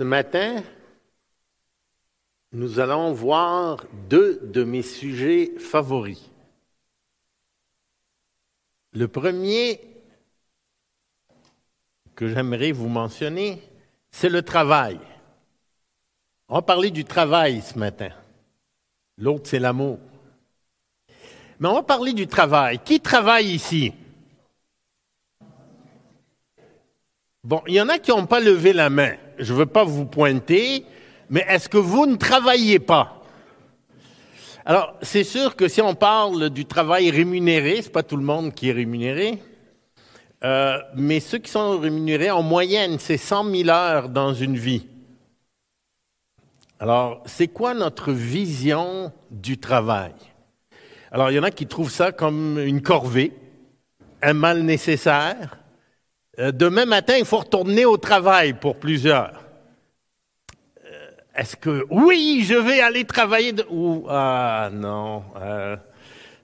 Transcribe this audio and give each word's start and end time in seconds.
Ce 0.00 0.04
matin, 0.04 0.62
nous 2.52 2.80
allons 2.80 3.12
voir 3.12 3.84
deux 4.08 4.40
de 4.44 4.64
mes 4.64 4.80
sujets 4.80 5.52
favoris. 5.58 6.30
Le 8.94 9.08
premier 9.08 9.78
que 12.14 12.28
j'aimerais 12.28 12.72
vous 12.72 12.88
mentionner, 12.88 13.60
c'est 14.10 14.30
le 14.30 14.40
travail. 14.40 14.98
On 16.48 16.54
va 16.54 16.62
parler 16.62 16.90
du 16.90 17.04
travail 17.04 17.60
ce 17.60 17.78
matin. 17.78 18.08
L'autre, 19.18 19.50
c'est 19.50 19.58
l'amour. 19.58 19.98
Mais 21.58 21.68
on 21.68 21.74
va 21.74 21.82
parler 21.82 22.14
du 22.14 22.26
travail. 22.26 22.78
Qui 22.78 23.00
travaille 23.00 23.50
ici? 23.50 23.92
Bon, 27.42 27.62
il 27.66 27.74
y 27.74 27.80
en 27.80 27.88
a 27.88 27.98
qui 27.98 28.10
n'ont 28.10 28.26
pas 28.26 28.40
levé 28.40 28.74
la 28.74 28.90
main. 28.90 29.14
Je 29.38 29.54
ne 29.54 29.58
veux 29.58 29.66
pas 29.66 29.84
vous 29.84 30.04
pointer, 30.04 30.84
mais 31.30 31.44
est-ce 31.48 31.70
que 31.70 31.78
vous 31.78 32.04
ne 32.04 32.16
travaillez 32.16 32.78
pas? 32.78 33.22
Alors, 34.66 34.94
c'est 35.00 35.24
sûr 35.24 35.56
que 35.56 35.66
si 35.66 35.80
on 35.80 35.94
parle 35.94 36.50
du 36.50 36.66
travail 36.66 37.10
rémunéré, 37.10 37.80
c'est 37.80 37.92
pas 37.92 38.02
tout 38.02 38.18
le 38.18 38.24
monde 38.24 38.52
qui 38.52 38.68
est 38.68 38.72
rémunéré, 38.72 39.38
euh, 40.44 40.78
mais 40.94 41.18
ceux 41.18 41.38
qui 41.38 41.50
sont 41.50 41.78
rémunérés, 41.78 42.30
en 42.30 42.42
moyenne, 42.42 42.98
c'est 42.98 43.16
100 43.16 43.50
000 43.50 43.68
heures 43.70 44.10
dans 44.10 44.34
une 44.34 44.56
vie. 44.56 44.86
Alors, 46.78 47.22
c'est 47.24 47.48
quoi 47.48 47.72
notre 47.72 48.12
vision 48.12 49.12
du 49.30 49.56
travail? 49.58 50.12
Alors, 51.10 51.30
il 51.30 51.36
y 51.36 51.38
en 51.38 51.42
a 51.42 51.50
qui 51.50 51.66
trouvent 51.66 51.90
ça 51.90 52.12
comme 52.12 52.58
une 52.58 52.82
corvée, 52.82 53.32
un 54.20 54.34
mal 54.34 54.62
nécessaire. 54.62 55.59
Euh, 56.40 56.52
demain 56.52 56.86
matin, 56.86 57.16
il 57.18 57.26
faut 57.26 57.38
retourner 57.38 57.84
au 57.84 57.98
travail 57.98 58.54
pour 58.54 58.76
plusieurs. 58.76 59.32
Euh, 60.86 61.10
est-ce 61.36 61.54
que 61.54 61.84
oui, 61.90 62.42
je 62.48 62.54
vais 62.54 62.80
aller 62.80 63.04
travailler 63.04 63.52
de... 63.52 63.66
ou 63.68 64.06
ah 64.08 64.70
non, 64.72 65.22
euh, 65.38 65.76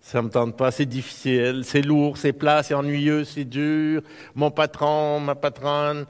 ça 0.03 0.21
me 0.21 0.29
tente 0.29 0.55
pas, 0.55 0.71
c'est 0.71 0.85
difficile, 0.85 1.63
c'est 1.65 1.81
lourd, 1.81 2.19
c'est 2.19 2.35
plat, 2.35 2.63
c'est 2.63 2.75
ennuyeux, 2.75 3.25
c'est 3.25 3.47
dur. 3.47 4.03
Mon 4.35 4.51
patron, 4.51 5.19
ma 5.21 5.35
patronne, 5.35 6.05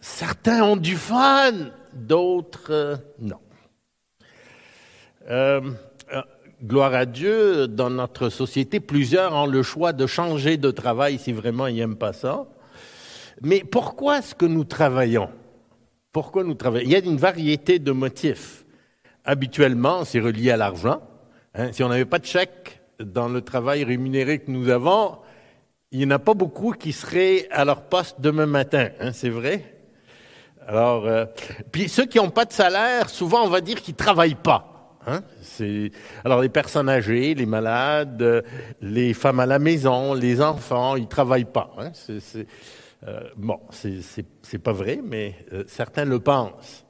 certains 0.00 0.64
ont 0.64 0.76
du 0.76 0.96
fun, 0.96 1.52
d'autres 1.92 2.98
non. 3.20 3.38
gloire 6.64 6.94
à 6.94 7.06
Dieu, 7.06 7.68
dans 7.68 7.90
notre 7.90 8.30
société, 8.30 8.80
plusieurs 8.80 9.32
ont 9.32 9.46
le 9.46 9.62
choix 9.62 9.92
de 9.92 10.08
changer 10.08 10.56
de 10.56 10.72
travail 10.72 11.20
si 11.20 11.32
vraiment 11.32 11.68
ils 11.68 11.76
n'aiment 11.76 11.94
pas 11.94 12.12
ça. 12.12 12.46
Mais 13.44 13.64
pourquoi 13.64 14.18
est-ce 14.18 14.34
que 14.34 14.46
nous 14.46 14.64
travaillons? 14.64 15.28
Pourquoi 16.12 16.44
nous 16.44 16.54
travaillons? 16.54 16.86
Il 16.86 16.92
y 16.92 16.96
a 16.96 16.98
une 16.98 17.16
variété 17.16 17.78
de 17.78 17.92
motifs. 17.92 18.64
Habituellement, 19.24 20.04
c'est 20.04 20.20
relié 20.20 20.50
à 20.50 20.56
l'argent. 20.56 21.00
Hein. 21.54 21.70
si 21.72 21.82
on 21.82 21.88
n'avait 21.88 22.06
pas 22.06 22.18
de 22.18 22.24
chèque 22.24 22.80
dans 22.98 23.28
le 23.28 23.42
travail 23.42 23.84
rémunéré 23.84 24.38
que 24.38 24.50
nous 24.50 24.70
avons, 24.70 25.18
il 25.90 25.98
n'y 25.98 26.06
en 26.06 26.10
a 26.12 26.18
pas 26.18 26.32
beaucoup 26.34 26.72
qui 26.72 26.92
seraient 26.92 27.46
à 27.50 27.64
leur 27.64 27.82
poste 27.82 28.20
demain 28.20 28.46
matin. 28.46 28.88
Hein, 29.00 29.12
c'est 29.12 29.28
vrai? 29.28 29.64
Alors, 30.66 31.06
euh, 31.06 31.26
puis 31.70 31.88
ceux 31.88 32.06
qui 32.06 32.18
n'ont 32.18 32.30
pas 32.30 32.44
de 32.44 32.52
salaire, 32.52 33.10
souvent 33.10 33.44
on 33.44 33.48
va 33.48 33.60
dire 33.60 33.82
qu'ils 33.82 33.94
travaillent 33.94 34.34
pas. 34.34 34.68
Hein? 35.04 35.22
alors 36.24 36.40
les 36.40 36.48
personnes 36.48 36.88
âgées, 36.88 37.34
les 37.34 37.44
malades, 37.44 38.44
les 38.80 39.14
femmes 39.14 39.40
à 39.40 39.46
la 39.46 39.58
maison, 39.58 40.14
les 40.14 40.40
enfants, 40.40 40.94
ils 40.94 41.08
travaillent 41.08 41.44
pas. 41.44 41.72
Hein? 41.76 41.90
Euh, 43.08 43.20
bon, 43.36 43.58
c'est 43.70 44.58
pas 44.58 44.72
vrai, 44.72 45.00
mais 45.02 45.34
euh, 45.52 45.64
certains 45.66 46.04
le 46.04 46.20
pensent. 46.20 46.86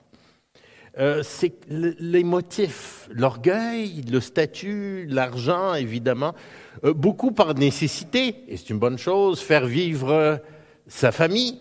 Euh, 0.98 1.22
c'est 1.22 1.54
les 1.70 2.22
motifs, 2.22 3.08
l'orgueil, 3.10 4.02
le 4.02 4.20
statut, 4.20 5.06
l'argent, 5.08 5.72
évidemment, 5.72 6.34
beaucoup 6.82 7.32
par 7.32 7.54
nécessité, 7.54 8.44
et 8.48 8.58
c'est 8.58 8.68
une 8.70 8.78
bonne 8.78 8.98
chose, 8.98 9.40
faire 9.40 9.64
vivre 9.64 10.42
sa 10.86 11.10
famille, 11.10 11.58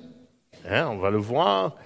hein, 0.69 0.87
on 0.91 0.97
va 0.97 1.11
le 1.11 1.17
voir. 1.17 1.77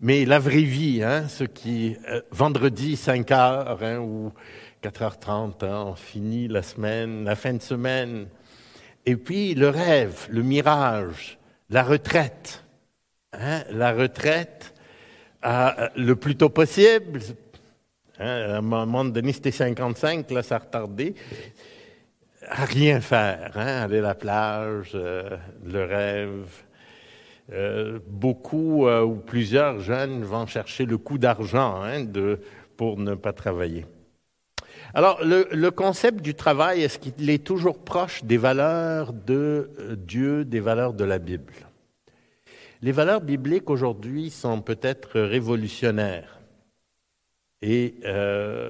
mais 0.00 0.26
la 0.26 0.38
vraie 0.38 0.64
vie, 0.64 1.02
hein, 1.02 1.28
ce 1.28 1.44
qui, 1.44 1.96
vendredi 2.30 2.96
5 2.96 3.30
heures 3.30 3.82
hein, 3.82 4.00
ou 4.00 4.32
4h30, 4.82 5.64
hein, 5.64 5.84
on 5.86 5.94
finit 5.94 6.46
la 6.46 6.62
semaine, 6.62 7.24
la 7.24 7.36
fin 7.36 7.54
de 7.54 7.62
semaine, 7.62 8.26
et 9.06 9.16
puis 9.16 9.54
le 9.54 9.68
rêve, 9.68 10.26
le 10.30 10.42
mirage, 10.42 11.38
la 11.70 11.82
retraite. 11.82 12.64
Hein, 13.32 13.62
la 13.70 13.92
retraite 13.92 14.74
euh, 15.44 15.88
le 15.96 16.14
plus 16.14 16.36
tôt 16.36 16.50
possible. 16.50 17.20
Hein, 18.18 18.54
à 18.54 18.56
un 18.58 18.60
moment 18.60 19.04
donné, 19.04 19.32
c'était 19.32 19.50
55, 19.50 20.30
là, 20.30 20.42
ça 20.42 20.56
a 20.56 20.58
retardé. 20.58 21.14
À 22.48 22.64
rien 22.64 23.00
faire, 23.00 23.52
hein, 23.56 23.82
aller 23.82 23.98
à 23.98 24.02
la 24.02 24.14
plage, 24.14 24.92
euh, 24.94 25.36
le 25.64 25.84
rêve. 25.84 26.62
Euh, 27.52 27.98
beaucoup 28.06 28.88
ou 28.88 29.16
plusieurs 29.16 29.80
jeunes 29.80 30.22
vont 30.22 30.46
chercher 30.46 30.86
le 30.86 30.96
coup 30.96 31.18
d'argent 31.18 31.82
hein, 31.82 32.06
pour 32.76 32.98
ne 32.98 33.14
pas 33.14 33.32
travailler. 33.32 33.84
Alors, 34.94 35.24
le, 35.24 35.70
concept 35.70 36.20
du 36.20 36.34
travail, 36.34 36.82
est-ce 36.82 36.98
qu'il 36.98 37.30
est 37.30 37.42
toujours 37.42 37.78
proche 37.78 38.24
des 38.24 38.36
valeurs 38.36 39.14
de 39.14 39.70
euh, 39.78 39.96
Dieu, 39.96 40.44
des 40.44 40.60
valeurs 40.60 40.92
de 40.92 41.04
la 41.04 41.18
Bible? 41.18 41.54
Les 42.82 42.92
valeurs 42.92 43.22
bibliques 43.22 43.70
aujourd'hui 43.70 44.28
sont 44.28 44.60
peut-être 44.60 45.18
révolutionnaires. 45.18 46.40
Et 47.62 47.94
euh, 48.04 48.68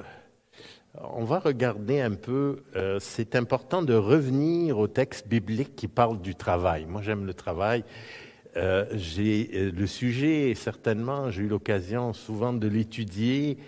on 0.95 1.25
va 1.25 1.41
regarder 1.41 2.01
un 2.01 2.13
peu, 2.13 2.63
euh, 2.77 2.99
c'est 3.01 3.35
important 3.35 3.83
de 3.83 3.95
revenir 3.95 4.79
au 4.79 4.87
texte 4.87 5.27
biblique 5.27 5.75
qui 5.75 5.89
parle 5.89 6.21
du 6.21 6.37
travail. 6.37 6.87
Moi, 6.87 7.03
j'aime 7.03 7.27
le 7.27 7.35
travail. 7.35 7.83
j'ai 8.93 9.73
le 9.73 9.87
sujet, 9.87 10.55
certainement, 10.55 11.31
j'ai 11.31 11.43
eu 11.43 11.49
l'occasion 11.49 12.13
souvent 12.13 12.53
de 12.53 12.69
l'étudier 12.69 13.59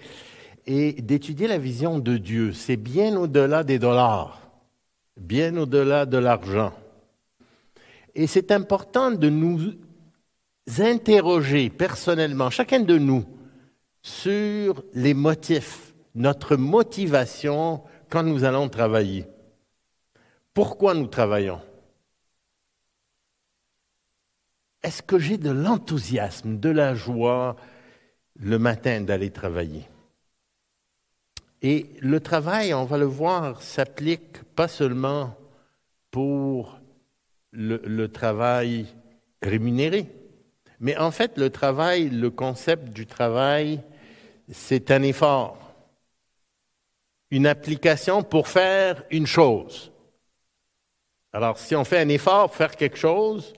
et 0.66 0.92
d'étudier 0.92 1.46
la 1.46 1.58
vision 1.58 1.98
de 1.98 2.16
Dieu. 2.16 2.52
C'est 2.52 2.76
bien 2.76 3.16
au-delà 3.16 3.64
des 3.64 3.78
dollars, 3.78 4.40
bien 5.16 5.56
au-delà 5.56 6.06
de 6.06 6.18
l'argent. 6.18 6.72
Et 8.14 8.26
c'est 8.26 8.52
important 8.52 9.10
de 9.10 9.28
nous 9.28 9.74
interroger 10.78 11.70
personnellement, 11.70 12.50
chacun 12.50 12.80
de 12.80 12.96
nous, 12.96 13.24
sur 14.02 14.84
les 14.94 15.14
motifs, 15.14 15.94
notre 16.14 16.56
motivation 16.56 17.82
quand 18.08 18.22
nous 18.22 18.44
allons 18.44 18.68
travailler. 18.68 19.26
Pourquoi 20.52 20.94
nous 20.94 21.08
travaillons? 21.08 21.60
Est-ce 24.82 25.02
que 25.02 25.18
j'ai 25.18 25.38
de 25.38 25.50
l'enthousiasme, 25.50 26.60
de 26.60 26.68
la 26.68 26.94
joie 26.94 27.56
le 28.38 28.58
matin 28.58 29.00
d'aller 29.00 29.30
travailler? 29.30 29.88
Et 31.64 31.86
le 32.00 32.20
travail, 32.20 32.74
on 32.74 32.84
va 32.84 32.98
le 32.98 33.06
voir, 33.06 33.62
s'applique 33.62 34.42
pas 34.54 34.68
seulement 34.68 35.34
pour 36.10 36.78
le, 37.52 38.06
travail 38.08 38.84
rémunéré, 39.40 40.04
mais 40.78 40.94
en 40.98 41.10
fait, 41.10 41.38
le 41.38 41.48
travail, 41.48 42.10
le 42.10 42.28
concept 42.28 42.90
du 42.90 43.06
travail, 43.06 43.80
c'est 44.52 44.90
un 44.90 45.02
effort, 45.02 45.74
une 47.30 47.46
application 47.46 48.22
pour 48.22 48.48
faire 48.48 49.02
une 49.10 49.26
chose. 49.26 49.90
Alors, 51.32 51.56
si 51.56 51.74
on 51.74 51.84
fait 51.84 51.98
un 51.98 52.10
effort 52.10 52.48
pour 52.48 52.56
faire 52.56 52.76
quelque 52.76 52.98
chose, 52.98 53.54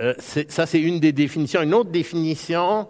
euh, 0.00 0.14
ça 0.18 0.64
c'est 0.64 0.80
une 0.80 0.98
des 0.98 1.12
définitions. 1.12 1.60
Une 1.60 1.74
autre 1.74 1.90
définition, 1.90 2.88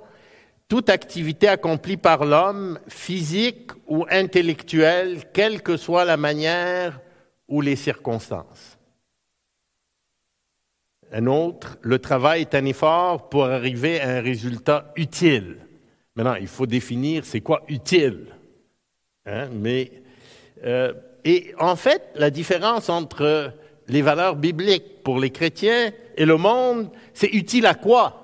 toute 0.74 0.90
activité 0.90 1.46
accomplie 1.46 1.96
par 1.96 2.24
l'homme, 2.24 2.80
physique 2.88 3.70
ou 3.86 4.06
intellectuelle, 4.10 5.20
quelle 5.32 5.62
que 5.62 5.76
soit 5.76 6.04
la 6.04 6.16
manière 6.16 7.00
ou 7.46 7.60
les 7.60 7.76
circonstances. 7.76 8.76
Un 11.12 11.26
autre, 11.28 11.78
le 11.80 12.00
travail 12.00 12.40
est 12.40 12.56
un 12.56 12.64
effort 12.64 13.28
pour 13.28 13.44
arriver 13.44 14.00
à 14.00 14.16
un 14.16 14.20
résultat 14.20 14.92
utile. 14.96 15.58
Maintenant, 16.16 16.34
il 16.34 16.48
faut 16.48 16.66
définir 16.66 17.24
c'est 17.24 17.40
quoi 17.40 17.62
utile. 17.68 18.34
Hein, 19.26 19.50
mais, 19.52 19.92
euh, 20.64 20.92
et 21.24 21.54
en 21.60 21.76
fait, 21.76 22.02
la 22.16 22.30
différence 22.30 22.88
entre 22.88 23.52
les 23.86 24.02
valeurs 24.02 24.34
bibliques 24.34 25.04
pour 25.04 25.20
les 25.20 25.30
chrétiens 25.30 25.92
et 26.16 26.24
le 26.24 26.36
monde, 26.36 26.90
c'est 27.12 27.32
utile 27.32 27.66
à 27.66 27.74
quoi? 27.74 28.23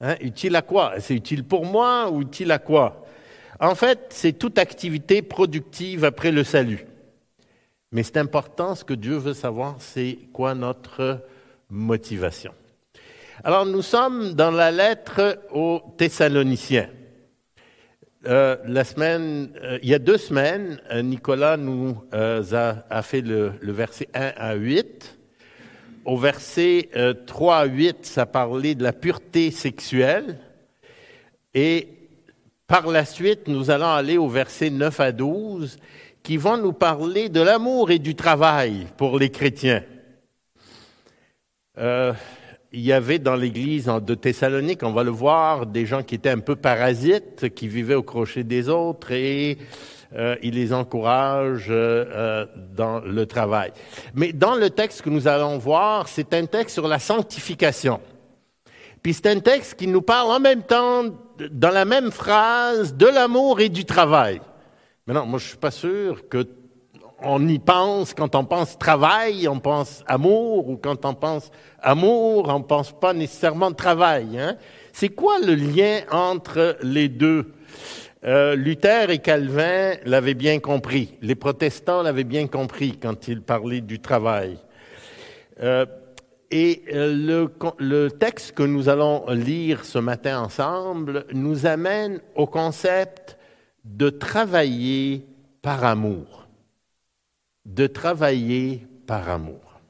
Hein, 0.00 0.16
utile 0.20 0.56
à 0.56 0.62
quoi? 0.62 0.94
C'est 0.98 1.14
utile 1.14 1.44
pour 1.44 1.66
moi 1.66 2.10
ou 2.10 2.22
utile 2.22 2.52
à 2.52 2.58
quoi? 2.58 3.04
En 3.58 3.74
fait, 3.74 4.06
c'est 4.10 4.32
toute 4.32 4.58
activité 4.58 5.20
productive 5.20 6.04
après 6.04 6.32
le 6.32 6.44
salut. 6.44 6.86
Mais 7.92 8.02
c'est 8.02 8.16
important, 8.16 8.74
ce 8.74 8.84
que 8.84 8.94
Dieu 8.94 9.16
veut 9.16 9.34
savoir, 9.34 9.76
c'est 9.78 10.18
quoi 10.32 10.54
notre 10.54 11.24
motivation. 11.68 12.54
Alors 13.42 13.66
nous 13.66 13.82
sommes 13.82 14.34
dans 14.34 14.50
la 14.50 14.70
lettre 14.70 15.42
aux 15.52 15.80
Thessaloniciens. 15.96 16.88
Euh, 18.26 18.56
la 18.66 18.84
semaine, 18.84 19.52
euh, 19.62 19.78
il 19.82 19.88
y 19.88 19.94
a 19.94 19.98
deux 19.98 20.18
semaines, 20.18 20.78
euh, 20.90 21.00
Nicolas 21.00 21.56
nous 21.56 21.96
a, 22.12 23.02
fait 23.02 23.22
le, 23.22 23.52
le, 23.60 23.72
verset 23.72 24.08
1 24.12 24.32
à 24.36 24.54
8. 24.54 25.19
Au 26.04 26.16
verset 26.16 26.88
3 27.26 27.56
à 27.56 27.64
8, 27.66 28.06
ça 28.06 28.26
parlait 28.26 28.74
de 28.74 28.82
la 28.82 28.92
pureté 28.92 29.50
sexuelle. 29.50 30.38
Et 31.54 31.88
par 32.66 32.86
la 32.86 33.04
suite, 33.04 33.48
nous 33.48 33.70
allons 33.70 33.90
aller 33.90 34.16
au 34.16 34.28
verset 34.28 34.70
9 34.70 35.00
à 35.00 35.12
12, 35.12 35.76
qui 36.22 36.36
vont 36.36 36.56
nous 36.56 36.72
parler 36.72 37.28
de 37.28 37.40
l'amour 37.40 37.90
et 37.90 37.98
du 37.98 38.14
travail 38.14 38.86
pour 38.96 39.18
les 39.18 39.30
chrétiens. 39.30 39.82
Euh, 41.78 42.12
il 42.72 42.80
y 42.80 42.92
avait 42.92 43.18
dans 43.18 43.34
l'église 43.34 43.86
de 43.86 44.14
Thessalonique, 44.14 44.82
on 44.82 44.92
va 44.92 45.02
le 45.02 45.10
voir, 45.10 45.66
des 45.66 45.86
gens 45.86 46.02
qui 46.02 46.14
étaient 46.14 46.30
un 46.30 46.38
peu 46.38 46.56
parasites, 46.56 47.52
qui 47.54 47.66
vivaient 47.68 47.94
au 47.94 48.02
crochet 48.02 48.44
des 48.44 48.68
autres 48.68 49.10
et 49.12 49.58
euh, 50.16 50.36
il 50.42 50.54
les 50.54 50.72
encourage 50.72 51.66
euh, 51.68 52.46
dans 52.74 53.00
le 53.00 53.26
travail. 53.26 53.72
Mais 54.14 54.32
dans 54.32 54.56
le 54.56 54.70
texte 54.70 55.02
que 55.02 55.10
nous 55.10 55.28
allons 55.28 55.58
voir, 55.58 56.08
c'est 56.08 56.34
un 56.34 56.46
texte 56.46 56.74
sur 56.74 56.88
la 56.88 56.98
sanctification. 56.98 58.00
Puis 59.02 59.14
c'est 59.14 59.28
un 59.28 59.40
texte 59.40 59.74
qui 59.74 59.86
nous 59.86 60.02
parle 60.02 60.30
en 60.30 60.40
même 60.40 60.62
temps, 60.62 61.04
dans 61.50 61.70
la 61.70 61.84
même 61.84 62.10
phrase, 62.10 62.94
de 62.94 63.06
l'amour 63.06 63.60
et 63.60 63.68
du 63.68 63.84
travail. 63.84 64.40
Mais 65.06 65.14
non, 65.14 65.26
moi 65.26 65.38
je 65.38 65.48
suis 65.48 65.56
pas 65.56 65.70
sûr 65.70 66.28
que 66.28 66.46
on 67.22 67.46
y 67.48 67.58
pense 67.58 68.14
quand 68.14 68.34
on 68.34 68.44
pense 68.44 68.78
travail, 68.78 69.46
on 69.46 69.58
pense 69.58 70.02
amour, 70.06 70.68
ou 70.68 70.76
quand 70.76 71.04
on 71.04 71.14
pense 71.14 71.50
amour, 71.82 72.48
on 72.48 72.62
pense 72.62 72.92
pas 72.92 73.12
nécessairement 73.12 73.72
travail. 73.72 74.38
Hein? 74.38 74.56
C'est 74.92 75.10
quoi 75.10 75.38
le 75.38 75.54
lien 75.54 76.00
entre 76.10 76.76
les 76.82 77.08
deux? 77.08 77.52
Euh, 78.24 78.54
Luther 78.54 79.10
et 79.10 79.18
Calvin 79.18 79.94
l'avaient 80.04 80.34
bien 80.34 80.58
compris. 80.58 81.16
Les 81.22 81.34
protestants 81.34 82.02
l'avaient 82.02 82.24
bien 82.24 82.46
compris 82.46 82.98
quand 82.98 83.28
ils 83.28 83.42
parlaient 83.42 83.80
du 83.80 83.98
travail. 84.00 84.58
Euh, 85.62 85.86
et 86.50 86.82
euh, 86.92 87.48
le, 87.78 88.08
texte 88.10 88.52
que 88.52 88.62
nous 88.62 88.88
allons 88.88 89.24
lire 89.30 89.84
ce 89.84 89.98
matin 89.98 90.40
ensemble 90.40 91.24
nous 91.32 91.64
amène 91.64 92.20
au 92.34 92.46
concept 92.46 93.38
de 93.84 94.10
travailler 94.10 95.24
par 95.62 95.84
amour. 95.84 96.48
De 97.64 97.86
travailler 97.86 98.86
par 99.06 99.30
amour. 99.30 99.80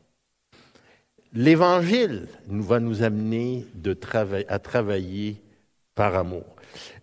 L'Évangile 1.33 2.26
va 2.49 2.79
nous 2.79 3.03
amener 3.03 3.65
à 4.49 4.59
travailler 4.59 5.41
par 5.94 6.15
amour. 6.15 6.56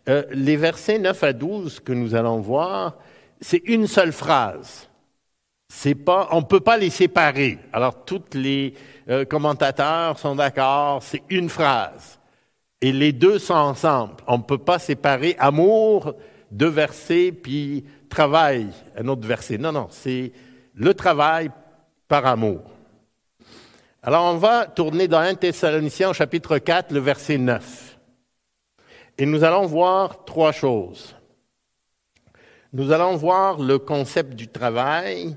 Euh, 0.10 0.24
les 0.32 0.56
versets 0.56 1.00
9 1.00 1.24
à 1.24 1.34
12 1.34 1.80
que 1.82 1.92
nous 1.92 2.16
allons 2.16 2.40
voir, 2.40 2.98
c'est 3.42 3.62
une 3.66 3.88
seule 3.88 4.14
phrase. 4.14 4.88
C'est 5.70 5.96
pas, 5.96 6.30
on 6.32 6.40
ne 6.40 6.46
peut 6.46 6.62
pas 6.62 6.78
les 6.78 6.90
séparer. 6.90 7.60
Alors, 7.74 8.06
tous 8.06 8.24
les 8.34 8.74
euh, 9.10 9.26
commentateurs 9.26 10.18
sont 10.18 10.36
d'accord, 10.36 11.04
c'est 11.04 11.24
une 11.30 11.50
phrase. 11.50 12.20
Et 12.80 12.94
les 12.94 13.12
deux 13.12 13.38
sont 13.38 13.54
ensemble. 13.54 14.16
On 14.28 14.38
ne 14.38 14.44
peut 14.44 14.58
pas 14.58 14.80
séparer 14.80 15.36
amour, 15.40 16.14
deux 16.52 16.70
versets, 16.70 17.34
puis 17.34 17.84
travail, 18.10 18.68
un 18.98 19.08
autre 19.10 19.28
verset. 19.28 19.58
Non, 19.58 19.74
non, 19.74 19.88
c'est 19.90 20.32
le 20.74 20.94
travail 20.94 21.50
par 22.08 22.26
amour. 22.26 22.62
Alors, 24.02 24.34
on 24.34 24.38
va 24.38 24.68
tourner 24.68 25.10
dans 25.10 25.20
1 25.20 25.36
Thessaloniciens 25.36 26.14
chapitre 26.14 26.60
4, 26.60 26.94
le 26.94 27.02
verset 27.02 27.38
9. 27.38 27.87
Et 29.18 29.26
nous 29.26 29.44
allons 29.44 29.66
voir 29.66 30.26
trois 30.26 30.52
choses. 30.52 31.16
Nous 32.74 32.92
allons 32.92 33.16
voir 33.16 33.60
le 33.60 33.80
concept 33.80 34.34
du 34.34 34.48
travail, 34.48 35.36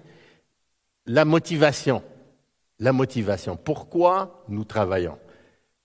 la 1.07 1.25
motivation. 1.25 2.03
La 2.79 2.93
motivation. 2.93 3.57
Pourquoi 3.57 4.43
nous 4.49 4.65
travaillons 4.65 5.19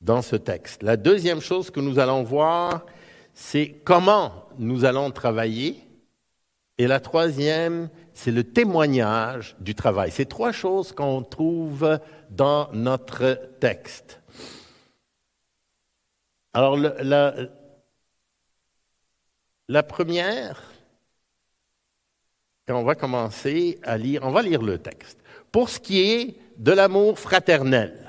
dans 0.01 0.21
ce 0.21 0.36
texte? 0.36 0.83
La 0.83 0.97
deuxième 0.97 1.42
chose 1.42 1.69
que 1.69 1.80
nous 1.80 2.00
allons 2.00 2.24
voir, 2.24 2.86
c'est 3.33 3.81
comment 3.83 4.45
nous 4.57 4.86
allons 4.86 5.12
travailler. 5.12 5.81
Et 6.77 6.88
la 6.88 7.00
troisième, 7.00 7.89
c'est 8.13 8.31
le 8.31 8.44
témoignage 8.44 9.56
du 9.59 9.75
travail. 9.75 10.12
C'est 10.12 10.25
trois 10.25 10.51
choses 10.51 10.91
qu'on 10.91 11.21
trouve 11.21 12.00
dans 12.30 12.69
notre 12.74 13.39
texte. 13.59 14.21
Alors, 16.53 16.77
la, 16.77 17.33
la 19.67 19.83
première, 19.83 20.71
on 22.69 22.83
va 22.83 22.95
commencer 22.95 23.79
à 23.83 23.97
lire, 23.97 24.21
on 24.23 24.31
va 24.31 24.41
lire 24.41 24.62
le 24.62 24.77
texte. 24.77 25.19
Pour 25.51 25.69
ce 25.69 25.79
qui 25.79 26.01
est 26.01 26.35
de 26.57 26.71
l'amour 26.71 27.19
fraternel, 27.19 28.06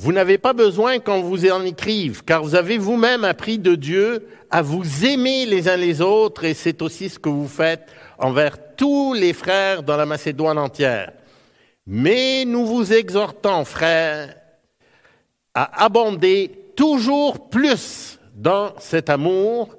Vous 0.00 0.12
n'avez 0.12 0.38
pas 0.38 0.52
besoin 0.52 1.00
qu'on 1.00 1.22
vous 1.22 1.50
en 1.50 1.64
écrive, 1.64 2.22
car 2.22 2.44
vous 2.44 2.54
avez 2.54 2.78
vous-même 2.78 3.24
appris 3.24 3.58
de 3.58 3.74
Dieu 3.74 4.28
à 4.48 4.62
vous 4.62 5.04
aimer 5.04 5.44
les 5.44 5.68
uns 5.68 5.76
les 5.76 6.00
autres, 6.00 6.44
et 6.44 6.54
c'est 6.54 6.82
aussi 6.82 7.08
ce 7.08 7.18
que 7.18 7.28
vous 7.28 7.48
faites 7.48 7.90
envers 8.16 8.76
tous 8.76 9.12
les 9.12 9.32
frères 9.32 9.82
dans 9.82 9.96
la 9.96 10.06
Macédoine 10.06 10.56
entière. 10.56 11.17
Mais 11.90 12.44
nous 12.44 12.66
vous 12.66 12.92
exhortons, 12.92 13.64
frères, 13.64 14.34
à 15.54 15.84
abonder 15.84 16.50
toujours 16.76 17.48
plus 17.48 18.18
dans 18.34 18.74
cet 18.78 19.08
amour 19.08 19.74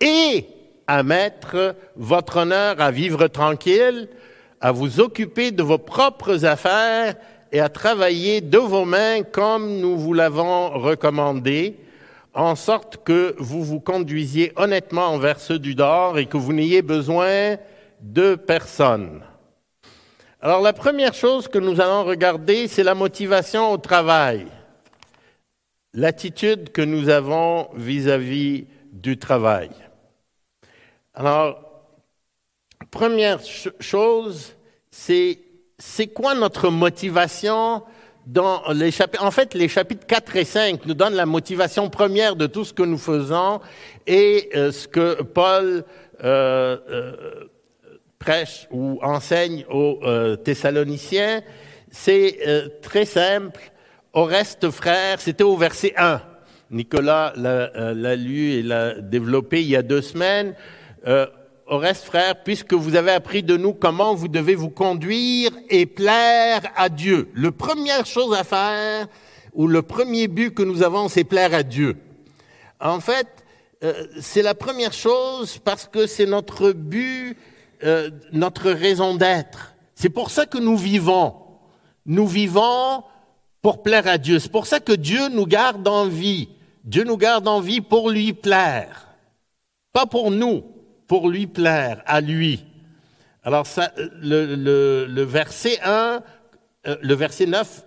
et 0.00 0.44
à 0.88 1.04
mettre 1.04 1.76
votre 1.94 2.38
honneur 2.38 2.80
à 2.80 2.90
vivre 2.90 3.28
tranquille, 3.28 4.08
à 4.60 4.72
vous 4.72 4.98
occuper 4.98 5.52
de 5.52 5.62
vos 5.62 5.78
propres 5.78 6.44
affaires 6.44 7.14
et 7.52 7.60
à 7.60 7.68
travailler 7.68 8.40
de 8.40 8.58
vos 8.58 8.84
mains 8.84 9.22
comme 9.22 9.78
nous 9.78 9.96
vous 9.96 10.14
l'avons 10.14 10.70
recommandé, 10.70 11.76
en 12.34 12.56
sorte 12.56 13.04
que 13.04 13.36
vous 13.38 13.62
vous 13.62 13.78
conduisiez 13.78 14.52
honnêtement 14.56 15.06
envers 15.06 15.38
ceux 15.38 15.60
du 15.60 15.76
dehors 15.76 16.18
et 16.18 16.26
que 16.26 16.38
vous 16.38 16.52
n'ayez 16.52 16.82
besoin 16.82 17.54
de 18.00 18.34
personne. 18.34 19.22
Alors 20.40 20.60
la 20.60 20.72
première 20.74 21.14
chose 21.14 21.48
que 21.48 21.58
nous 21.58 21.80
allons 21.80 22.04
regarder, 22.04 22.68
c'est 22.68 22.82
la 22.82 22.94
motivation 22.94 23.72
au 23.72 23.78
travail, 23.78 24.46
l'attitude 25.94 26.72
que 26.72 26.82
nous 26.82 27.08
avons 27.08 27.68
vis-à-vis 27.74 28.66
du 28.92 29.18
travail. 29.18 29.70
Alors, 31.14 31.58
première 32.90 33.40
chose, 33.80 34.54
c'est 34.90 35.40
c'est 35.78 36.06
quoi 36.06 36.34
notre 36.34 36.70
motivation 36.70 37.82
dans 38.26 38.62
les 38.72 38.90
chapitres, 38.90 39.24
en 39.24 39.30
fait, 39.30 39.54
les 39.54 39.68
chapitres 39.68 40.06
4 40.06 40.36
et 40.36 40.44
5 40.44 40.84
nous 40.84 40.94
donnent 40.94 41.14
la 41.14 41.26
motivation 41.26 41.88
première 41.88 42.34
de 42.34 42.46
tout 42.46 42.64
ce 42.64 42.72
que 42.72 42.82
nous 42.82 42.98
faisons 42.98 43.60
et 44.06 44.50
euh, 44.54 44.72
ce 44.72 44.88
que 44.88 45.22
Paul 45.22 45.84
euh, 46.24 46.76
euh, 46.90 47.44
prêche 48.26 48.66
ou 48.72 48.98
enseigne 49.02 49.64
aux 49.70 50.00
Thessaloniciens. 50.44 51.42
C'est 51.90 52.38
très 52.82 53.04
simple. 53.04 53.60
Au 54.12 54.24
reste, 54.24 54.70
frère, 54.70 55.20
c'était 55.20 55.44
au 55.44 55.56
verset 55.56 55.94
1. 55.96 56.20
Nicolas 56.72 57.32
l'a 57.36 58.16
lu 58.16 58.52
et 58.52 58.62
l'a 58.62 59.00
développé 59.00 59.62
il 59.62 59.68
y 59.68 59.76
a 59.76 59.82
deux 59.82 60.02
semaines 60.02 60.54
au 61.68 61.78
reste, 61.78 62.04
frères, 62.04 62.42
puisque 62.44 62.74
vous 62.74 62.94
avez 62.94 63.10
appris 63.10 63.42
de 63.42 63.56
nous 63.56 63.74
comment 63.74 64.14
vous 64.14 64.28
devez 64.28 64.54
vous 64.54 64.70
conduire 64.70 65.50
et 65.68 65.86
plaire 65.86 66.62
à 66.76 66.88
Dieu. 66.88 67.28
Le 67.34 67.50
première 67.50 68.06
chose 68.06 68.36
à 68.36 68.44
faire, 68.44 69.08
ou 69.52 69.66
le 69.66 69.82
premier 69.82 70.28
but 70.28 70.54
que 70.54 70.62
nous 70.62 70.82
avons, 70.82 71.08
c'est 71.08 71.24
plaire 71.24 71.54
à 71.54 71.62
Dieu. 71.62 71.96
En 72.80 73.00
fait, 73.00 73.26
euh, 73.82 74.06
c'est 74.20 74.42
la 74.42 74.54
première 74.54 74.92
chose 74.92 75.58
parce 75.58 75.88
que 75.88 76.06
c'est 76.06 76.26
notre 76.26 76.72
but, 76.72 77.36
euh, 77.84 78.10
notre 78.32 78.70
raison 78.70 79.14
d'être. 79.14 79.74
C'est 79.94 80.10
pour 80.10 80.30
ça 80.30 80.46
que 80.46 80.58
nous 80.58 80.76
vivons. 80.76 81.34
Nous 82.04 82.26
vivons 82.26 83.02
pour 83.62 83.82
plaire 83.82 84.06
à 84.06 84.18
Dieu. 84.18 84.38
C'est 84.38 84.52
pour 84.52 84.66
ça 84.66 84.80
que 84.80 84.92
Dieu 84.92 85.28
nous 85.28 85.46
garde 85.46 85.86
en 85.88 86.06
vie. 86.06 86.48
Dieu 86.84 87.04
nous 87.04 87.16
garde 87.16 87.48
en 87.48 87.60
vie 87.60 87.80
pour 87.80 88.10
lui 88.10 88.32
plaire. 88.32 89.08
Pas 89.92 90.06
pour 90.06 90.30
nous 90.30 90.62
pour 91.06 91.28
lui 91.28 91.46
plaire, 91.46 92.02
à 92.06 92.20
lui. 92.20 92.64
Alors 93.42 93.66
ça, 93.66 93.92
le, 94.20 94.54
le, 95.06 95.22
verset 95.22 95.78
1, 95.82 96.22
euh, 96.86 96.96
le 97.00 97.14
verset 97.14 97.46
9 97.46 97.84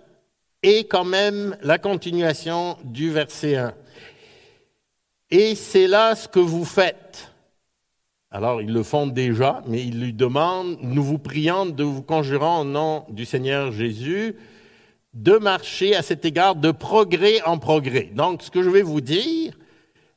est 0.62 0.84
quand 0.84 1.04
même 1.04 1.56
la 1.62 1.78
continuation 1.78 2.78
du 2.84 3.10
verset 3.10 3.56
1. 3.56 3.74
Et 5.30 5.54
c'est 5.54 5.86
là 5.86 6.14
ce 6.14 6.28
que 6.28 6.40
vous 6.40 6.64
faites. 6.64 7.29
Alors, 8.32 8.62
ils 8.62 8.72
le 8.72 8.84
font 8.84 9.08
déjà, 9.08 9.60
mais 9.66 9.82
ils 9.82 10.00
lui 10.00 10.12
demandent, 10.12 10.78
nous 10.82 11.02
vous 11.02 11.18
prions 11.18 11.66
de 11.66 11.82
vous 11.82 12.02
conjurant 12.02 12.60
au 12.60 12.64
nom 12.64 13.04
du 13.08 13.24
Seigneur 13.24 13.72
Jésus, 13.72 14.36
de 15.14 15.36
marcher 15.38 15.96
à 15.96 16.02
cet 16.02 16.24
égard 16.24 16.54
de 16.54 16.70
progrès 16.70 17.42
en 17.42 17.58
progrès. 17.58 18.10
Donc, 18.14 18.42
ce 18.42 18.50
que 18.52 18.62
je 18.62 18.70
vais 18.70 18.82
vous 18.82 19.00
dire, 19.00 19.58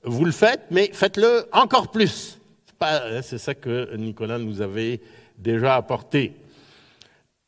vous 0.03 0.25
le 0.25 0.31
faites, 0.31 0.61
mais 0.69 0.91
faites-le 0.93 1.47
encore 1.51 1.89
plus. 1.89 2.39
Hein, 2.81 3.21
c'est 3.23 3.39
ça 3.39 3.55
que 3.55 3.95
Nicolas 3.95 4.37
nous 4.37 4.61
avait 4.61 5.01
déjà 5.39 5.75
apporté. 5.75 6.33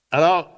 Alors, 0.10 0.50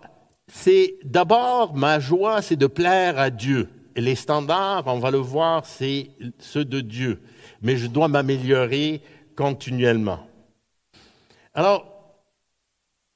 c'est 0.47 0.95
d'abord 1.03 1.75
ma 1.75 1.99
joie, 1.99 2.41
c'est 2.41 2.55
de 2.55 2.67
plaire 2.67 3.19
à 3.19 3.29
Dieu. 3.29 3.67
Et 3.95 4.01
les 4.01 4.15
standards, 4.15 4.83
on 4.85 4.99
va 4.99 5.11
le 5.11 5.17
voir, 5.17 5.65
c'est 5.65 6.11
ceux 6.37 6.63
de 6.63 6.79
Dieu. 6.79 7.19
Mais 7.61 7.75
je 7.75 7.87
dois 7.87 8.07
m'améliorer 8.07 9.01
continuellement. 9.38 10.20
Alors, 11.53 11.86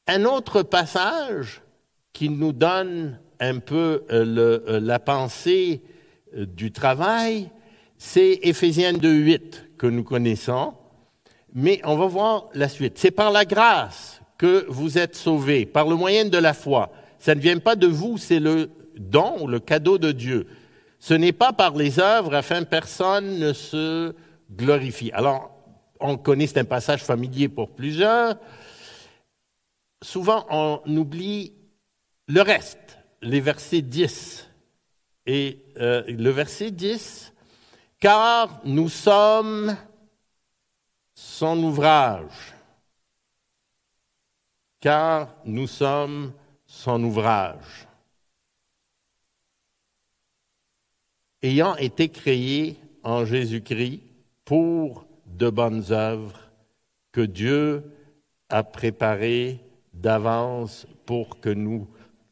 un 0.07 0.23
autre 0.23 0.61
passage 0.61 1.61
qui 2.13 2.29
nous 2.29 2.53
donne 2.53 3.19
un 3.39 3.59
peu 3.59 4.03
euh, 4.11 4.59
euh, 4.67 4.79
la 4.79 4.99
pensée 4.99 5.81
euh, 6.37 6.45
du 6.45 6.71
travail, 6.71 7.49
c'est 7.97 8.39
Éphésiens 8.43 8.93
2.8 8.93 9.77
que 9.77 9.87
nous 9.87 10.03
connaissons, 10.03 10.73
mais 11.53 11.81
on 11.83 11.97
va 11.97 12.05
voir 12.05 12.49
la 12.53 12.69
suite. 12.69 12.97
C'est 12.97 13.11
par 13.11 13.31
la 13.31 13.43
grâce 13.43 14.21
que 14.37 14.65
vous 14.69 14.97
êtes 14.97 15.15
sauvés, 15.15 15.65
par 15.65 15.87
le 15.87 15.95
moyen 15.95 16.25
de 16.25 16.37
la 16.37 16.53
foi. 16.53 16.91
Ça 17.19 17.35
ne 17.35 17.39
vient 17.39 17.57
pas 17.57 17.75
de 17.75 17.87
vous, 17.87 18.17
c'est 18.17 18.39
le 18.39 18.69
don, 18.95 19.47
le 19.47 19.59
cadeau 19.59 19.97
de 19.97 20.11
Dieu. 20.11 20.47
Ce 20.99 21.15
n'est 21.15 21.33
pas 21.33 21.51
par 21.51 21.75
les 21.75 21.99
œuvres 21.99 22.35
afin 22.35 22.63
personne 22.63 23.39
ne 23.39 23.53
se 23.53 24.13
glorifie. 24.51 25.11
Alors, 25.13 25.60
on 26.01 26.17
connaît, 26.17 26.47
c'est 26.47 26.59
un 26.59 26.65
passage 26.65 27.03
familier 27.03 27.49
pour 27.49 27.71
plusieurs. 27.75 28.37
Souvent, 30.01 30.45
on 30.49 30.81
oublie 30.97 31.53
le 32.27 32.41
reste, 32.41 32.97
les 33.21 33.39
versets 33.39 33.81
10. 33.81 34.47
Et 35.27 35.63
euh, 35.77 36.03
le 36.07 36.29
verset 36.31 36.71
10, 36.71 37.33
car 37.99 38.59
nous 38.65 38.89
sommes 38.89 39.77
son 41.13 41.61
ouvrage, 41.63 42.53
car 44.79 45.35
nous 45.45 45.67
sommes 45.67 46.33
son 46.65 47.03
ouvrage. 47.03 47.87
Ayant 51.43 51.75
été 51.75 52.09
créés 52.09 52.79
en 53.03 53.25
Jésus-Christ 53.25 54.01
pour 54.45 55.05
de 55.41 55.49
bonnes 55.49 55.85
œuvres 55.89 56.39
que 57.11 57.21
Dieu 57.21 57.83
a 58.49 58.63
préparées 58.63 59.59
d'avance 59.91 60.85
pour 61.07 61.39
que 61.39 61.49
nous 61.49 61.87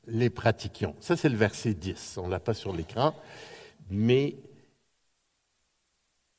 les 0.05 0.29
pratiquions. 0.29 0.95
Ça, 0.99 1.17
c'est 1.17 1.29
le 1.29 1.35
verset 1.35 1.73
10. 1.73 2.19
On 2.19 2.27
ne 2.27 2.31
l'a 2.31 2.39
pas 2.39 2.53
sur 2.53 2.71
l'écran, 2.71 3.15
mais 3.89 4.35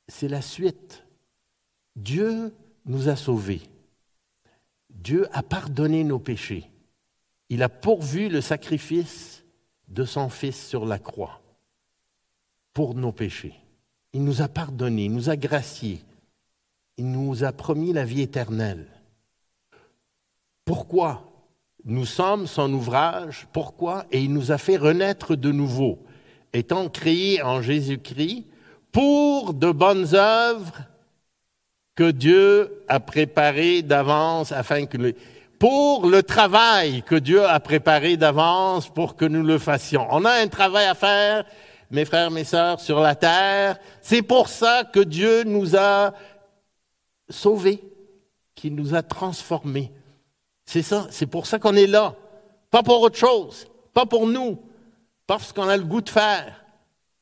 c'est 0.07 0.29
la 0.29 0.43
suite. 0.43 1.05
Dieu 1.97 2.55
nous 2.85 3.09
a 3.09 3.17
sauvés. 3.17 3.63
Dieu 4.91 5.27
a 5.33 5.43
pardonné 5.43 6.05
nos 6.05 6.21
péchés. 6.21 6.71
Il 7.49 7.65
a 7.65 7.69
pourvu 7.69 8.29
le 8.29 8.41
sacrifice 8.41 9.45
de 9.89 10.05
son 10.05 10.29
Fils 10.29 10.69
sur 10.69 10.87
la 10.87 11.01
croix 11.01 11.43
pour 12.73 12.95
nos 12.95 13.11
péchés. 13.11 13.55
Il 14.13 14.23
nous 14.23 14.41
a 14.41 14.47
pardonné, 14.47 15.07
il 15.07 15.13
nous 15.13 15.31
a 15.31 15.37
graciés, 15.37 16.05
il 17.01 17.11
nous 17.11 17.45
a 17.45 17.53
promis 17.53 17.95
la 17.95 18.05
vie 18.05 18.21
éternelle. 18.21 18.87
Pourquoi 20.67 21.23
Nous 21.87 22.05
sommes 22.05 22.47
son 22.47 22.71
ouvrage? 22.75 23.47
Pourquoi? 23.55 24.05
Et 24.13 24.21
il 24.21 24.35
nous 24.35 24.53
a 24.53 24.59
fait 24.59 24.77
renaître 24.77 25.35
de 25.35 25.51
nouveau, 25.51 26.05
étant 26.53 26.91
créés 26.91 27.41
en 27.41 27.63
Jésus-Christ 27.63 28.45
pour 28.93 29.55
de 29.55 29.73
bonnes 29.73 30.15
œuvres 30.15 30.75
que 31.95 32.11
Dieu 32.11 32.83
a 32.87 33.01
préparées 33.01 33.81
d'avance 33.81 34.53
afin 34.53 34.85
que 34.85 35.15
pour 35.59 36.07
le 36.07 36.23
travail 36.23 37.03
que 37.03 37.15
Dieu 37.15 37.43
a 37.47 37.61
préparé 37.61 38.19
d'avance 38.19 38.91
pour 38.91 39.17
que 39.17 39.25
nous 39.25 39.43
le 39.43 39.59
fassions. 39.59 40.07
On 40.11 40.27
a 40.27 40.33
un 40.33 40.49
travail 40.49 40.85
à 40.85 40.95
faire, 40.95 41.47
mes 41.91 42.05
frères, 42.05 42.31
mes 42.31 42.45
sœurs, 42.45 42.79
sur 42.79 43.01
la 43.01 43.15
terre. 43.15 43.79
C'est 44.03 44.23
pour 44.23 44.51
ça 44.51 44.85
que 44.85 45.01
Dieu 45.01 45.45
nous 45.45 45.77
a 45.77 46.13
sauvés, 47.31 47.83
qu'il 48.55 48.75
nous 48.75 48.95
a 48.95 49.03
transformés. 49.03 49.93
C'est 50.67 50.83
ça, 50.83 51.07
c'est 51.11 51.27
pour 51.27 51.47
ça 51.47 51.59
qu'on 51.59 51.75
est 51.75 51.87
là. 51.87 52.15
Pas 52.71 52.83
pour 52.83 53.01
autre 53.01 53.17
chose, 53.17 53.67
pas 53.93 54.07
pour 54.07 54.27
nous, 54.27 54.63
parce 55.27 55.53
qu'on 55.53 55.69
a 55.69 55.77
le 55.77 55.85
goût 55.85 56.01
de 56.01 56.11
faire, 56.11 56.65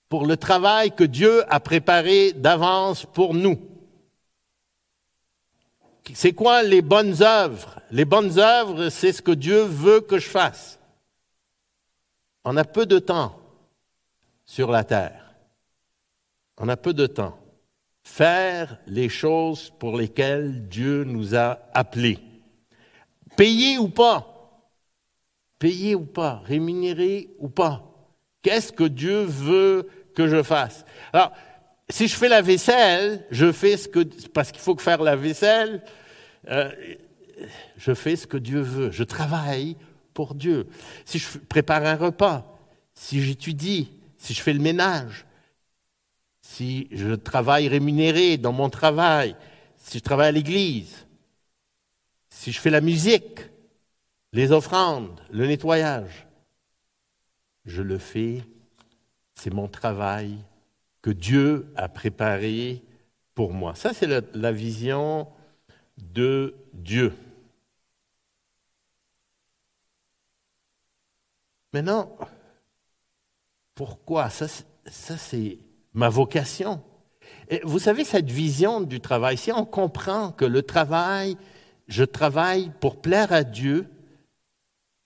pour 0.08 0.26
le 0.26 0.36
travail 0.36 0.90
que 0.90 1.04
Dieu 1.04 1.44
a 1.52 1.60
préparé 1.60 2.32
d'avance 2.32 3.06
pour 3.06 3.34
nous. 3.34 3.58
C'est 6.14 6.32
quoi 6.32 6.62
les 6.62 6.82
bonnes 6.82 7.22
œuvres? 7.22 7.80
Les 7.90 8.04
bonnes 8.04 8.38
œuvres, 8.38 8.88
c'est 8.88 9.12
ce 9.12 9.22
que 9.22 9.32
Dieu 9.32 9.62
veut 9.62 10.00
que 10.00 10.18
je 10.18 10.28
fasse. 10.28 10.78
On 12.44 12.56
a 12.56 12.64
peu 12.64 12.86
de 12.86 12.98
temps 12.98 13.38
sur 14.44 14.70
la 14.70 14.84
terre. 14.84 15.34
On 16.56 16.68
a 16.68 16.76
peu 16.76 16.94
de 16.94 17.06
temps. 17.06 17.38
Faire 18.10 18.78
les 18.86 19.08
choses 19.08 19.70
pour 19.78 19.96
lesquelles 19.96 20.66
Dieu 20.66 21.04
nous 21.04 21.36
a 21.36 21.60
appelés. 21.72 22.18
Payer 23.36 23.78
ou 23.78 23.88
pas? 23.88 24.64
Payer 25.60 25.94
ou 25.94 26.06
pas? 26.06 26.42
Rémunérer 26.44 27.28
ou 27.38 27.48
pas? 27.48 28.10
Qu'est-ce 28.42 28.72
que 28.72 28.84
Dieu 28.84 29.22
veut 29.22 29.88
que 30.16 30.26
je 30.26 30.42
fasse? 30.42 30.84
Alors, 31.12 31.32
si 31.88 32.08
je 32.08 32.16
fais 32.16 32.28
la 32.28 32.40
vaisselle, 32.40 33.24
je 33.30 33.52
fais 33.52 33.76
ce 33.76 33.86
que 33.86 34.00
parce 34.30 34.50
qu'il 34.50 34.62
faut 34.62 34.76
faire 34.78 35.02
la 35.02 35.14
vaisselle, 35.14 35.84
euh, 36.48 36.72
je 37.76 37.94
fais 37.94 38.16
ce 38.16 38.26
que 38.26 38.38
Dieu 38.38 38.60
veut. 38.60 38.90
Je 38.90 39.04
travaille 39.04 39.76
pour 40.12 40.34
Dieu. 40.34 40.66
Si 41.04 41.18
je 41.18 41.38
prépare 41.38 41.84
un 41.84 41.94
repas, 41.94 42.58
si 42.94 43.22
j'étudie, 43.22 43.92
si 44.16 44.34
je 44.34 44.42
fais 44.42 44.54
le 44.54 44.60
ménage, 44.60 45.26
si 46.48 46.88
je 46.90 47.14
travaille 47.14 47.68
rémunéré 47.68 48.38
dans 48.38 48.52
mon 48.52 48.70
travail, 48.70 49.36
si 49.76 49.98
je 49.98 50.02
travaille 50.02 50.28
à 50.28 50.32
l'église, 50.32 51.06
si 52.30 52.52
je 52.52 52.58
fais 52.58 52.70
la 52.70 52.80
musique, 52.80 53.40
les 54.32 54.50
offrandes, 54.50 55.20
le 55.30 55.46
nettoyage, 55.46 56.26
je 57.66 57.82
le 57.82 57.98
fais, 57.98 58.42
c'est 59.34 59.52
mon 59.52 59.68
travail 59.68 60.38
que 61.02 61.10
Dieu 61.10 61.70
a 61.76 61.90
préparé 61.90 62.82
pour 63.34 63.52
moi. 63.52 63.74
Ça, 63.74 63.92
c'est 63.92 64.06
la, 64.34 64.52
vision 64.52 65.28
de 65.98 66.54
Dieu. 66.72 67.12
Maintenant, 71.74 72.16
pourquoi? 73.74 74.30
Ça, 74.30 74.48
c'est 74.88 75.58
ma 75.94 76.08
vocation. 76.08 76.80
Et 77.48 77.60
vous 77.64 77.78
savez, 77.78 78.04
cette 78.04 78.30
vision 78.30 78.80
du 78.80 79.00
travail, 79.00 79.36
si 79.36 79.52
on 79.52 79.64
comprend 79.64 80.32
que 80.32 80.44
le 80.44 80.62
travail, 80.62 81.36
je 81.86 82.04
travaille 82.04 82.70
pour 82.80 82.96
plaire 82.96 83.32
à 83.32 83.44
Dieu, 83.44 83.86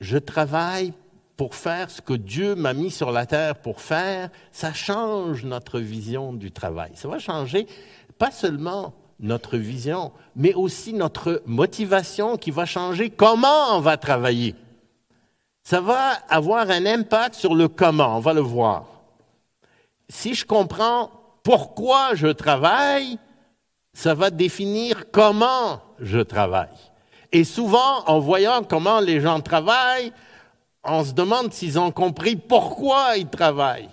je 0.01 0.19
travaille 0.19 0.93
pour 1.37 1.55
faire 1.55 1.91
ce 1.91 2.01
que 2.01 2.13
Dieu 2.13 2.55
m'a 2.55 2.75
mis 2.75 2.91
sur 2.91 3.11
la 3.11 3.27
terre 3.27 3.57
pour 3.57 3.81
faire, 3.81 4.31
ça 4.51 4.73
change 4.73 5.45
notre 5.45 5.79
vision 5.81 6.33
du 6.33 6.51
travail. 6.51 6.93
Ça 6.95 7.09
va 7.09 7.19
changer 7.19 7.67
pas 8.19 8.31
seulement 8.31 8.95
notre 9.19 9.57
vision, 9.57 10.13
mais 10.37 10.55
aussi 10.55 10.93
notre 10.93 11.43
motivation 11.47 12.37
qui 12.37 12.51
va 12.51 12.67
changer 12.67 13.11
comment 13.11 13.77
on 13.77 13.81
va 13.81 13.97
travailler. 13.97 14.55
Ça 15.65 15.81
va 15.81 16.13
avoir 16.29 16.69
un 16.71 16.87
impact 16.87 17.37
sur 17.37 17.55
le 17.55 17.69
comment, 17.69 18.17
on 18.17 18.21
va 18.21 18.35
le 18.35 18.41
voir. 18.41 18.92
Si 20.13 20.35
je 20.35 20.45
comprends 20.45 21.11
pourquoi 21.43 22.15
je 22.15 22.29
travaille, 22.29 23.19
ça 23.95 24.13
va 24.13 24.29
définir 24.29 25.11
comment 25.11 25.81
je 26.01 26.21
travaille. 26.21 26.69
Et 27.33 27.45
souvent, 27.45 28.05
en 28.07 28.21
voyant 28.21 28.63
comment 28.63 29.01
les 29.01 29.23
gens 29.23 29.41
travaillent, 29.41 30.13
on 30.85 31.03
se 31.03 31.15
demande 31.15 31.51
s'ils 31.55 31.79
ont 31.79 31.91
compris 31.91 32.37
pourquoi 32.37 33.17
ils 33.17 33.27
travaillent. 33.27 33.89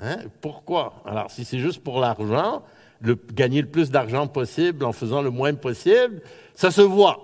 Hein? 0.00 0.18
Pourquoi? 0.40 1.02
Alors, 1.04 1.32
si 1.32 1.44
c'est 1.44 1.58
juste 1.58 1.82
pour 1.82 1.98
l'argent, 1.98 2.62
gagner 3.34 3.60
le 3.60 3.68
plus 3.68 3.90
d'argent 3.90 4.28
possible 4.28 4.84
en 4.84 4.92
faisant 4.92 5.20
le 5.20 5.30
moins 5.30 5.54
possible, 5.54 6.22
ça 6.54 6.70
se 6.70 6.80
voit. 6.80 7.18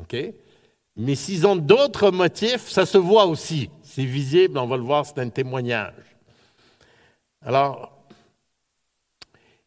OK? 0.00 0.16
Mais 0.96 1.14
s'ils 1.16 1.46
ont 1.46 1.56
d'autres 1.56 2.10
motifs, 2.10 2.70
ça 2.70 2.86
se 2.86 2.98
voit 2.98 3.26
aussi. 3.26 3.68
C'est 3.82 4.06
visible, 4.06 4.56
on 4.56 4.66
va 4.66 4.78
le 4.78 4.82
voir, 4.82 5.04
c'est 5.04 5.18
un 5.18 5.28
témoignage. 5.28 6.11
Alors, 7.44 7.90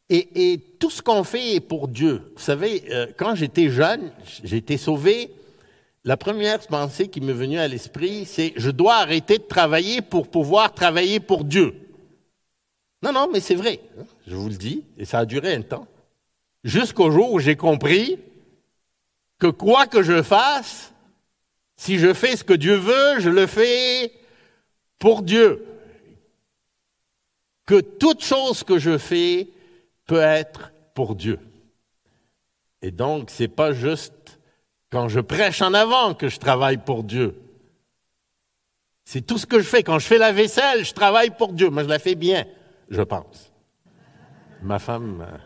Et, 0.10 0.60
tout 0.80 0.90
ce 0.90 1.02
qu'on 1.02 1.24
fait 1.24 1.56
est 1.56 1.60
pour 1.60 1.88
Dieu. 1.88 2.32
Vous 2.36 2.42
savez, 2.42 2.84
euh, 2.92 3.08
quand 3.18 3.34
j'étais 3.34 3.70
jeune, 3.70 4.12
été 4.44 4.78
sauvé, 4.78 5.32
la 6.04 6.16
première 6.16 6.60
pensée 6.60 7.08
qui 7.08 7.22
m'est 7.22 7.34
venue 7.34 7.58
à 7.58 7.68
l'esprit, 7.68 8.26
c'est 8.26 8.54
je 8.56 8.70
dois 8.70 8.98
arrêter 8.98 9.40
de 9.40 9.44
travailler 9.44 10.02
pour 10.02 10.30
pouvoir 10.30 10.74
travailler 10.74 11.20
pour 11.20 11.44
Dieu. 11.44 11.74
Non, 13.02 13.12
non, 13.12 13.28
mais 13.32 13.40
c'est 13.40 13.56
vrai, 13.56 13.80
hein, 14.00 14.04
je 14.28 14.36
vous 14.36 14.50
le 14.50 14.56
dis, 14.56 14.84
et 14.98 15.06
ça 15.06 15.20
a 15.20 15.26
duré 15.26 15.56
un 15.56 15.64
temps. 15.64 15.88
Jusqu'au 16.64 17.10
jour 17.10 17.32
où 17.34 17.40
j'ai 17.40 17.56
compris 17.56 18.20
que 19.40 19.48
quoi 19.48 19.88
que 19.88 20.04
je 20.04 20.22
fasse, 20.22 20.94
si 21.76 21.98
je 21.98 22.14
fais 22.14 22.36
ce 22.36 22.44
que 22.44 22.54
Dieu 22.54 22.76
veut, 22.76 23.20
je 23.20 23.30
le 23.30 23.48
fais 23.48 24.12
pour 25.00 25.24
Dieu. 25.24 25.66
Que 27.66 27.82
toute 27.82 28.24
chose 28.24 28.64
que 28.64 28.78
je 28.78 28.98
fais 28.98 29.50
peut 30.06 30.22
être 30.22 30.72
pour 30.94 31.16
Dieu. 31.16 31.40
Et 32.82 32.92
donc, 32.92 33.30
c'est 33.32 33.48
pas 33.48 33.74
juste 33.74 34.40
quand 34.92 35.08
je 35.08 35.20
prêche 35.20 35.62
en 35.62 35.74
avant 35.74 36.14
que 36.14 36.30
je 36.30 36.40
travaille 36.40 36.78
pour 36.78 37.04
Dieu. 37.04 37.42
C'est 39.04 39.22
tout 39.22 39.38
ce 39.38 39.46
que 39.46 39.60
je 39.60 39.68
fais. 39.68 39.84
Quand 39.84 40.00
je 40.00 40.08
fais 40.08 40.18
la 40.18 40.32
vaisselle, 40.32 40.86
je 40.86 40.94
travaille 40.94 41.32
pour 41.32 41.54
Dieu. 41.54 41.70
Moi, 41.70 41.84
je 41.84 41.90
la 41.90 42.00
fais 42.00 42.16
bien, 42.16 42.46
je 42.90 43.02
pense. 43.02 43.52
Ma 44.62 44.80
femme. 44.80 45.22
Euh, 45.22 45.38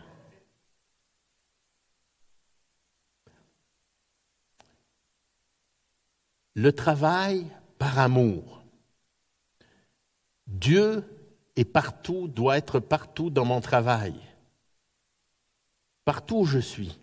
le 6.54 6.72
travail 6.72 7.46
par 7.78 7.98
amour. 7.98 8.62
Dieu 10.46 11.04
est 11.60 11.64
partout, 11.64 12.26
doit 12.26 12.56
être 12.56 12.80
partout 12.80 13.28
dans 13.28 13.44
mon 13.44 13.60
travail. 13.60 14.14
Partout 16.06 16.38
où 16.38 16.44
je 16.46 16.58
suis. 16.58 16.98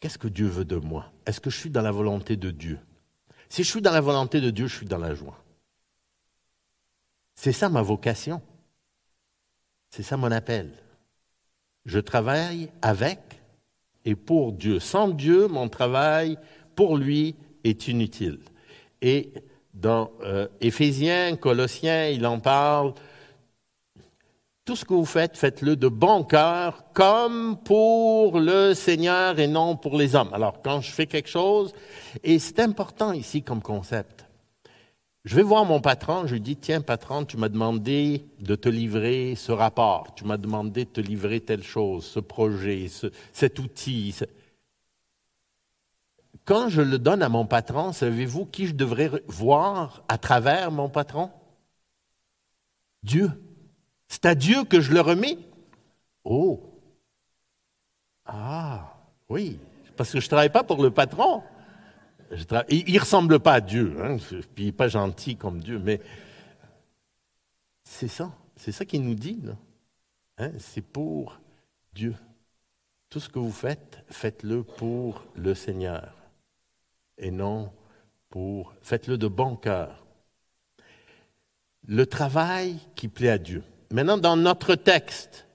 Qu'est-ce 0.00 0.18
que 0.18 0.26
Dieu 0.26 0.48
veut 0.48 0.64
de 0.64 0.76
moi? 0.76 1.12
Est-ce 1.26 1.40
que 1.40 1.48
je 1.48 1.56
suis 1.56 1.70
dans 1.70 1.82
la 1.82 1.92
volonté 1.92 2.36
de 2.36 2.50
Dieu? 2.50 2.80
Si 3.48 3.62
je 3.62 3.70
suis 3.70 3.82
dans 3.82 3.92
la 3.92 4.00
volonté 4.00 4.40
de 4.40 4.50
Dieu, 4.50 4.66
je 4.66 4.76
suis 4.76 4.86
dans 4.86 4.98
la 4.98 5.14
joie. 5.14 5.44
C'est 7.36 7.52
ça 7.52 7.68
ma 7.68 7.82
vocation. 7.82 8.42
C'est 9.90 10.02
ça 10.02 10.16
mon 10.16 10.32
appel. 10.32 10.72
Je 11.84 12.00
travaille 12.00 12.70
avec 12.82 13.20
et 14.04 14.16
pour 14.16 14.52
Dieu. 14.52 14.80
Sans 14.80 15.08
Dieu, 15.08 15.46
mon 15.46 15.68
travail 15.68 16.36
pour 16.74 16.96
lui 16.96 17.36
est 17.62 17.86
inutile. 17.86 18.40
Et 19.02 19.32
dans 19.72 20.10
euh, 20.22 20.48
Éphésiens, 20.60 21.36
Colossiens, 21.36 22.08
il 22.08 22.26
en 22.26 22.40
parle. 22.40 22.94
Tout 24.64 24.76
ce 24.76 24.84
que 24.84 24.94
vous 24.94 25.04
faites, 25.04 25.36
faites-le 25.36 25.74
de 25.74 25.88
bon 25.88 26.22
cœur, 26.22 26.84
comme 26.92 27.56
pour 27.64 28.38
le 28.38 28.74
Seigneur 28.74 29.38
et 29.38 29.46
non 29.46 29.76
pour 29.76 29.96
les 29.96 30.14
hommes. 30.14 30.32
Alors, 30.32 30.62
quand 30.62 30.80
je 30.80 30.90
fais 30.90 31.06
quelque 31.06 31.28
chose, 31.28 31.72
et 32.22 32.38
c'est 32.38 32.60
important 32.60 33.12
ici 33.12 33.42
comme 33.42 33.62
concept, 33.62 34.26
je 35.24 35.36
vais 35.36 35.42
voir 35.42 35.64
mon 35.64 35.80
patron, 35.80 36.26
je 36.26 36.34
lui 36.34 36.40
dis, 36.40 36.56
tiens, 36.56 36.80
patron, 36.80 37.24
tu 37.24 37.36
m'as 37.36 37.48
demandé 37.48 38.24
de 38.38 38.54
te 38.54 38.68
livrer 38.68 39.34
ce 39.34 39.52
rapport, 39.52 40.14
tu 40.14 40.24
m'as 40.24 40.38
demandé 40.38 40.84
de 40.84 40.90
te 40.90 41.00
livrer 41.00 41.40
telle 41.40 41.62
chose, 41.62 42.04
ce 42.04 42.20
projet, 42.20 42.86
cet 43.32 43.58
outil 43.58 44.14
quand 46.50 46.68
je 46.68 46.82
le 46.82 46.98
donne 46.98 47.22
à 47.22 47.28
mon 47.28 47.46
patron, 47.46 47.92
savez-vous 47.92 48.44
qui 48.44 48.66
je 48.66 48.74
devrais 48.74 49.08
voir 49.28 50.02
à 50.08 50.18
travers 50.18 50.72
mon 50.72 50.88
patron? 50.88 51.30
Dieu. 53.04 53.30
C'est 54.10 54.26
à 54.26 54.34
Dieu 54.34 54.64
que 54.64 54.80
je 54.80 54.92
le 54.92 55.00
remets. 55.00 55.38
Oh. 56.24 56.60
Ah, 58.26 58.98
oui. 59.28 59.58
Parce 59.96 60.12
que 60.12 60.18
je 60.20 60.26
ne 60.26 60.28
travaille 60.28 60.50
pas 60.50 60.64
pour 60.64 60.82
le 60.82 60.90
patron. 60.90 61.42
Il 62.68 62.92
ne 62.92 63.00
ressemble 63.00 63.38
pas 63.38 63.54
à 63.54 63.60
Dieu, 63.60 63.96
hein, 64.02 64.16
puis 64.54 64.64
il 64.64 64.66
n'est 64.66 64.72
pas 64.72 64.88
gentil 64.88 65.36
comme 65.36 65.60
Dieu, 65.60 65.78
mais 65.78 66.00
c'est 67.84 68.08
ça. 68.08 68.32
C'est 68.56 68.72
ça 68.72 68.84
qu'il 68.84 69.02
nous 69.02 69.14
dit. 69.14 69.40
Hein, 70.38 70.52
c'est 70.58 70.82
pour 70.82 71.40
Dieu. 71.92 72.14
Tout 73.08 73.20
ce 73.20 73.28
que 73.28 73.38
vous 73.38 73.52
faites, 73.52 74.04
faites-le 74.10 74.62
pour 74.62 75.24
le 75.34 75.54
Seigneur 75.54 76.14
et 77.16 77.30
non 77.30 77.72
pour... 78.28 78.74
Faites-le 78.82 79.18
de 79.18 79.28
bon 79.28 79.56
cœur. 79.56 80.04
Le 81.86 82.06
travail 82.06 82.78
qui 82.94 83.08
plaît 83.08 83.30
à 83.30 83.38
Dieu. 83.38 83.64
Maintenant, 83.92 84.18
dans 84.18 84.36
notre 84.36 84.76
texte, 84.76 85.46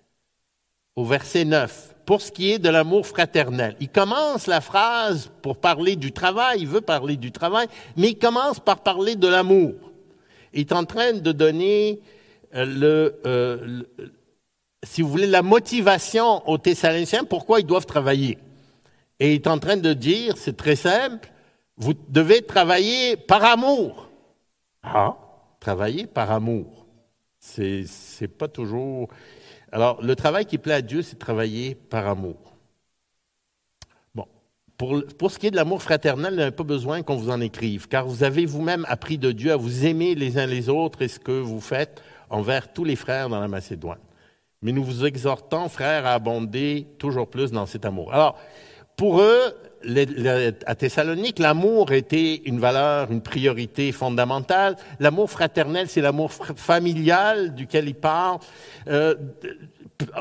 au 0.95 1.05
verset 1.05 1.45
9, 1.45 1.95
pour 2.05 2.21
ce 2.21 2.31
qui 2.31 2.51
est 2.51 2.59
de 2.59 2.69
l'amour 2.69 3.07
fraternel, 3.07 3.75
il 3.79 3.89
commence 3.89 4.47
la 4.47 4.61
phrase 4.61 5.31
pour 5.41 5.57
parler 5.57 5.95
du 5.95 6.11
travail, 6.11 6.59
il 6.61 6.67
veut 6.67 6.81
parler 6.81 7.15
du 7.15 7.31
travail, 7.31 7.67
mais 7.95 8.09
il 8.09 8.17
commence 8.17 8.59
par 8.59 8.83
parler 8.83 9.15
de 9.15 9.27
l'amour. 9.27 9.73
Il 10.53 10.61
est 10.61 10.73
en 10.73 10.85
train 10.85 11.13
de 11.13 11.31
donner 11.31 12.01
euh, 12.55 12.65
le, 12.65 13.21
euh, 13.25 13.83
si 14.83 15.01
vous 15.01 15.09
voulez, 15.09 15.27
la 15.27 15.41
motivation 15.41 16.47
aux 16.47 16.57
Thessaloniciens 16.57 17.23
pourquoi 17.23 17.59
ils 17.59 17.65
doivent 17.65 17.85
travailler. 17.85 18.37
Et 19.19 19.31
il 19.31 19.35
est 19.35 19.47
en 19.47 19.59
train 19.59 19.77
de 19.77 19.93
dire, 19.93 20.35
c'est 20.37 20.57
très 20.57 20.75
simple, 20.75 21.31
vous 21.77 21.93
devez 22.09 22.41
travailler 22.41 23.17
par 23.17 23.43
amour. 23.43 24.09
Ah, 24.83 25.15
travailler 25.59 26.05
par 26.05 26.31
amour. 26.31 26.84
C'est, 27.45 28.27
pas 28.27 28.47
toujours. 28.47 29.07
Alors, 29.71 30.01
le 30.01 30.15
travail 30.15 30.45
qui 30.45 30.57
plaît 30.57 30.73
à 30.73 30.81
Dieu, 30.81 31.01
c'est 31.01 31.17
travailler 31.17 31.75
par 31.75 32.07
amour. 32.07 32.35
Bon. 34.13 34.25
Pour, 34.77 35.03
pour 35.17 35.31
ce 35.31 35.39
qui 35.39 35.47
est 35.47 35.51
de 35.51 35.55
l'amour 35.55 35.81
fraternel, 35.81 36.33
il 36.33 36.37
n'y 36.37 36.43
a 36.43 36.51
pas 36.51 36.63
besoin 36.63 37.01
qu'on 37.03 37.15
vous 37.15 37.29
en 37.29 37.39
écrive, 37.39 37.87
car 37.87 38.07
vous 38.07 38.23
avez 38.23 38.45
vous-même 38.45 38.85
appris 38.89 39.17
de 39.17 39.31
Dieu 39.31 39.51
à 39.51 39.57
vous 39.57 39.85
aimer 39.85 40.15
les 40.15 40.37
uns 40.37 40.47
les 40.47 40.69
autres 40.69 41.01
et 41.01 41.07
ce 41.07 41.19
que 41.19 41.31
vous 41.31 41.61
faites 41.61 42.01
envers 42.29 42.73
tous 42.73 42.83
les 42.83 42.95
frères 42.95 43.29
dans 43.29 43.39
la 43.39 43.47
Macédoine. 43.47 43.99
Mais 44.61 44.71
nous 44.71 44.83
vous 44.83 45.05
exhortons, 45.05 45.69
frères, 45.69 46.05
à 46.05 46.13
abonder 46.13 46.87
toujours 46.97 47.29
plus 47.29 47.51
dans 47.51 47.67
cet 47.67 47.85
amour. 47.85 48.13
Alors, 48.13 48.39
pour 48.97 49.21
eux, 49.21 49.53
à 50.65 50.75
Thessalonique, 50.75 51.39
l'amour 51.39 51.91
était 51.91 52.41
une 52.45 52.59
valeur, 52.59 53.11
une 53.11 53.21
priorité 53.21 53.91
fondamentale. 53.91 54.75
L'amour 54.99 55.29
fraternel, 55.29 55.87
c'est 55.89 56.01
l'amour 56.01 56.31
familial 56.31 57.55
duquel 57.55 57.87
il 57.87 57.95
parle. 57.95 58.39
Euh, 58.87 59.15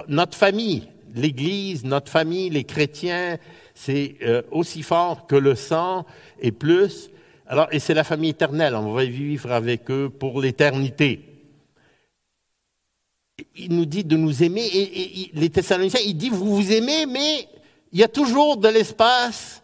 notre 0.09 0.37
famille, 0.37 0.88
l'Église, 1.14 1.85
notre 1.85 2.11
famille, 2.11 2.50
les 2.50 2.64
chrétiens, 2.64 3.38
c'est 3.74 4.16
euh, 4.22 4.42
aussi 4.50 4.83
fort 4.83 5.27
que 5.27 5.37
le 5.37 5.55
sang 5.55 6.05
et 6.40 6.53
plus. 6.53 7.11
Alors, 7.46 7.68
et 7.72 7.79
c'est 7.79 7.94
la 7.94 8.05
famille 8.05 8.31
éternelle. 8.31 8.74
On 8.74 8.92
va 8.92 9.05
vivre 9.05 9.53
avec 9.53 9.90
eux 9.90 10.11
pour 10.11 10.40
l'éternité. 10.40 11.20
Il 13.57 13.74
nous 13.74 13.85
dit 13.85 14.05
de 14.05 14.16
nous 14.16 14.42
aimer. 14.42 14.64
Et, 14.64 15.20
et 15.22 15.31
les 15.35 15.50
Thessaloniciens, 15.50 16.00
il 16.05 16.16
dit 16.16 16.31
vous 16.31 16.57
vous 16.57 16.72
aimez, 16.72 17.07
mais 17.07 17.48
il 17.95 18.01
y 18.01 18.03
a 18.03 18.09
toujours 18.09 18.57
de 18.57 18.69
l'espace 18.69 19.63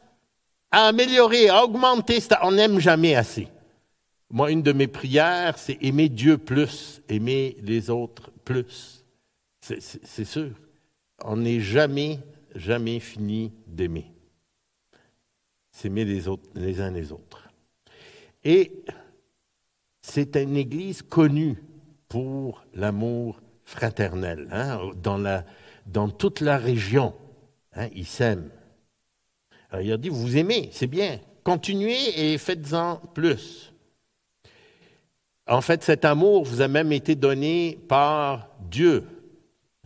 à 0.71 0.87
améliorer, 0.87 1.49
à 1.49 1.64
augmenter. 1.64 2.21
On 2.43 2.53
n'aime 2.53 2.79
jamais 2.79 3.16
assez. 3.16 3.49
Moi, 4.31 4.53
une 4.53 4.62
de 4.62 4.73
mes 4.73 4.87
prières, 4.87 5.59
c'est 5.59 5.77
aimer 5.83 6.09
Dieu 6.09 6.38
plus, 6.38 7.03
aimer 7.09 7.57
les 7.61 7.90
autres 7.90 8.31
plus. 8.45 9.05
C'est 9.61 10.25
sûr. 10.25 10.53
On 11.25 11.38
n'est 11.38 11.59
jamais, 11.59 12.21
jamais 12.55 13.01
fini 13.01 13.53
d'aimer. 13.66 14.12
S'aimer 15.73 16.05
les, 16.05 16.23
les 16.55 16.81
uns 16.81 16.93
les 16.93 17.11
autres. 17.11 17.49
Et 18.45 18.85
c'est 20.01 20.37
une 20.37 20.57
église 20.57 21.03
connue 21.03 21.61
pour 22.09 22.64
l'amour 22.75 23.40
fraternel, 23.64 24.47
hein, 24.53 24.79
dans 25.87 26.09
toute 26.09 26.40
la 26.40 26.59
région. 26.59 27.12
Hein, 27.76 27.88
il 27.94 28.06
s'aime. 28.06 28.50
Alors, 29.70 29.85
il 29.85 29.92
a 29.92 29.96
dit, 29.96 30.09
vous 30.09 30.37
aimez, 30.37 30.68
c'est 30.72 30.87
bien. 30.87 31.20
Continuez 31.44 32.33
et 32.33 32.38
faites-en 32.38 32.96
plus. 33.14 33.72
En 35.46 35.61
fait, 35.61 35.83
cet 35.83 36.04
amour 36.04 36.44
vous 36.44 36.61
a 36.61 36.68
même 36.68 36.92
été 36.92 37.14
donné 37.14 37.78
par 37.88 38.48
Dieu. 38.70 39.04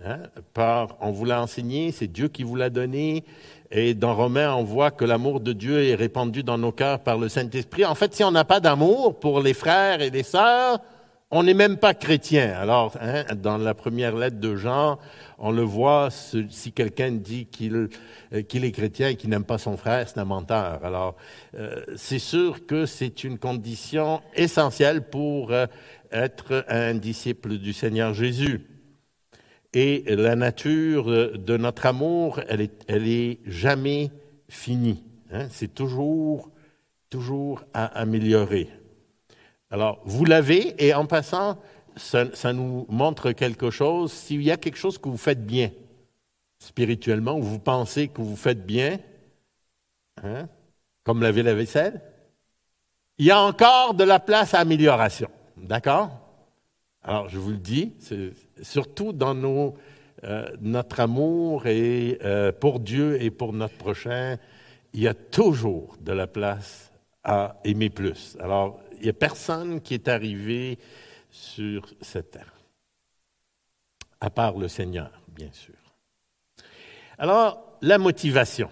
Hein, 0.05 0.19
par, 0.53 0.97
on 1.01 1.13
vous 1.13 1.25
l'a 1.25 1.41
enseigné, 1.41 1.93
c'est 1.93 2.07
Dieu 2.07 2.29
qui 2.29 2.43
vous 2.43 2.57
l'a 2.57 2.71
donné. 2.71 3.25
Et 3.71 3.95
dans 3.95 4.15
Romains, 4.15 4.55
on 4.55 4.65
voit 4.65 4.91
que 4.91 5.05
l'amour 5.05 5.41
de 5.41 5.53
Dieu 5.53 5.85
est 5.85 5.95
répandu 5.95 6.43
dans 6.43 6.59
nos 6.59 6.73
cœurs 6.73 7.01
par 7.01 7.17
le 7.19 7.29
Saint-Esprit. 7.29 7.85
En 7.85 7.95
fait, 7.95 8.15
si 8.15 8.25
on 8.25 8.31
n'a 8.31 8.45
pas 8.45 8.61
d'amour 8.61 9.19
pour 9.19 9.41
les 9.41 9.55
frères 9.55 10.01
et 10.01 10.11
les 10.11 10.23
sœurs, 10.23 10.81
on 11.31 11.43
n'est 11.43 11.55
même 11.55 11.79
pas 11.79 11.95
chrétien. 11.95 12.55
Alors, 12.57 12.97
hein, 13.01 13.25
dans 13.35 13.59
la 13.59 13.75
première 13.75 14.15
lettre 14.15 14.39
de 14.39 14.55
Jean, 14.55 14.99
on 15.39 15.51
le 15.51 15.63
voit, 15.63 16.09
si 16.11 16.73
quelqu'un 16.73 17.13
dit 17.13 17.49
euh, 17.63 18.43
qu'il 18.43 18.65
est 18.65 18.73
chrétien 18.73 19.09
et 19.09 19.17
qu'il 19.17 19.31
n'aime 19.31 19.45
pas 19.45 19.59
son 19.59 19.77
frère, 19.77 20.09
c'est 20.09 20.19
un 20.19 20.25
menteur. 20.25 20.85
Alors, 20.85 21.17
euh, 21.57 21.83
c'est 21.97 22.19
sûr 22.19 22.67
que 22.67 22.87
c'est 22.87 23.25
une 23.25 23.39
condition 23.39 24.21
essentielle 24.35 25.03
pour 25.03 25.53
euh, 25.53 25.67
être 26.13 26.65
un 26.69 26.95
disciple 26.95 27.59
du 27.59 27.73
Seigneur 27.73 28.15
Jésus. 28.15 28.69
Et 29.73 30.05
la 30.07 30.37
nature 30.37 31.37
de 31.37 31.57
notre 31.57 31.87
amour, 31.87 32.41
elle 32.47 33.09
est, 33.09 33.41
jamais 33.45 34.13
finie. 34.49 35.03
Hein. 35.33 35.49
C'est 35.51 35.75
toujours, 35.75 36.49
toujours 37.11 37.65
à 37.75 37.87
améliorer. 37.87 38.69
Alors, 39.75 39.99
vous 40.05 40.25
l'avez, 40.25 40.73
et 40.79 40.95
en 40.95 41.05
passant, 41.05 41.59
ça, 41.97 42.53
nous 42.53 42.87
montre 42.89 43.33
quelque 43.33 43.71
chose. 43.71 44.13
S'il 44.13 44.41
y 44.41 44.53
a 44.53 44.57
quelque 44.57 44.79
chose 44.79 44.99
que 44.99 45.09
vous 45.09 45.17
faites 45.17 45.45
bien, 45.45 45.73
spirituellement, 46.61 47.37
ou 47.37 47.43
vous 47.43 47.59
pensez 47.59 48.07
que 48.07 48.21
vous 48.21 48.37
faites 48.37 48.65
bien, 48.65 49.01
hein, 50.23 50.47
comme 51.03 51.23
laver 51.23 51.43
la 51.43 51.55
vaisselle, 51.55 52.01
il 53.19 53.27
y 53.27 53.33
a 53.33 53.41
encore 53.41 53.95
de 53.95 54.05
la 54.05 54.21
place 54.21 54.55
à 54.55 54.61
amélioration. 54.61 55.29
D'accord? 55.57 56.21
Alors, 57.03 57.29
je 57.29 57.39
vous 57.39 57.51
le 57.51 57.57
dis, 57.57 57.95
surtout 58.63 59.13
dans 59.13 59.35
euh, 60.23 60.47
notre 60.61 61.01
amour 61.01 61.67
et, 61.67 62.21
euh, 62.23 62.53
pour 62.53 62.79
Dieu 62.79 63.21
et 63.21 63.33
pour 63.33 63.53
notre 63.53 63.75
prochain, 63.75 64.37
il 64.93 65.01
y 65.01 65.09
a 65.09 65.15
toujours 65.15 65.97
de 66.01 66.13
la 66.13 66.29
place 66.29 66.93
à 67.25 67.57
aimer 67.65 67.91
plus. 67.91 68.37
Alors, 68.39 68.79
il 68.99 69.05
n'y 69.05 69.09
a 69.09 69.15
personne 69.15 69.81
qui 69.81 69.95
est 69.95 70.09
arrivé 70.09 70.79
sur 71.31 71.87
cette 72.01 72.31
terre, 72.33 72.55
à 74.21 74.31
part 74.31 74.57
le 74.57 74.69
Seigneur, 74.69 75.11
bien 75.29 75.51
sûr. 75.53 75.75
Alors, 77.19 77.79
la 77.83 77.99
motivation. 77.99 78.71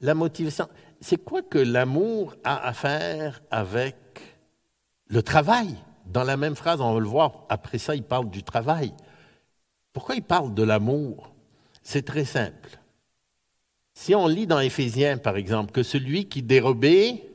La 0.00 0.14
motivation, 0.14 0.68
c'est 1.00 1.22
quoi 1.22 1.42
que 1.42 1.58
l'amour 1.58 2.34
a 2.44 2.66
à 2.66 2.72
faire 2.72 3.42
avec 3.50 3.96
le 5.06 5.22
travail? 5.22 5.74
Dans 6.06 6.24
la 6.24 6.36
même 6.36 6.56
phrase, 6.56 6.80
on 6.80 6.94
va 6.94 7.00
le 7.00 7.06
voir, 7.06 7.44
après 7.48 7.78
ça, 7.78 7.94
il 7.94 8.02
parle 8.02 8.30
du 8.30 8.42
travail. 8.42 8.94
Pourquoi 9.92 10.14
il 10.14 10.22
parle 10.22 10.54
de 10.54 10.62
l'amour? 10.62 11.34
C'est 11.82 12.04
très 12.04 12.24
simple. 12.24 12.78
Si 13.92 14.14
on 14.14 14.26
lit 14.26 14.46
dans 14.46 14.60
Éphésiens, 14.60 15.18
par 15.18 15.36
exemple, 15.36 15.72
que 15.72 15.82
celui 15.82 16.28
qui 16.28 16.42
dérobait 16.42 17.27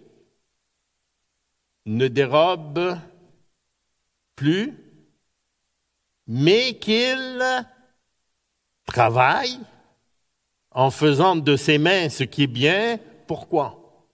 ne 1.85 2.07
dérobe 2.07 2.97
plus, 4.35 4.77
mais 6.27 6.77
qu'il 6.79 7.41
travaille 8.85 9.59
en 10.71 10.89
faisant 10.89 11.35
de 11.35 11.55
ses 11.55 11.77
mains 11.77 12.09
ce 12.09 12.23
qui 12.23 12.43
est 12.43 12.47
bien, 12.47 12.99
pourquoi? 13.27 14.07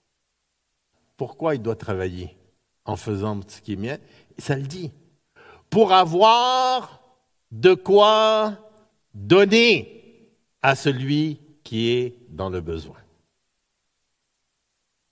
Pourquoi 1.18 1.56
il 1.56 1.62
doit 1.62 1.76
travailler 1.76 2.38
en 2.86 2.96
faisant 2.96 3.40
ce 3.48 3.62
qui 3.62 3.74
est 3.74 3.78
bien? 3.78 3.98
Ça 4.38 4.56
le 4.56 4.64
dit. 4.64 4.92
Pour 5.70 5.94
avoir 5.94 7.02
de 7.52 7.74
quoi 7.74 8.58
donner 9.14 10.32
à 10.62 10.76
celui 10.76 11.40
qui 11.64 11.90
est 11.92 12.16
dans 12.30 12.50
le 12.50 12.62
besoin. 12.62 12.98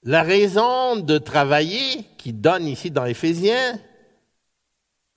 La 0.08 0.24
raison 0.24 0.96
de 0.96 1.18
travailler, 1.18 2.06
qui 2.18 2.32
donne 2.32 2.66
ici 2.66 2.92
dans 2.92 3.04
Éphésiens, 3.04 3.78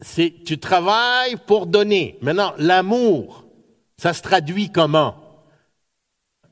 c'est 0.00 0.35
tu 0.44 0.59
travailles 0.59 1.37
pour 1.46 1.66
donner. 1.66 2.18
Maintenant, 2.22 2.55
l'amour, 2.59 3.44
ça 3.96 4.12
se 4.12 4.20
traduit 4.20 4.72
comment? 4.72 5.14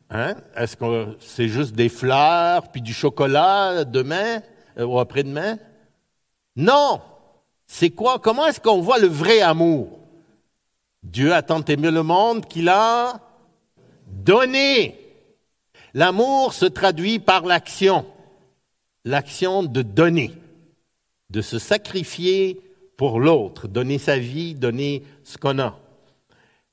Hein? 0.09 0.37
Est-ce 0.55 0.77
que 0.77 1.17
c'est 1.19 1.49
juste 1.49 1.75
des 1.75 1.89
fleurs 1.89 2.69
puis 2.69 2.81
du 2.81 2.95
chocolat 2.95 3.83
demain 3.83 4.41
euh, 4.79 4.85
ou 4.85 5.01
après-demain? 5.01 5.59
Non! 6.55 7.01
C'est 7.67 7.91
quoi? 7.91 8.21
Comment 8.21 8.47
est-ce 8.47 8.61
qu'on 8.61 8.81
voit 8.81 9.01
le 9.01 9.09
vrai 9.09 9.41
amour? 9.41 9.99
Dieu 11.03 11.35
a 11.35 11.43
tant 11.43 11.65
aimé 11.65 11.91
le 11.91 12.05
monde 12.05 12.47
qu'il 12.47 12.69
a 12.69 13.21
donné. 14.07 14.97
L'amour 15.93 16.53
se 16.53 16.67
traduit 16.67 17.19
par 17.19 17.45
l'action. 17.45 18.07
L'action 19.05 19.63
de 19.63 19.83
donner, 19.83 20.33
de 21.31 21.41
se 21.41 21.59
sacrifier 21.59 22.61
pour 22.97 23.21
l'autre, 23.21 23.69
donner 23.69 23.99
sa 23.99 24.19
vie, 24.19 24.55
donner 24.55 25.05
ce 25.25 25.39
qu'on 25.39 25.59
a. 25.59 25.79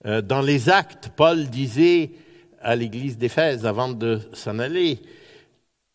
Euh, 0.05 0.21
dans 0.21 0.41
les 0.41 0.69
actes, 0.69 1.11
Paul 1.15 1.47
disait, 1.47 2.11
à 2.65 2.75
l'église 2.75 3.17
d'Éphèse 3.17 3.65
avant 3.65 3.89
de 3.89 4.19
s'en 4.33 4.57
aller. 4.57 4.99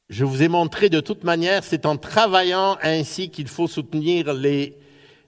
Je 0.09 0.25
vous 0.25 0.43
ai 0.43 0.49
montré 0.49 0.89
de 0.89 1.01
toute 1.01 1.25
manière, 1.25 1.65
c'est 1.65 1.85
en 1.85 1.97
travaillant 1.97 2.79
ainsi 2.81 3.29
qu'il 3.31 3.49
faut 3.49 3.67
soutenir 3.67 4.33
les 4.33 4.79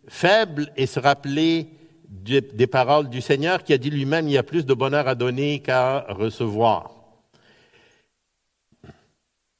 faibles 0.06 0.72
et 0.76 0.86
se 0.86 1.00
rappeler 1.00 1.68
des 2.08 2.66
paroles 2.68 3.08
du 3.08 3.20
Seigneur 3.20 3.64
qui 3.64 3.72
a 3.72 3.78
dit 3.78 3.90
lui-même, 3.90 4.28
il 4.28 4.34
y 4.34 4.38
a 4.38 4.42
plus 4.44 4.64
de 4.64 4.74
bonheur 4.74 5.08
à 5.08 5.14
donner 5.16 5.60
qu'à 5.60 6.00
recevoir. 6.10 6.94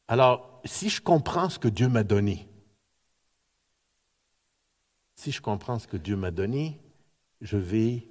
Alors, 0.07 0.52
si 0.64 0.88
je 0.88 1.01
comprends 1.01 1.48
ce 1.48 1.59
que 1.59 1.68
Dieu 1.68 1.88
m'a 1.88 2.05
donné, 2.05 2.48
si 5.14 5.31
je 5.31 5.40
comprends 5.40 5.79
ce 5.79 5.87
que 5.87 5.96
Dieu 5.96 6.16
m'a 6.16 6.31
donné, 6.31 6.81
je 7.40 7.57
vais 7.57 8.09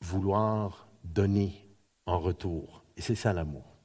vouloir 0.00 0.88
donner 1.02 1.66
en 2.06 2.18
retour. 2.18 2.84
Et 2.96 3.02
c'est 3.02 3.14
ça 3.14 3.32
l'amour. 3.32 3.78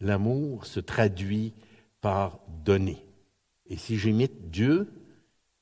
L'amour 0.00 0.66
se 0.66 0.80
traduit 0.80 1.54
par 2.00 2.40
donner. 2.64 3.04
Et 3.66 3.76
si 3.76 3.96
j'imite 3.96 4.50
Dieu, 4.50 4.92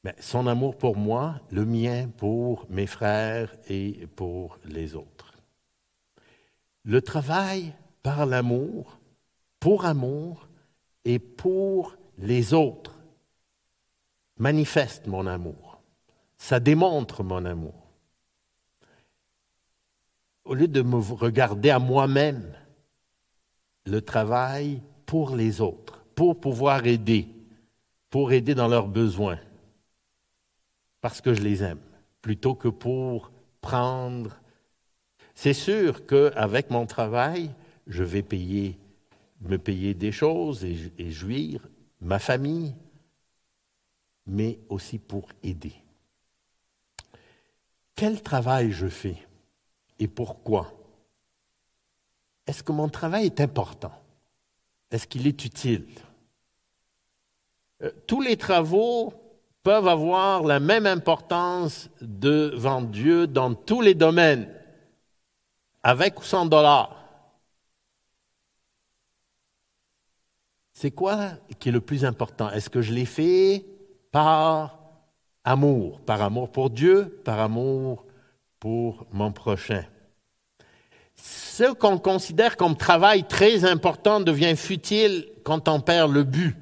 ben, 0.05 0.15
son 0.19 0.47
amour 0.47 0.77
pour 0.77 0.97
moi, 0.97 1.41
le 1.51 1.65
mien 1.65 2.09
pour 2.17 2.67
mes 2.69 2.87
frères 2.87 3.55
et 3.69 4.07
pour 4.17 4.59
les 4.65 4.95
autres. 4.95 5.35
Le 6.83 7.01
travail 7.01 7.73
par 8.03 8.27
l'amour, 8.27 8.99
pour 9.61 9.85
amour 9.85 10.49
et 11.05 11.19
pour 11.19 11.97
les 12.19 12.55
autres 12.55 12.99
manifeste 14.39 15.07
mon 15.07 15.27
amour. 15.27 15.81
Ça 16.37 16.61
démontre 16.61 17.23
mon 17.23 17.45
amour. 17.45 17.75
Au 20.45 20.55
lieu 20.55 20.69
de 20.69 20.83
me 20.83 20.97
regarder 20.97 21.71
à 21.71 21.79
moi-même, 21.79 22.53
le 23.87 24.01
travail 24.03 24.83
pour 25.07 25.37
les 25.37 25.61
autres, 25.61 26.05
pour 26.15 26.41
pouvoir 26.41 26.87
aider, 26.87 27.29
pour 28.11 28.33
aider 28.33 28.55
dans 28.55 28.69
leurs 28.69 28.89
besoins, 28.89 29.39
parce 31.01 31.21
que 31.21 31.35
je 31.35 31.43
les 31.43 31.63
aime, 31.63 31.81
plutôt 32.21 32.55
que 32.55 32.69
pour 32.69 33.31
prendre. 33.61 34.41
C'est 35.35 35.55
sûr 35.55 36.07
qu'avec 36.07 36.71
mon 36.71 36.87
travail, 36.87 37.51
je 37.87 38.05
vais 38.05 38.23
payer, 38.23 38.79
me 39.43 39.59
payer 39.59 39.95
des 39.95 40.13
choses 40.13 40.65
et, 40.65 41.11
jouir 41.11 41.69
ma 42.01 42.19
famille, 42.19 42.75
mais 44.27 44.59
aussi 44.69 44.99
pour 44.99 45.29
aider. 45.43 45.75
Quel 47.95 48.23
travail 48.23 48.73
je 48.73 48.89
fais 48.89 49.17
et 49.99 50.09
pourquoi? 50.09 50.73
Est-ce 52.47 52.63
que 52.63 52.73
mon 52.73 52.89
travail 52.89 53.27
est 53.27 53.41
important? 53.41 53.93
Est-ce 54.91 55.07
qu'il 55.07 55.27
est 55.27 55.45
utile? 55.45 55.87
Euh, 57.83 57.91
tous 58.07 58.21
les 58.21 58.37
travaux 58.37 59.13
peuvent 59.63 59.89
avoir 59.89 60.43
la 60.43 60.59
même 60.59 60.87
importance 60.87 61.89
devant 62.01 62.83
Dieu 62.83 63.27
dans 63.27 63.55
tous 63.55 63.81
les 63.81 63.95
domaines, 63.95 64.49
avec 65.83 66.21
ou 66.21 66.25
sans 66.25 66.47
dollars. 66.47 67.02
C'est 70.83 70.91
quoi 70.91 71.35
qui 71.61 71.69
est 71.69 71.73
le 71.73 71.81
plus 71.81 72.05
important? 72.05 72.51
Est-ce 72.51 72.69
que 72.69 72.83
je 72.83 72.93
l'ai 72.93 73.05
fait 73.05 73.65
par 74.11 74.81
amour, 75.45 76.01
par 76.01 76.21
amour 76.23 76.51
pour 76.51 76.71
Dieu, 76.71 77.21
par 77.25 77.39
amour 77.39 78.05
pour 78.59 79.07
mon 79.13 79.31
prochain? 79.31 79.85
ce 81.15 81.73
qu'on 81.73 81.99
considère 81.99 82.57
comme 82.57 82.77
travail 82.77 83.29
très 83.29 83.65
important 83.65 84.19
devient 84.19 84.57
futile 84.57 85.29
quand 85.45 85.69
on 85.69 85.81
perd 85.81 86.11
le 86.11 86.25
but 86.25 86.57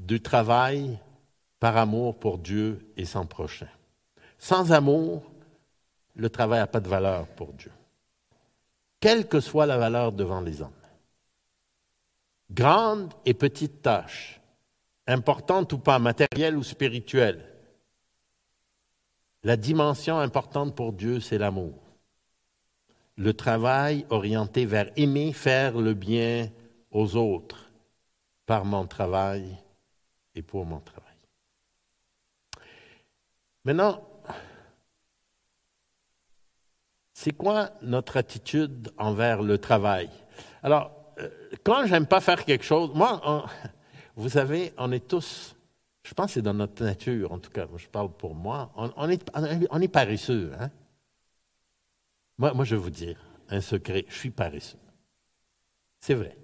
du 0.00 0.20
travail 0.20 0.98
par 1.60 1.76
amour 1.76 2.18
pour 2.18 2.38
Dieu 2.38 2.92
et 2.96 3.04
son 3.04 3.24
prochain. 3.24 3.68
Sans 4.36 4.72
amour, 4.72 5.22
le 6.16 6.28
travail 6.28 6.58
n'a 6.58 6.66
pas 6.66 6.80
de 6.80 6.88
valeur 6.88 7.28
pour 7.28 7.52
Dieu, 7.52 7.70
quelle 8.98 9.28
que 9.28 9.38
soit 9.38 9.66
la 9.66 9.78
valeur 9.78 10.10
devant 10.10 10.40
les 10.40 10.60
hommes. 10.60 10.72
Grande 12.56 13.12
et 13.26 13.34
petite 13.34 13.82
tâche, 13.82 14.40
importante 15.06 15.74
ou 15.74 15.78
pas, 15.78 15.98
matérielle 15.98 16.56
ou 16.56 16.62
spirituelle, 16.62 17.44
la 19.42 19.58
dimension 19.58 20.18
importante 20.18 20.74
pour 20.74 20.94
Dieu, 20.94 21.20
c'est 21.20 21.36
l'amour. 21.36 21.78
Le 23.16 23.34
travail 23.34 24.06
orienté 24.08 24.64
vers 24.64 24.90
aimer, 24.96 25.34
faire 25.34 25.76
le 25.76 25.92
bien 25.92 26.50
aux 26.90 27.16
autres 27.16 27.70
par 28.46 28.64
mon 28.64 28.86
travail 28.86 29.54
et 30.34 30.40
pour 30.40 30.64
mon 30.64 30.80
travail. 30.80 31.04
Maintenant, 33.64 34.02
c'est 37.12 37.32
quoi 37.32 37.72
notre 37.82 38.16
attitude 38.16 38.94
envers 38.96 39.42
le 39.42 39.58
travail? 39.58 40.08
Alors, 40.62 41.05
quand 41.64 41.86
j'aime 41.86 42.06
pas 42.06 42.20
faire 42.20 42.44
quelque 42.44 42.64
chose, 42.64 42.90
moi, 42.94 43.46
vous 44.16 44.28
savez, 44.28 44.72
on 44.78 44.92
est 44.92 45.06
tous, 45.06 45.56
je 46.02 46.14
pense 46.14 46.26
que 46.26 46.32
c'est 46.34 46.42
dans 46.42 46.54
notre 46.54 46.84
nature, 46.84 47.32
en 47.32 47.38
tout 47.38 47.50
cas, 47.50 47.66
je 47.76 47.86
parle 47.86 48.10
pour 48.10 48.34
moi, 48.34 48.72
on, 48.76 49.08
est, 49.08 49.22
on 49.70 49.80
est, 49.80 49.88
paresseux. 49.88 50.52
Hein? 50.58 50.70
Moi, 52.38 52.52
moi, 52.54 52.64
je 52.64 52.76
vais 52.76 52.82
vous 52.82 52.90
dire 52.90 53.16
un 53.48 53.60
secret, 53.60 54.04
je 54.08 54.14
suis 54.14 54.30
paresseux. 54.30 54.78
C'est 56.00 56.14
vrai. 56.14 56.36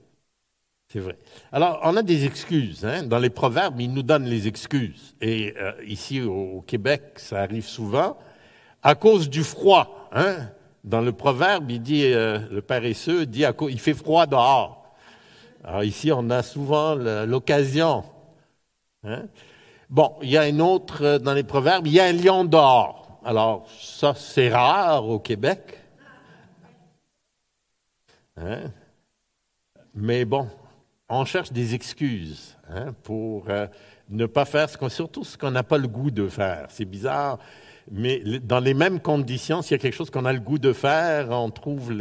C'est 0.88 0.98
vrai. 0.98 1.16
Alors, 1.52 1.80
on 1.84 1.96
a 1.96 2.02
des 2.02 2.26
excuses. 2.26 2.84
Hein? 2.84 3.04
Dans 3.04 3.18
les 3.18 3.30
proverbes, 3.30 3.80
ils 3.80 3.90
nous 3.90 4.02
donnent 4.02 4.26
les 4.26 4.46
excuses. 4.46 5.14
Et 5.22 5.54
euh, 5.56 5.72
ici, 5.86 6.20
au, 6.20 6.62
Québec, 6.66 7.14
ça 7.16 7.40
arrive 7.40 7.64
souvent. 7.64 8.18
À 8.82 8.94
cause 8.94 9.30
du 9.30 9.42
froid. 9.42 10.10
Hein? 10.12 10.50
Dans 10.84 11.00
le 11.00 11.12
proverbe, 11.12 11.70
il 11.70 11.80
dit, 11.80 12.12
euh, 12.12 12.40
le 12.50 12.60
paresseux 12.60 13.24
dit, 13.24 13.44
à 13.44 13.54
il 13.68 13.78
fait 13.78 13.94
froid 13.94 14.26
dehors. 14.26 14.94
Alors 15.62 15.84
ici, 15.84 16.10
on 16.10 16.28
a 16.30 16.42
souvent 16.42 16.94
l'occasion. 16.94 18.04
Hein? 19.04 19.26
Bon, 19.88 20.16
il 20.22 20.30
y 20.30 20.38
a 20.38 20.48
une 20.48 20.60
autre 20.60 21.04
euh, 21.04 21.18
dans 21.18 21.34
les 21.34 21.44
proverbes, 21.44 21.86
il 21.86 21.92
y 21.92 22.00
a 22.00 22.04
un 22.04 22.12
lion 22.12 22.44
dehors. 22.44 23.20
Alors, 23.24 23.68
ça, 23.78 24.14
c'est 24.16 24.48
rare 24.48 25.06
au 25.06 25.20
Québec. 25.20 25.78
Hein? 28.36 28.72
Mais 29.94 30.24
bon, 30.24 30.48
on 31.08 31.24
cherche 31.24 31.52
des 31.52 31.74
excuses 31.74 32.56
hein, 32.68 32.92
pour 33.02 33.44
euh, 33.48 33.66
ne 34.08 34.26
pas 34.26 34.44
faire 34.44 34.68
ce 34.68 34.88
surtout 34.88 35.22
ce 35.22 35.36
qu'on 35.36 35.50
n'a 35.50 35.62
pas 35.62 35.78
le 35.78 35.86
goût 35.86 36.10
de 36.10 36.26
faire. 36.26 36.66
C'est 36.70 36.86
bizarre 36.86 37.38
mais 37.90 38.22
dans 38.42 38.60
les 38.60 38.74
mêmes 38.74 39.00
conditions, 39.00 39.62
s'il 39.62 39.72
y 39.72 39.74
a 39.74 39.78
quelque 39.78 39.94
chose 39.94 40.10
qu'on 40.10 40.24
a 40.24 40.32
le 40.32 40.40
goût 40.40 40.58
de 40.58 40.72
faire, 40.72 41.30
on 41.30 41.50
trouve 41.50 41.92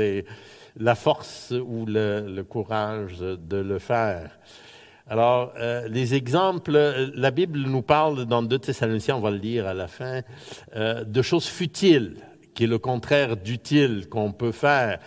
la 0.78 0.96
force 0.96 1.52
ou 1.52 1.86
le, 1.86 2.42
courage 2.44 3.20
de 3.20 3.58
le 3.58 3.80
faire. 3.80 4.38
Alors, 5.08 5.52
euh, 5.58 5.88
les 5.90 6.16
exemples, 6.16 6.72
la 7.16 7.32
Bible 7.32 7.60
nous 7.60 7.82
parle 7.82 8.26
dans 8.26 8.44
2 8.44 8.60
Thessaloniciens, 8.60 9.18
on 9.18 9.20
va 9.20 9.32
le 9.32 9.38
lire 9.38 9.68
à 9.68 9.74
la 9.74 9.88
fin, 9.88 10.22
euh, 10.76 11.04
de 11.04 11.22
choses 11.22 11.48
futiles, 11.48 12.16
qui 12.54 12.64
est 12.64 12.68
le 12.68 12.78
contraire 12.78 13.36
d'utile 13.36 14.08
qu'on 14.10 14.32
peut 14.32 14.54
faire. 14.54 15.00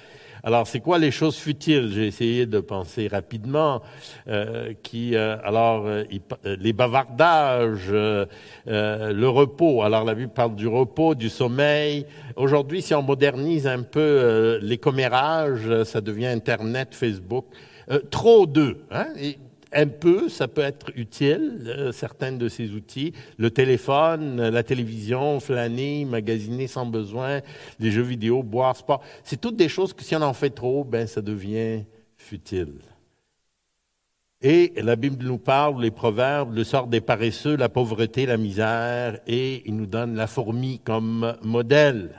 Alors, 0.46 0.66
c'est 0.66 0.80
quoi 0.80 0.98
les 0.98 1.10
choses 1.10 1.36
futiles? 1.36 1.90
J'ai 1.90 2.06
essayé 2.06 2.44
de 2.44 2.60
penser 2.60 3.08
rapidement. 3.08 3.80
Euh, 4.28 4.74
qui, 4.82 5.16
euh, 5.16 5.38
alors, 5.42 5.86
euh, 5.86 6.04
les 6.44 6.74
bavardages, 6.74 7.90
le 7.90 9.26
repos. 9.26 9.82
Alors, 9.82 10.04
la 10.04 10.14
Bible 10.14 10.32
parle 10.34 10.54
du 10.54 10.68
repos, 10.68 11.14
du 11.14 11.30
sommeil. 11.30 12.04
Aujourd'hui, 12.36 12.82
si 12.82 12.94
on 12.94 13.00
modernise 13.00 13.66
un 13.66 13.82
peu 13.82 14.58
les 14.60 14.76
commérages, 14.76 15.84
ça 15.84 16.02
devient 16.02 16.26
Internet, 16.26 16.94
Facebook. 16.94 17.46
trop 18.10 18.46
d'eux. 18.46 18.84
Hein? 18.90 19.06
Un 19.74 19.86
peu, 19.86 20.28
ça 20.28 20.48
peut 20.48 20.62
être 20.62 20.90
utile, 20.96 21.64
euh, 21.66 21.92
certains 21.92 22.32
de 22.32 22.48
ces 22.48 22.70
outils. 22.70 23.12
Le 23.36 23.50
téléphone, 23.50 24.48
la 24.48 24.62
télévision, 24.62 25.40
flâner, 25.40 26.04
magasiner 26.04 26.66
sans 26.66 26.86
besoin, 26.86 27.40
les 27.80 27.90
jeux 27.90 28.02
vidéo, 28.02 28.42
boire, 28.42 28.76
sport. 28.76 29.02
C'est 29.24 29.40
toutes 29.40 29.56
des 29.56 29.68
choses 29.68 29.92
que 29.92 30.02
si 30.02 30.14
on 30.16 30.22
en 30.22 30.32
fait 30.32 30.50
trop, 30.50 30.84
ben, 30.84 31.06
ça 31.06 31.20
devient 31.20 31.84
futile. 32.16 32.78
Et 34.40 34.74
la 34.76 34.94
Bible 34.96 35.24
nous 35.24 35.38
parle, 35.38 35.80
les 35.80 35.90
proverbes, 35.90 36.54
le 36.54 36.64
sort 36.64 36.86
des 36.86 37.00
paresseux, 37.00 37.56
la 37.56 37.70
pauvreté, 37.70 38.26
la 38.26 38.36
misère, 38.36 39.18
et 39.26 39.62
il 39.66 39.74
nous 39.74 39.86
donne 39.86 40.14
la 40.16 40.26
fourmi 40.26 40.80
comme 40.84 41.34
modèle. 41.42 42.10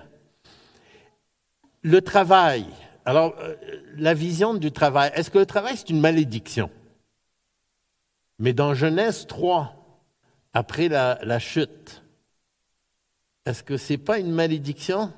Le 1.84 2.02
travail. 2.02 2.65
Alors, 3.06 3.36
euh, 3.39 3.56
la 3.98 4.15
vision 4.15 4.56
du 4.56 4.72
travail. 4.72 5.12
Est-ce 5.13 5.30
que 5.30 5.38
le 5.38 5.46
travail, 5.46 5.74
c'est 5.78 5.91
une 5.91 6.00
malédiction? 6.00 6.72
Mais 8.39 8.54
dans 8.54 8.74
Genèse 8.74 9.28
3, 9.28 9.74
après 10.54 10.88
la, 10.88 11.39
chute, 11.39 12.04
est-ce 13.45 13.63
que 13.63 13.78
ce 13.78 13.93
n'est 13.93 13.98
pas 13.98 14.19
une 14.19 14.32
malédiction? 14.32 15.12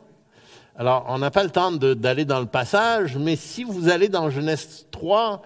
Alors, 0.76 1.06
on 1.08 1.18
n'a 1.18 1.32
pas 1.32 1.44
le 1.44 1.50
temps 1.50 1.72
d'aller 1.72 2.26
dans 2.26 2.40
le 2.40 2.46
passage, 2.46 3.18
mais 3.18 3.36
si 3.36 3.64
vous 3.64 3.90
allez 3.90 4.10
dans 4.10 4.30
Genèse 4.30 4.86
3, 4.92 5.42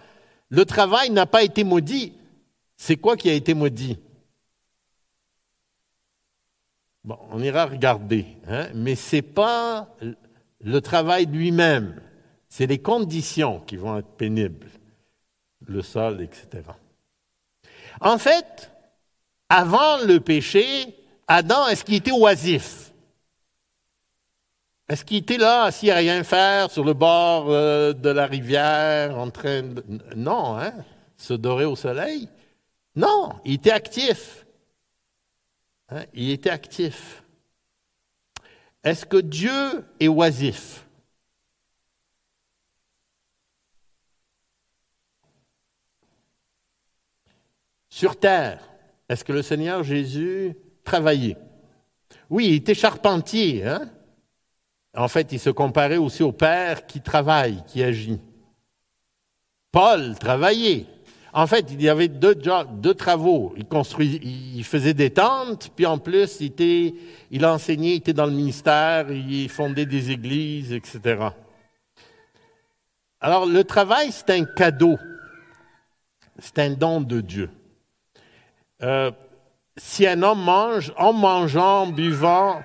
le 0.49 0.65
travail 0.65 1.09
n'a 1.09 1.25
pas 1.25 1.43
été 1.43 1.63
maudit. 1.63 2.13
C'est 2.75 2.97
quoi 2.97 3.15
qui 3.15 3.29
a 3.29 3.33
été 3.33 3.53
maudit? 3.53 3.97
Bon, 7.03 7.17
on 7.31 7.41
ira 7.41 7.65
regarder, 7.65 8.25
hein? 8.47 8.67
mais 8.75 8.95
ce 8.95 9.17
n'est 9.17 9.21
pas 9.23 9.95
le 10.63 10.81
travail 10.81 11.25
lui-même, 11.25 11.99
c'est 12.47 12.67
les 12.67 12.77
conditions 12.77 13.59
qui 13.61 13.75
vont 13.75 13.97
être 13.97 14.11
pénibles, 14.17 14.67
le 15.65 15.81
sol, 15.81 16.21
etc. 16.21 16.61
En 18.01 18.17
fait, 18.17 18.71
avant 19.47 19.99
le 19.99 20.19
péché, 20.19 20.97
Adam, 21.27 21.67
est-ce 21.67 21.85
qu'il 21.85 21.95
était 21.95 22.11
oisif? 22.11 22.91
Est-ce 24.89 25.05
qu'il 25.05 25.17
était 25.17 25.37
là, 25.37 25.63
assis 25.63 25.89
à 25.89 25.95
rien 25.95 26.23
faire, 26.23 26.69
sur 26.69 26.83
le 26.83 26.93
bord 26.93 27.45
euh, 27.49 27.93
de 27.93 28.09
la 28.09 28.25
rivière, 28.25 29.17
en 29.17 29.29
train 29.29 29.61
de... 29.61 29.83
Non, 30.15 30.57
hein? 30.59 30.73
Se 31.15 31.33
dorer 31.33 31.65
au 31.65 31.75
soleil? 31.75 32.27
Non, 32.95 33.29
il 33.45 33.53
était 33.53 33.71
actif. 33.71 34.45
Hein? 35.89 36.03
Il 36.13 36.31
était 36.31 36.49
actif. 36.49 37.23
Est-ce 38.83 39.05
que 39.05 39.17
Dieu 39.17 39.85
est 39.99 40.07
oisif? 40.07 40.85
Sur 48.01 48.15
terre, 48.15 48.67
est-ce 49.07 49.23
que 49.23 49.31
le 49.31 49.43
Seigneur 49.43 49.83
Jésus 49.83 50.55
travaillait? 50.83 51.37
Oui, 52.31 52.47
il 52.47 52.53
était 52.55 52.73
charpentier. 52.73 53.63
Hein? 53.63 53.91
En 54.97 55.07
fait, 55.07 55.31
il 55.31 55.39
se 55.39 55.51
comparait 55.51 55.97
aussi 55.97 56.23
au 56.23 56.31
Père 56.31 56.87
qui 56.87 57.01
travaille, 57.01 57.63
qui 57.67 57.83
agit. 57.83 58.19
Paul 59.71 60.17
travaillait. 60.17 60.87
En 61.31 61.45
fait, 61.45 61.67
il 61.69 61.79
y 61.79 61.89
avait 61.89 62.07
deux, 62.07 62.33
travaux. 62.95 63.53
Il, 63.55 63.65
construisait, 63.65 64.19
il 64.23 64.63
faisait 64.63 64.95
des 64.95 65.11
tentes, 65.11 65.69
puis 65.75 65.85
en 65.85 65.99
plus, 65.99 66.39
il, 66.41 66.95
il 67.29 67.45
enseignait, 67.45 67.91
il 67.91 67.97
était 67.97 68.13
dans 68.13 68.25
le 68.25 68.31
ministère, 68.31 69.11
il 69.11 69.47
fondait 69.47 69.85
des 69.85 70.09
églises, 70.09 70.73
etc. 70.73 71.27
Alors, 73.19 73.45
le 73.45 73.63
travail, 73.63 74.11
c'est 74.11 74.31
un 74.31 74.45
cadeau. 74.45 74.97
C'est 76.39 76.57
un 76.57 76.71
don 76.71 77.01
de 77.01 77.21
Dieu. 77.21 77.51
Euh, 78.83 79.11
si 79.77 80.07
un 80.07 80.21
homme 80.21 80.43
mange, 80.43 80.93
en 80.97 81.13
mangeant, 81.13 81.83
en 81.83 81.87
buvant, 81.87 82.61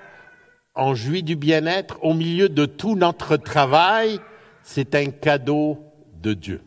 en 0.75 0.93
jouit 0.93 1.23
du 1.23 1.35
bien-être 1.35 1.97
au 2.03 2.13
milieu 2.13 2.49
de 2.49 2.65
tout 2.65 2.95
notre 2.95 3.37
travail, 3.37 4.19
c'est 4.63 4.95
un 4.95 5.07
cadeau 5.07 5.79
de 6.21 6.33
Dieu. 6.33 6.61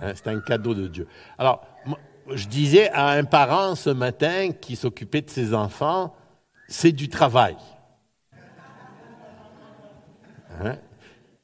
Hein, 0.00 0.12
c'est 0.14 0.28
un 0.28 0.40
cadeau 0.40 0.74
de 0.74 0.88
Dieu. 0.88 1.06
Alors, 1.38 1.64
je 2.30 2.46
disais 2.46 2.90
à 2.90 3.08
un 3.08 3.24
parent 3.24 3.74
ce 3.74 3.90
matin 3.90 4.52
qui 4.52 4.76
s'occupait 4.76 5.22
de 5.22 5.30
ses 5.30 5.54
enfants, 5.54 6.14
c'est 6.68 6.92
du 6.92 7.08
travail. 7.08 7.56
Hein? 10.62 10.76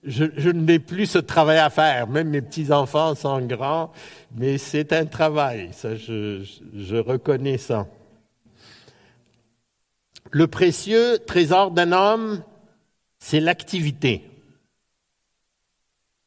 Je, 0.04 0.50
n'ai 0.50 0.78
plus 0.78 1.06
ce 1.06 1.18
travail 1.18 1.58
à 1.58 1.70
faire. 1.70 2.06
Même 2.08 2.28
mes 2.28 2.42
petits-enfants 2.42 3.14
sont 3.14 3.40
grands, 3.40 3.92
mais 4.36 4.58
c'est 4.58 4.92
un 4.92 5.06
travail. 5.06 5.70
Ça, 5.72 5.94
je, 5.96 6.96
reconnais 6.96 7.58
ça. 7.58 7.86
Le 10.30 10.46
précieux 10.46 11.18
trésor 11.26 11.70
d'un 11.70 11.92
homme, 11.92 12.42
c'est 13.18 13.40
l'activité. 13.40 14.28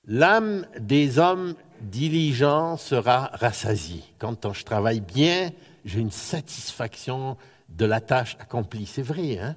L'âme 0.06 0.66
des 0.80 1.20
hommes 1.20 1.56
diligents 1.82 2.78
sera 2.78 3.30
rassasiée. 3.34 4.04
Quand 4.18 4.54
je 4.54 4.64
travaille 4.64 5.02
bien, 5.02 5.52
j'ai 5.86 6.00
une 6.00 6.12
satisfaction 6.12 7.38
de 7.70 7.86
la 7.86 8.00
tâche 8.00 8.38
accomplie. 8.40 8.86
C'est 8.86 9.02
vrai, 9.02 9.38
hein? 9.38 9.56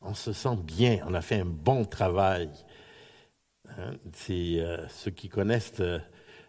On 0.00 0.14
se 0.14 0.32
sent 0.32 0.56
bien, 0.62 1.00
on 1.08 1.14
a 1.14 1.20
fait 1.20 1.40
un 1.40 1.44
bon 1.44 1.84
travail. 1.84 2.48
Hein, 3.78 3.92
c'est 4.12 4.58
euh, 4.58 4.88
ceux 4.88 5.12
qui 5.12 5.28
connaissent 5.28 5.80
euh, 5.80 6.00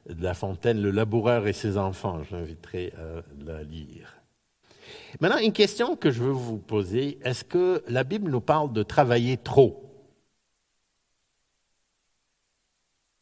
La 0.07 0.33
Fontaine, 0.33 0.81
Le 0.81 0.89
laboureur 0.89 1.45
et 1.47 1.53
ses 1.53 1.77
enfants. 1.77 2.23
J'inviterai 2.23 2.91
à 2.97 3.21
la 3.45 3.63
lire. 3.63 4.15
Maintenant, 5.19 5.37
une 5.37 5.53
question 5.53 5.95
que 5.95 6.09
je 6.09 6.23
veux 6.23 6.31
vous 6.31 6.57
poser. 6.57 7.19
Est-ce 7.23 7.43
que 7.43 7.83
la 7.87 8.03
Bible 8.03 8.31
nous 8.31 8.41
parle 8.41 8.73
de 8.73 8.81
travailler 8.81 9.37
trop? 9.37 9.85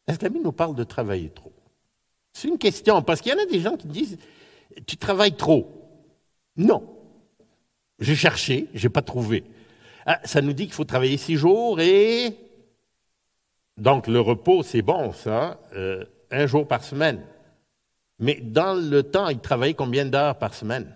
Est-ce 0.07 0.17
que 0.17 0.23
la 0.23 0.29
Bible 0.29 0.45
nous 0.45 0.53
parle 0.53 0.75
de 0.75 0.85
travailler 0.85 1.29
trop? 1.29 1.51
C'est 2.31 2.47
une 2.47 2.57
question, 2.57 3.01
parce 3.01 3.19
qu'il 3.19 3.33
y 3.33 3.35
en 3.35 3.43
a 3.43 3.45
des 3.45 3.59
gens 3.59 3.75
qui 3.75 3.87
disent, 3.87 4.17
tu 4.85 4.95
travailles 4.95 5.35
trop. 5.35 5.69
Non. 6.55 6.87
J'ai 7.99 8.15
cherché, 8.15 8.69
je 8.73 8.87
n'ai 8.87 8.93
pas 8.93 9.01
trouvé. 9.01 9.43
Ah, 10.05 10.21
ça 10.23 10.41
nous 10.41 10.53
dit 10.53 10.65
qu'il 10.65 10.73
faut 10.73 10.85
travailler 10.85 11.17
six 11.17 11.35
jours 11.35 11.81
et 11.81 12.46
donc 13.77 14.07
le 14.07 14.19
repos, 14.19 14.63
c'est 14.63 14.81
bon, 14.81 15.13
ça, 15.13 15.59
euh, 15.73 16.05
un 16.31 16.47
jour 16.47 16.67
par 16.67 16.83
semaine. 16.83 17.23
Mais 18.19 18.35
dans 18.35 18.73
le 18.73 19.03
temps, 19.03 19.29
il 19.29 19.39
travaillait 19.39 19.75
combien 19.75 20.05
d'heures 20.05 20.37
par 20.37 20.53
semaine? 20.53 20.93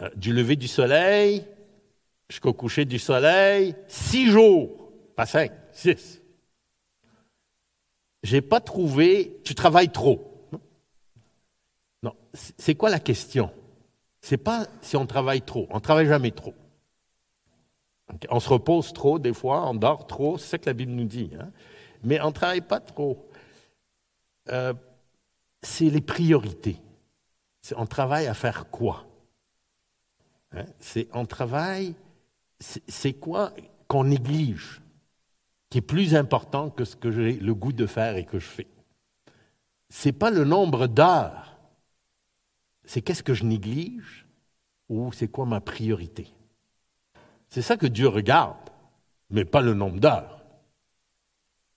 Euh, 0.00 0.10
Du 0.16 0.32
lever 0.32 0.56
du 0.56 0.68
soleil 0.68 1.44
jusqu'au 2.28 2.52
coucher 2.52 2.84
du 2.84 2.98
soleil, 2.98 3.74
six 3.88 4.30
jours, 4.30 4.92
pas 5.16 5.26
cinq, 5.26 5.50
six. 5.72 6.20
J'ai 8.22 8.42
pas 8.42 8.60
trouvé. 8.60 9.40
Tu 9.44 9.54
travailles 9.54 9.90
trop. 9.90 10.48
Non, 12.02 12.14
c'est 12.34 12.74
quoi 12.74 12.90
la 12.90 13.00
question? 13.00 13.50
C'est 14.20 14.36
pas 14.36 14.66
si 14.82 14.96
on 14.96 15.06
travaille 15.06 15.42
trop. 15.42 15.66
On 15.70 15.80
travaille 15.80 16.06
jamais 16.06 16.32
trop. 16.32 16.54
On 18.30 18.40
se 18.40 18.48
repose 18.48 18.92
trop 18.92 19.18
des 19.18 19.34
fois, 19.34 19.68
on 19.68 19.74
dort 19.74 20.06
trop, 20.06 20.38
c'est 20.38 20.48
ça 20.48 20.58
que 20.58 20.66
la 20.66 20.72
Bible 20.72 20.92
nous 20.92 21.04
dit. 21.04 21.30
Hein. 21.38 21.50
Mais 22.02 22.20
on 22.20 22.28
ne 22.28 22.32
travaille 22.32 22.62
pas 22.62 22.80
trop. 22.80 23.28
Euh, 24.50 24.72
c'est 25.62 25.90
les 25.90 26.00
priorités. 26.00 26.76
On 27.76 27.86
travaille 27.86 28.26
à 28.26 28.34
faire 28.34 28.70
quoi? 28.70 29.06
Hein? 30.52 30.64
C'est 30.80 31.08
on 31.12 31.26
travaille. 31.26 31.94
C'est 32.60 33.12
quoi 33.12 33.52
qu'on 33.86 34.04
néglige, 34.04 34.80
qui 35.70 35.78
est 35.78 35.82
plus 35.82 36.14
important 36.14 36.70
que 36.70 36.84
ce 36.84 36.96
que 36.96 37.10
j'ai 37.10 37.34
le 37.34 37.54
goût 37.54 37.72
de 37.72 37.86
faire 37.86 38.16
et 38.16 38.24
que 38.24 38.38
je 38.38 38.46
fais? 38.46 38.66
C'est 39.90 40.12
pas 40.12 40.30
le 40.30 40.44
nombre 40.44 40.86
d'heures. 40.86 41.56
C'est 42.84 43.02
qu'est-ce 43.02 43.22
que 43.22 43.34
je 43.34 43.44
néglige 43.44 44.26
ou 44.88 45.12
c'est 45.12 45.28
quoi 45.28 45.44
ma 45.44 45.60
priorité? 45.60 46.32
C'est 47.48 47.62
ça 47.62 47.76
que 47.76 47.86
Dieu 47.86 48.08
regarde, 48.08 48.56
mais 49.30 49.44
pas 49.44 49.60
le 49.60 49.74
nombre 49.74 50.00
d'heures. 50.00 50.42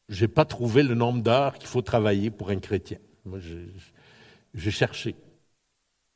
Je 0.10 0.26
n'ai 0.26 0.28
pas 0.28 0.46
trouvé 0.46 0.84
le 0.84 0.96
nombre 0.96 1.22
d'heures 1.22 1.58
qu'il 1.58 1.68
faut 1.68 1.82
travailler 1.82 2.30
pour 2.30 2.50
un 2.50 2.60
chrétien. 2.60 2.98
Moi, 3.24 3.40
j'ai 4.54 4.72
cherché. 4.72 5.16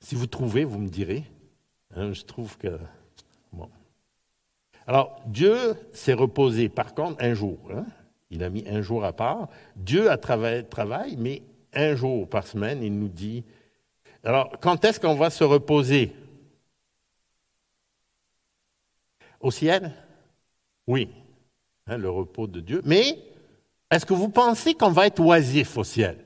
Si 0.01 0.15
vous 0.15 0.27
trouvez, 0.27 0.65
vous 0.65 0.79
me 0.79 0.89
direz. 0.89 1.23
Hein, 1.95 2.11
je 2.13 2.23
trouve 2.23 2.57
que. 2.57 2.77
Alors, 4.87 5.19
Dieu 5.25 5.57
s'est 5.93 6.13
reposé, 6.13 6.69
par 6.69 6.93
contre, 6.93 7.23
un 7.23 7.33
jour. 7.33 7.57
Hein. 7.73 7.85
Il 8.29 8.43
a 8.43 8.49
mis 8.49 8.67
un 8.67 8.81
jour 8.81 9.03
à 9.03 9.13
part. 9.13 9.47
Dieu 9.75 10.11
a 10.11 10.17
travaillé, 10.17 10.63
travaille, 10.63 11.15
mais 11.17 11.41
un 11.73 11.95
jour 11.95 12.29
par 12.29 12.45
semaine, 12.45 12.83
il 12.83 12.97
nous 12.97 13.07
dit. 13.07 13.43
Alors, 14.23 14.51
quand 14.59 14.83
est-ce 14.85 14.99
qu'on 14.99 15.15
va 15.15 15.29
se 15.29 15.43
reposer? 15.43 16.13
Au 19.45 19.51
ciel? 19.51 19.91
Oui, 20.87 21.07
hein, 21.85 21.97
le 21.97 22.09
repos 22.09 22.47
de 22.47 22.61
Dieu. 22.61 22.81
Mais 22.83 23.19
est-ce 23.91 24.03
que 24.03 24.15
vous 24.15 24.29
pensez 24.29 24.73
qu'on 24.73 24.89
va 24.89 25.05
être 25.05 25.19
oisif 25.19 25.77
au 25.77 25.83
ciel? 25.83 26.17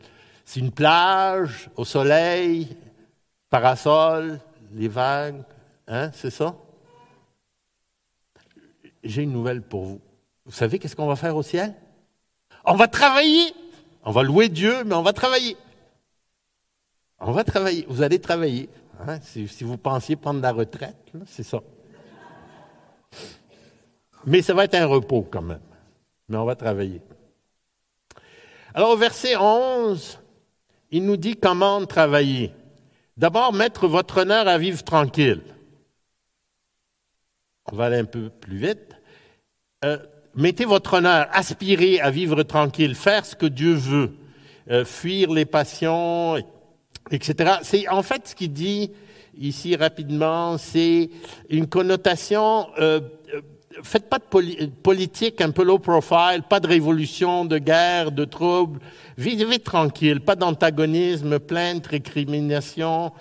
C'est 0.45 0.61
une 0.61 0.71
plage, 0.71 1.69
au 1.75 1.83
soleil, 1.83 2.77
parasol, 3.49 4.39
les 4.73 4.87
vagues, 4.87 5.43
hein, 5.89 6.11
c'est 6.13 6.29
ça? 6.29 6.55
J'ai 9.03 9.23
une 9.23 9.33
nouvelle 9.33 9.63
pour 9.63 9.83
vous. 9.83 9.99
Vous 10.45 10.53
savez 10.53 10.79
qu'est-ce 10.79 10.95
qu'on 10.95 11.07
va 11.07 11.17
faire 11.17 11.35
au 11.35 11.43
ciel? 11.43 11.75
On 12.63 12.75
va 12.75 12.87
travailler. 12.87 13.53
On 14.05 14.11
va 14.11 14.23
louer 14.23 14.47
Dieu, 14.47 14.85
mais 14.85 14.95
on 14.95 15.03
va 15.03 15.11
travailler. 15.11 15.57
On 17.19 17.33
va 17.33 17.43
travailler. 17.43 17.85
Vous 17.89 18.01
allez 18.01 18.19
travailler. 18.19 18.69
Hein, 19.05 19.19
si, 19.21 19.45
vous 19.65 19.77
pensiez 19.77 20.15
prendre 20.15 20.41
la 20.41 20.53
retraite, 20.53 20.95
c'est 21.25 21.43
ça. 21.43 21.59
Mais 24.25 24.41
ça 24.41 24.53
va 24.53 24.65
être 24.65 24.75
un 24.75 24.85
repos 24.85 25.27
quand 25.29 25.41
même. 25.41 25.61
Mais 26.27 26.37
on 26.37 26.45
va 26.45 26.55
travailler. 26.55 27.01
Alors 28.73 28.91
au 28.91 28.97
verset 28.97 29.35
11, 29.35 30.19
il 30.91 31.05
nous 31.05 31.17
dit 31.17 31.35
comment 31.35 31.85
travailler. 31.85 32.53
D'abord, 33.17 33.53
mettre 33.53 33.87
votre 33.87 34.21
honneur 34.21 34.47
à 34.47 34.57
vivre 34.57 34.83
tranquille. 34.83 35.41
On 37.71 37.75
va 37.75 37.85
aller 37.85 37.97
un 37.97 38.05
peu 38.05 38.29
plus 38.29 38.57
vite. 38.57 38.95
Euh, 39.83 39.97
mettez 40.35 40.65
votre 40.65 40.93
honneur, 40.93 41.27
aspirez 41.31 41.99
à 41.99 42.11
vivre 42.11 42.43
tranquille, 42.43 42.95
faire 42.95 43.25
ce 43.25 43.35
que 43.35 43.45
Dieu 43.45 43.73
veut, 43.73 44.11
euh, 44.69 44.85
fuir 44.85 45.31
les 45.31 45.45
passions, 45.45 46.37
etc. 47.11 47.59
C'est 47.63 47.87
en 47.89 48.03
fait 48.03 48.27
ce 48.27 48.35
qu'il 48.35 48.53
dit 48.53 48.91
ici 49.39 49.75
rapidement, 49.75 50.57
c'est 50.57 51.09
une 51.49 51.67
connotation 51.67 52.67
euh, 52.79 52.99
faites 53.83 54.09
pas 54.09 54.19
de 54.19 54.65
politique 54.65 55.41
un 55.41 55.51
peu 55.51 55.63
low 55.63 55.79
profile, 55.79 56.43
pas 56.49 56.59
de 56.59 56.67
révolution, 56.67 57.45
de 57.45 57.57
guerre, 57.57 58.11
de 58.11 58.25
troubles. 58.25 58.79
Vivez 59.17 59.59
tranquille, 59.59 60.21
pas 60.21 60.35
d'antagonisme, 60.35 61.39
plainte, 61.39 61.87
récrimination. 61.87 63.11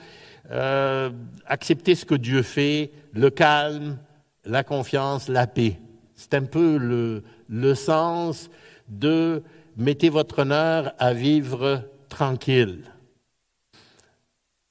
Euh, 0.50 1.10
acceptez 1.46 1.94
ce 1.94 2.04
que 2.04 2.14
Dieu 2.14 2.42
fait, 2.42 2.90
le 3.12 3.30
calme, 3.30 3.98
la 4.44 4.64
confiance, 4.64 5.28
la 5.28 5.46
paix. 5.46 5.78
C'est 6.14 6.34
un 6.34 6.44
peu 6.44 6.78
le, 6.78 7.22
le 7.48 7.74
sens 7.74 8.50
de 8.88 9.42
mettez 9.76 10.08
votre 10.08 10.40
honneur 10.40 10.92
à 10.98 11.12
vivre 11.12 11.82
tranquille. 12.08 12.84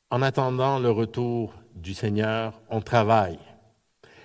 En 0.10 0.22
attendant 0.22 0.80
le 0.80 0.90
retour 0.90 1.54
du 1.76 1.94
Seigneur, 1.94 2.54
on 2.70 2.80
travaille. 2.80 3.40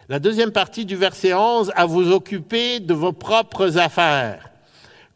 La 0.09 0.21
deuxième 0.21 0.53
partie 0.53 0.85
du 0.85 0.95
verset 0.95 1.35
11, 1.35 1.73
à 1.75 1.87
vous 1.87 2.13
occuper 2.13 2.79
de 2.79 2.95
vos 2.95 3.11
propres 3.11 3.79
affaires. 3.79 4.49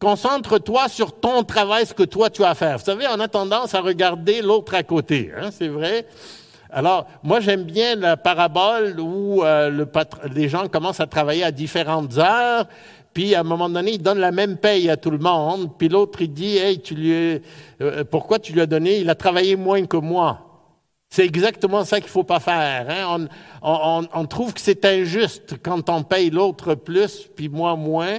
Concentre-toi 0.01 0.89
sur 0.89 1.21
ton 1.21 1.45
travail, 1.45 1.87
ce 1.87 1.95
que 1.95 2.03
toi 2.03 2.31
tu 2.31 2.43
as 2.43 2.51
à 2.51 2.55
faire. 2.57 2.79
Vous 2.79 2.85
savez, 2.85 3.07
on 3.09 3.21
a 3.21 3.29
tendance 3.29 3.77
à 3.77 3.81
regarder 3.81 4.43
l'autre 4.43 4.75
à 4.75 4.83
côté, 4.83 5.31
hein, 5.41 5.51
c'est 5.53 5.69
vrai. 5.69 6.05
Alors, 6.69 7.07
moi, 7.23 7.39
j'aime 7.39 7.63
bien 7.63 7.95
la 7.95 8.17
parabole 8.17 8.99
où 8.99 9.45
euh, 9.45 9.71
le 9.71 9.89
les 10.35 10.49
gens 10.49 10.67
commencent 10.67 10.99
à 10.99 11.07
travailler 11.07 11.45
à 11.45 11.53
différentes 11.53 12.19
heures, 12.19 12.67
puis 13.15 13.37
à 13.37 13.41
un 13.41 13.45
moment 13.45 13.69
donné, 13.69 13.93
ils 13.93 14.03
donnent 14.03 14.19
la 14.19 14.33
même 14.33 14.57
paye 14.57 14.91
à 14.91 14.97
tout 14.97 15.13
le 15.13 15.19
monde, 15.19 15.71
puis 15.79 15.89
l'autre, 15.89 16.23
il 16.23 16.33
dit, 16.33 16.57
hey, 16.59 16.81
tu 16.81 16.97
lui, 16.97 17.41
euh, 17.81 18.03
pourquoi 18.11 18.41
tu 18.41 18.53
lui 18.53 18.61
as 18.61 18.67
donné? 18.67 18.99
Il 18.99 19.09
a 19.11 19.15
travaillé 19.15 19.55
moins 19.55 19.87
que 19.87 19.97
moi. 19.97 20.46
C'est 21.17 21.25
exactement 21.25 21.83
ça 21.87 21.99
qu'il 21.99 22.09
ne 22.09 22.11
faut 22.11 22.25
pas 22.25 22.41
faire. 22.41 22.91
Hein. 22.91 23.27
On, 23.63 24.27
trouve 24.27 24.53
que 24.53 24.61
c'est 24.61 24.85
injuste 24.85 25.55
quand 25.63 25.89
on 25.89 26.03
paye 26.03 26.29
l'autre 26.29 26.75
plus, 26.75 27.27
puis 27.35 27.49
moi 27.49 27.75
moins. 27.75 28.19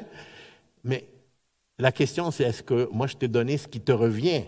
Mais 0.83 1.07
la 1.77 1.91
question, 1.91 2.31
c'est 2.31 2.45
est-ce 2.45 2.63
que 2.63 2.89
moi 2.91 3.05
je 3.05 3.15
t'ai 3.15 3.27
donné 3.27 3.59
ce 3.59 3.67
qui 3.67 3.81
te 3.81 3.91
revient? 3.91 4.45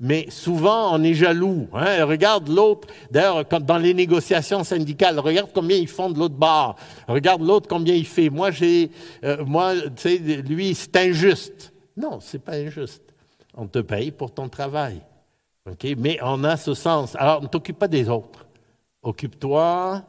Mais 0.00 0.26
souvent, 0.30 0.96
on 0.96 1.04
est 1.04 1.14
jaloux. 1.14 1.68
Hein. 1.74 2.04
Regarde 2.06 2.48
l'autre. 2.48 2.88
D'ailleurs, 3.12 3.44
dans 3.44 3.78
les 3.78 3.94
négociations 3.94 4.64
syndicales, 4.64 5.20
regarde 5.20 5.50
combien 5.54 5.76
ils 5.76 5.86
font 5.86 6.10
de 6.10 6.18
l'autre 6.18 6.34
bord. 6.34 6.74
Regarde 7.06 7.42
l'autre 7.42 7.68
combien 7.68 7.94
il 7.94 8.04
fait. 8.04 8.30
Moi, 8.30 8.50
j'ai, 8.50 8.90
euh, 9.22 9.44
moi, 9.44 9.74
lui, 10.48 10.74
c'est 10.74 10.96
injuste. 10.96 11.72
Non, 11.96 12.18
c'est 12.20 12.42
pas 12.42 12.54
injuste. 12.54 13.04
On 13.54 13.68
te 13.68 13.78
paye 13.78 14.10
pour 14.10 14.34
ton 14.34 14.48
travail. 14.48 15.02
Mais 15.96 16.18
on 16.22 16.44
a 16.44 16.56
ce 16.56 16.74
sens. 16.74 17.16
Alors, 17.16 17.42
ne 17.42 17.46
t'occupe 17.46 17.78
pas 17.78 17.88
des 17.88 18.08
autres. 18.08 18.46
Occupe-toi 19.02 20.02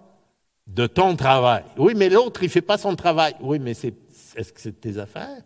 de 0.68 0.88
ton 0.88 1.16
travail. 1.16 1.64
Oui, 1.78 1.94
mais 1.96 2.10
l'autre, 2.10 2.44
il 2.44 2.48
ne 2.48 2.52
fait 2.52 2.62
pas 2.62 2.78
son 2.78 2.96
travail. 2.96 3.36
Oui, 3.40 3.60
mais 3.60 3.74
c'est, 3.74 3.94
est-ce 4.36 4.54
que 4.54 4.62
c'est 4.62 4.80
tes 4.80 4.98
affaires? 4.98 5.42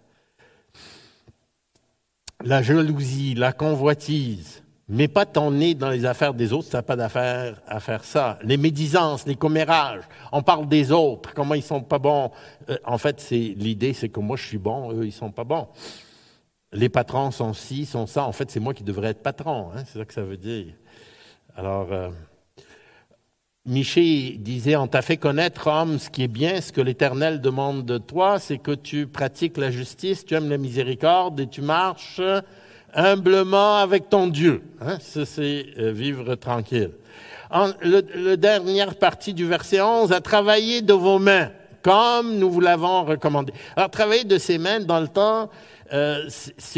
La 2.44 2.62
jalousie, 2.62 3.36
la 3.36 3.54
convoitise. 3.54 4.64
Mets 4.90 5.08
pas 5.08 5.26
ton 5.26 5.52
nez 5.52 5.74
dans 5.74 5.90
les 5.90 6.06
affaires 6.06 6.34
des 6.34 6.52
autres, 6.52 6.70
tu 6.70 6.76
n'as 6.76 6.82
pas 6.82 6.98
d'affaires 6.98 7.62
à 7.66 7.80
faire 7.80 8.04
ça. 8.04 8.38
Les 8.44 8.58
médisances, 8.58 9.26
les 9.26 9.36
commérages. 9.36 10.04
On 10.34 10.42
parle 10.44 10.68
des 10.68 10.92
autres, 10.92 11.34
comment 11.34 11.54
ils 11.54 11.64
sont 11.64 11.82
pas 11.82 12.00
bons. 12.00 12.32
Euh, 12.70 12.78
en 12.84 12.98
fait, 12.98 13.22
c'est, 13.22 13.54
l'idée, 13.56 13.94
c'est 13.94 14.10
que 14.10 14.20
moi, 14.20 14.36
je 14.36 14.46
suis 14.46 14.58
bon, 14.58 14.92
eux, 14.92 15.06
ils 15.06 15.14
sont 15.14 15.32
pas 15.32 15.46
bons 15.46 15.68
les 16.74 16.90
patrons 16.90 17.32
sont 17.32 17.54
ci, 17.54 17.86
sont 17.86 18.08
ça. 18.08 18.26
En 18.26 18.32
fait, 18.32 18.50
c'est 18.50 18.60
moi 18.60 18.74
qui 18.74 18.84
devrais 18.84 19.10
être 19.10 19.24
patron. 19.24 19.72
Hein, 19.76 19.84
c'est 19.86 20.00
ça 20.00 20.06
que 20.06 20.14
ça 20.14 20.24
veut 20.24 20.38
dire. 20.38 20.74
Alors, 21.56 21.92
euh, 21.92 22.10
Miché 23.66 24.38
disait, 24.40 24.76
on 24.76 24.88
t'a 24.88 25.02
fait 25.02 25.18
connaître, 25.18 25.68
homme, 25.68 26.00
ce 26.00 26.10
qui 26.10 26.24
est 26.24 26.28
bien, 26.28 26.62
ce 26.62 26.72
que 26.72 26.82
l'Éternel 26.82 27.42
demande 27.42 27.86
de 27.86 27.98
toi, 27.98 28.40
c'est 28.40 28.58
que 28.58 28.72
tu 28.72 29.06
pratiques 29.06 29.58
la 29.58 29.70
justice, 29.70 30.26
tu 30.26 30.34
aimes 30.34 30.50
la 30.50 30.58
miséricorde 30.58 31.40
et 31.40 31.48
tu 31.48 31.62
marches 31.62 32.22
humblement 32.94 33.78
avec 33.78 34.10
ton 34.10 34.28
Dieu. 34.28 34.64
Hein, 34.82 34.98
ça, 35.00 35.26
c'est 35.26 35.68
euh, 35.78 35.92
vivre 35.92 36.36
tranquille. 36.36 36.92
En, 37.52 37.72
le, 37.82 38.36
dernière 38.36 38.96
partie 38.96 39.34
du 39.34 39.46
verset 39.46 39.82
11, 39.82 40.12
à 40.14 40.22
travailler 40.22 40.82
de 40.82 40.94
vos 40.94 41.20
mains, 41.20 41.52
comme 41.82 42.38
nous 42.38 42.50
vous 42.50 42.62
l'avons 42.62 43.04
recommandé. 43.04 43.54
Alors, 43.76 43.90
travailler 43.90 44.24
de 44.24 44.38
ses 44.38 44.58
mains, 44.58 44.80
dans 44.80 45.02
le 45.02 45.08
temps, 45.08 45.50
euh, 45.94 46.30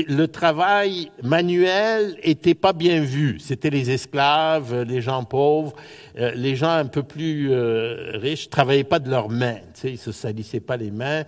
le 0.08 0.26
travail 0.26 1.12
manuel 1.22 2.18
était 2.24 2.56
pas 2.56 2.74
bien 2.74 3.02
vu. 3.02 3.40
C'était 3.40 3.70
les 3.70 3.92
esclaves, 3.92 4.82
les 4.82 5.02
gens 5.02 5.24
pauvres, 5.24 5.74
euh, 6.18 6.32
les 6.36 6.56
gens 6.56 6.72
un 6.72 6.88
peu 6.88 7.04
plus 7.04 7.52
euh, 7.52 8.12
riches 8.16 8.50
travaillaient 8.50 8.84
pas 8.84 8.98
de 8.98 9.12
leurs 9.12 9.30
mains. 9.30 9.58
Tu 9.76 9.82
sais, 9.82 9.92
ils 9.92 9.98
se 10.00 10.12
salissaient 10.12 10.60
pas 10.60 10.78
les 10.78 10.90
mains. 10.90 11.24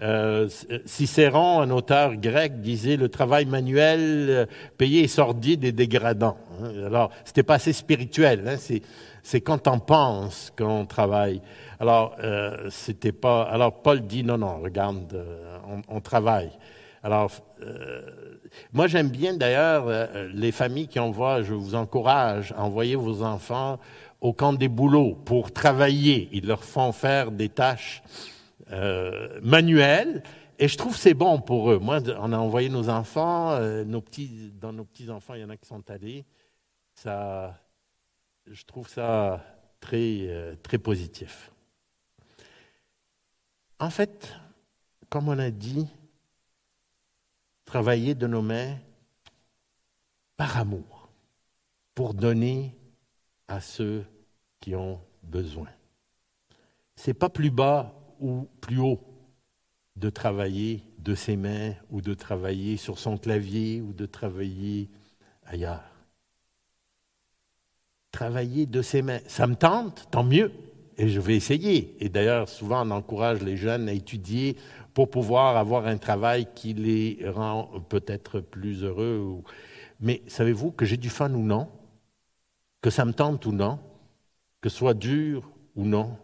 Euh, 0.00 0.48
Cicéron, 0.84 1.60
un 1.60 1.70
auteur 1.70 2.16
grec, 2.16 2.60
disait 2.60 2.96
le 2.96 3.08
travail 3.08 3.46
manuel 3.46 4.48
payé 4.76 5.04
est 5.04 5.08
sordide 5.08 5.62
et 5.64 5.72
dégradant. 5.72 6.38
Hein. 6.60 6.86
Alors, 6.86 7.10
c'était 7.24 7.44
pas 7.44 7.54
assez 7.54 7.72
spirituel. 7.72 8.42
Hein. 8.48 8.56
C'est 9.22 9.40
quand 9.40 9.68
on 9.68 9.78
pense 9.78 10.52
qu'on 10.56 10.86
travaille. 10.86 11.40
Alors, 11.78 12.16
c'était 12.70 13.12
pas. 13.12 13.42
Alors, 13.42 13.82
Paul 13.82 14.00
dit 14.00 14.24
non, 14.24 14.38
non, 14.38 14.58
regarde, 14.60 15.24
on 15.88 16.00
travaille. 16.00 16.50
Alors, 17.02 17.30
euh, 17.60 18.40
moi 18.72 18.86
j'aime 18.86 19.08
bien 19.08 19.36
d'ailleurs 19.36 19.86
euh, 19.86 20.28
les 20.32 20.52
familles 20.52 20.88
qui 20.88 20.98
envoient, 20.98 21.42
je 21.42 21.54
vous 21.54 21.74
encourage 21.74 22.52
envoyer 22.56 22.96
vos 22.96 23.22
enfants 23.22 23.78
au 24.20 24.32
camp 24.32 24.52
des 24.52 24.68
boulots 24.68 25.14
pour 25.14 25.52
travailler. 25.52 26.28
Ils 26.32 26.46
leur 26.46 26.64
font 26.64 26.92
faire 26.92 27.30
des 27.30 27.48
tâches 27.48 28.02
euh, 28.72 29.38
manuelles 29.42 30.22
et 30.58 30.66
je 30.66 30.76
trouve 30.76 30.96
c'est 30.96 31.14
bon 31.14 31.40
pour 31.40 31.70
eux. 31.70 31.78
Moi, 31.78 32.00
on 32.18 32.32
a 32.32 32.38
envoyé 32.38 32.68
nos 32.68 32.88
enfants, 32.88 33.60
nos 33.84 34.00
petits, 34.00 34.52
dans 34.60 34.72
nos 34.72 34.84
petits 34.84 35.08
enfants, 35.08 35.34
il 35.34 35.42
y 35.42 35.44
en 35.44 35.50
a 35.50 35.56
qui 35.56 35.68
sont 35.68 35.88
allés. 35.88 36.24
Ça, 36.94 37.54
je 38.50 38.64
trouve 38.64 38.88
ça 38.88 39.40
très 39.78 40.58
très 40.64 40.78
positif. 40.78 41.52
En 43.78 43.90
fait, 43.90 44.34
comme 45.08 45.28
on 45.28 45.38
a 45.38 45.50
dit, 45.50 45.86
travailler 47.68 48.14
de 48.14 48.26
nos 48.26 48.40
mains 48.40 48.78
par 50.38 50.56
amour, 50.56 51.10
pour 51.94 52.14
donner 52.14 52.74
à 53.46 53.60
ceux 53.60 54.06
qui 54.58 54.74
ont 54.74 54.98
besoin. 55.22 55.68
C'est 56.96 57.12
pas 57.12 57.28
plus 57.28 57.50
bas 57.50 57.92
ou 58.20 58.48
plus 58.62 58.78
haut 58.78 59.02
de 59.96 60.08
travailler 60.08 60.82
de 60.98 61.14
ses 61.14 61.36
mains 61.36 61.74
ou 61.90 62.00
de 62.00 62.14
travailler 62.14 62.78
sur 62.78 62.98
son 62.98 63.18
clavier 63.18 63.82
ou 63.82 63.92
de 63.92 64.06
travailler 64.06 64.88
ailleurs. 65.44 65.92
Travailler 68.12 68.64
de 68.64 68.80
ses 68.80 69.02
mains, 69.02 69.20
ça 69.26 69.46
me 69.46 69.56
tente, 69.56 70.08
tant 70.10 70.24
mieux, 70.24 70.52
et 70.96 71.10
je 71.10 71.20
vais 71.20 71.36
essayer. 71.36 71.96
Et 72.00 72.08
d'ailleurs, 72.08 72.48
souvent, 72.48 72.86
on 72.86 72.90
encourage 72.92 73.42
les 73.42 73.58
jeunes 73.58 73.90
à 73.90 73.92
étudier 73.92 74.56
pour 74.98 75.10
pouvoir 75.10 75.56
avoir 75.56 75.86
un 75.86 75.96
travail 75.96 76.48
qui 76.56 76.74
les 76.74 77.20
rend 77.24 77.70
peut-être 77.88 78.40
plus 78.40 78.82
heureux. 78.82 79.44
Mais 80.00 80.22
savez-vous 80.26 80.72
que 80.72 80.84
j'ai 80.84 80.96
du 80.96 81.08
fun 81.08 81.32
ou 81.34 81.44
non, 81.44 81.68
que 82.82 82.90
ça 82.90 83.04
me 83.04 83.12
tente 83.12 83.46
ou 83.46 83.52
non, 83.52 83.78
que 84.60 84.68
ce 84.68 84.76
soit 84.76 84.94
dur 84.94 85.52
ou 85.76 85.84
non, 85.84 86.18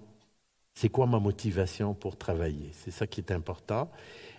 c'est 0.74 0.88
quoi 0.88 1.06
ma 1.06 1.20
motivation 1.20 1.94
pour 1.94 2.16
travailler? 2.16 2.70
C'est 2.72 2.90
ça 2.90 3.06
qui 3.06 3.20
est 3.20 3.30
important. 3.30 3.92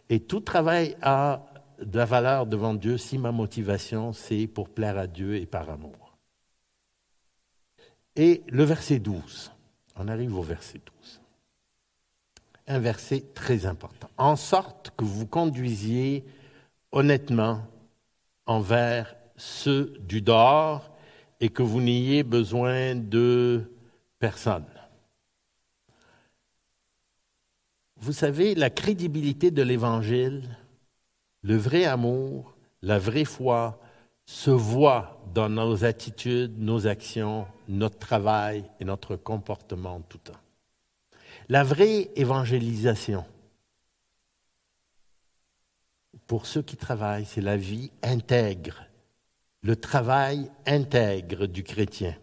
Et 0.10 0.20
tout 0.20 0.42
travail 0.42 0.98
a 1.02 1.46
de 1.82 1.98
la 1.98 2.04
valeur 2.04 2.46
devant 2.46 2.74
Dieu 2.74 2.98
si 2.98 3.18
ma 3.18 3.32
motivation, 3.32 4.12
c'est 4.12 4.48
pour 4.48 4.68
plaire 4.68 4.98
à 4.98 5.08
Dieu 5.08 5.38
et 5.38 5.46
par 5.46 5.70
amour. 5.70 6.18
Et 8.18 8.44
le 8.50 8.66
verset 8.66 9.00
12, 9.00 9.54
on 9.96 10.10
arrive 10.10 10.38
au 10.38 10.42
verset 10.42 10.82
12 11.00 11.22
un 12.68 12.80
verset 12.80 13.24
très 13.34 13.66
important. 13.66 14.10
En 14.18 14.36
sorte 14.36 14.92
que 14.98 15.04
vous 15.04 15.28
conduisiez 15.28 16.26
honnêtement 16.92 17.62
envers 18.46 19.16
ceux 19.38 19.94
du 20.00 20.22
dehors 20.22 20.92
et 21.40 21.50
que 21.50 21.64
vous 21.64 21.82
n'ayez 21.82 22.24
besoin 22.24 22.96
de 22.96 23.72
personne. 24.20 24.66
Vous 27.98 28.14
savez, 28.14 28.56
la 28.56 28.70
crédibilité 28.70 29.52
de 29.52 29.62
l'Évangile, 29.62 30.58
le 31.42 31.56
vrai 31.56 31.86
amour, 31.86 32.56
la 32.82 33.00
vraie 33.00 33.26
foi 33.26 33.80
se 34.26 34.52
voit 34.52 35.22
dans 35.34 35.50
nos 35.50 35.86
attitudes, 35.86 36.60
nos 36.60 36.88
actions, 36.88 37.46
notre 37.68 38.00
travail 38.00 38.64
et 38.80 38.86
notre 38.86 39.16
comportement 39.16 40.02
tout 40.02 40.20
le 40.26 40.32
temps. 40.32 40.40
La 41.48 41.64
vraie 41.64 42.10
évangélisation, 42.16 43.24
pour 46.26 46.48
ceux 46.48 46.64
qui 46.64 46.76
travaillent, 46.76 47.26
c'est 47.26 47.42
la 47.42 47.56
vie 47.56 47.92
intègre, 48.02 48.88
le 49.62 49.76
travail 49.76 50.50
intègre 50.66 51.46
du 51.46 51.64
chrétien. 51.64 52.16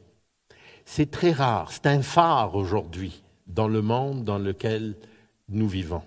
C'est 0.84 1.12
très 1.12 1.30
rare, 1.30 1.70
c'est 1.70 1.86
un 1.86 2.02
phare 2.02 2.56
aujourd'hui 2.56 3.22
dans 3.46 3.68
le 3.68 3.80
monde 3.80 4.24
dans 4.24 4.38
lequel 4.38 4.96
nous 5.48 5.68
vivons. 5.68 6.02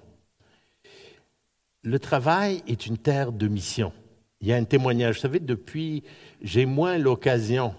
Le 1.84 2.00
travail 2.00 2.64
est 2.68 2.86
une 2.86 2.98
terre 2.98 3.32
de 3.32 3.48
mission. 3.48 3.94
Il 4.42 4.48
y 4.50 4.54
a 4.54 4.58
un 4.58 4.66
témoignage. 4.66 5.16
Vous 5.16 5.22
savez, 5.22 5.40
depuis, 5.40 6.04
j'ai 6.42 6.66
moins 6.66 6.98
l'occasion 6.98 7.76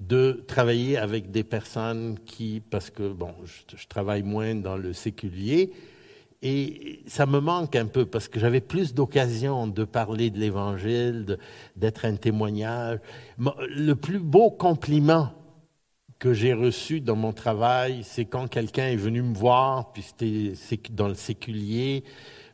de 0.00 0.44
travailler 0.46 0.98
avec 0.98 1.30
des 1.30 1.44
personnes 1.44 2.18
qui, 2.26 2.60
parce 2.70 2.90
que 2.90 3.08
bon, 3.08 3.34
je, 3.44 3.86
travaille 3.86 4.22
moins 4.22 4.54
dans 4.54 4.76
le 4.76 4.92
séculier, 4.92 5.72
et 6.42 7.02
ça 7.06 7.24
me 7.24 7.40
manque 7.40 7.76
un 7.76 7.86
peu 7.86 8.04
parce 8.04 8.28
que 8.28 8.38
j'avais 8.38 8.60
plus 8.60 8.92
d'occasion 8.92 9.66
de 9.66 9.84
parler 9.84 10.30
de 10.30 10.38
l'Évangile, 10.38 11.38
d'être 11.76 12.04
un 12.04 12.16
témoignage. 12.16 13.00
Le 13.38 13.94
plus 13.94 14.18
beau 14.18 14.50
compliment 14.50 15.32
que 16.18 16.34
j'ai 16.34 16.52
reçu 16.52 17.00
dans 17.00 17.16
mon 17.16 17.32
travail, 17.32 18.02
c'est 18.04 18.26
quand 18.26 18.48
quelqu'un 18.48 18.88
est 18.88 18.96
venu 18.96 19.22
me 19.22 19.34
voir, 19.34 19.92
puis 19.92 20.02
c'était 20.02 20.52
dans 20.90 21.08
le 21.08 21.14
séculier, 21.14 22.04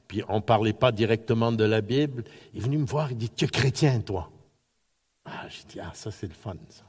puis 0.09 0.22
on 0.28 0.36
ne 0.36 0.40
parlait 0.40 0.72
pas 0.72 0.93
directement 0.93 1.53
de 1.53 1.64
la 1.64 1.80
Bible. 1.80 2.24
Il 2.55 2.61
est 2.61 2.64
venu 2.64 2.78
me 2.78 2.86
voir, 2.86 3.11
il 3.11 3.16
dit 3.16 3.30
Tu 3.30 3.45
es 3.45 3.49
chrétien, 3.49 4.01
toi 4.01 4.30
Ah, 5.24 5.49
j'ai 5.49 5.64
dit 5.68 5.80
Ah, 5.80 5.90
ça, 5.93 6.11
c'est 6.11 6.28
le 6.28 6.34
fun, 6.34 6.55
ça. 6.68 6.84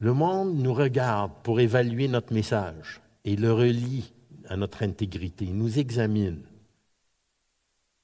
Le 0.00 0.12
monde 0.12 0.56
nous 0.56 0.74
regarde 0.74 1.32
pour 1.42 1.60
évaluer 1.60 2.08
notre 2.08 2.32
message 2.32 3.00
et 3.24 3.36
le 3.36 3.52
relie 3.52 4.12
à 4.48 4.56
notre 4.56 4.82
intégrité, 4.82 5.46
nous 5.46 5.78
examine. 5.78 6.42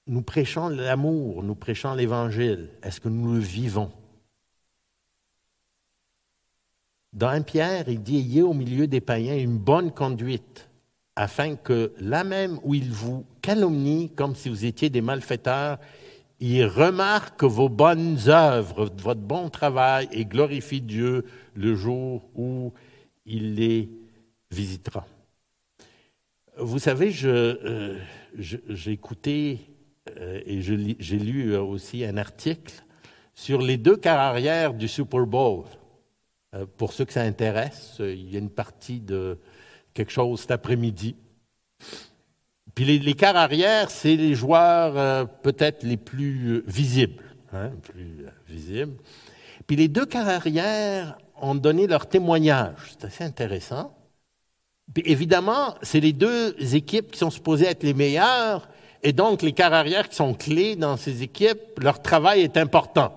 Nous 0.07 0.23
prêchons 0.23 0.69
l'amour, 0.69 1.43
nous 1.43 1.55
prêchons 1.55 1.95
l'évangile. 1.95 2.71
Est-ce 2.83 3.01
que 3.01 3.09
nous 3.09 3.35
le 3.35 3.41
vivons? 3.41 3.93
Dans 7.13 7.29
un 7.29 7.43
Pierre, 7.43 7.89
il 7.89 8.03
dit 8.03 8.19
Ayez 8.19 8.43
au 8.43 8.55
milieu 8.55 8.87
des 8.87 9.01
païens 9.01 9.37
une 9.37 9.59
bonne 9.59 9.93
conduite, 9.93 10.69
afin 11.17 11.57
que 11.57 11.93
là 11.99 12.25
même 12.25 12.59
où 12.63 12.75
ils 12.75 12.91
vous 12.91 13.27
calomnient 13.43 14.09
comme 14.15 14.37
si 14.37 14.49
vous 14.49 14.65
étiez 14.65 14.91
des 14.91 15.01
malfaiteurs, 15.01 15.79
il 16.41 16.65
remarque 16.65 17.45
vos 17.45 17.69
bonnes 17.69 18.19
œuvres, 18.27 18.91
votre 18.97 19.21
bon 19.21 19.51
travail 19.51 20.09
et 20.11 20.25
glorifie 20.25 20.81
Dieu 20.81 21.27
le 21.55 21.75
jour 21.75 22.31
où 22.35 22.73
il 23.27 23.55
les 23.55 23.91
visitera. 24.51 25.07
Vous 26.57 26.79
savez, 26.79 27.15
euh, 27.25 27.99
j'ai 28.37 28.91
écouté 28.91 29.61
euh, 30.19 30.41
et 30.47 30.61
j'ai 30.63 31.19
lu 31.19 31.57
aussi 31.57 32.05
un 32.05 32.17
article 32.17 32.75
sur 33.35 33.63
les 33.63 33.77
deux 33.77 33.99
arrière 34.05 34.75
du 34.75 34.89
Super 34.89 35.27
Bowl. 35.27 35.65
Euh, 36.55 36.67
pour 36.77 36.93
ceux 36.93 37.05
que 37.05 37.13
ça 37.13 37.23
intéresse, 37.23 37.97
il 38.01 38.31
y 38.31 38.37
a 38.37 38.39
une 38.39 38.51
partie 38.51 39.01
de 39.01 39.39
quelque 39.95 40.11
chose 40.11 40.41
cet 40.41 40.51
après-midi. 40.51 41.17
Puis 42.75 42.85
les, 42.85 42.99
les 42.99 43.15
quarts 43.15 43.37
arrière, 43.37 43.91
c'est 43.91 44.17
les 44.17 44.35
joueurs 44.35 44.97
euh, 44.97 45.25
peut-être 45.25 45.83
les 45.83 45.97
plus 45.97 46.49
euh, 46.49 46.65
visibles. 46.67 47.25
Hein, 47.53 47.71
plus 47.83 48.27
euh, 48.27 48.31
visibles. 48.49 48.97
Puis 49.67 49.77
les 49.77 49.89
deux 49.89 50.07
quarts 50.07 50.29
arrière 50.29 51.19
ont 51.41 51.55
donné 51.55 51.87
leur 51.87 52.07
témoignage. 52.07 52.77
C'est 52.91 53.07
assez 53.07 53.25
intéressant. 53.25 53.97
Puis 54.93 55.03
évidemment, 55.07 55.75
c'est 55.83 56.01
les 56.01 56.13
deux 56.13 56.55
équipes 56.75 57.13
qui 57.13 57.19
sont 57.19 57.31
supposées 57.31 57.67
être 57.67 57.83
les 57.83 57.95
meilleures, 57.95 58.69
et 59.03 59.13
donc 59.13 59.43
les 59.43 59.53
quarts 59.53 59.73
arrière 59.73 60.09
qui 60.09 60.17
sont 60.17 60.35
clés 60.35 60.77
dans 60.77 60.97
ces 60.97 61.23
équipes, 61.23 61.81
leur 61.81 62.03
travail 62.03 62.43
est 62.43 62.57
important. 62.57 63.17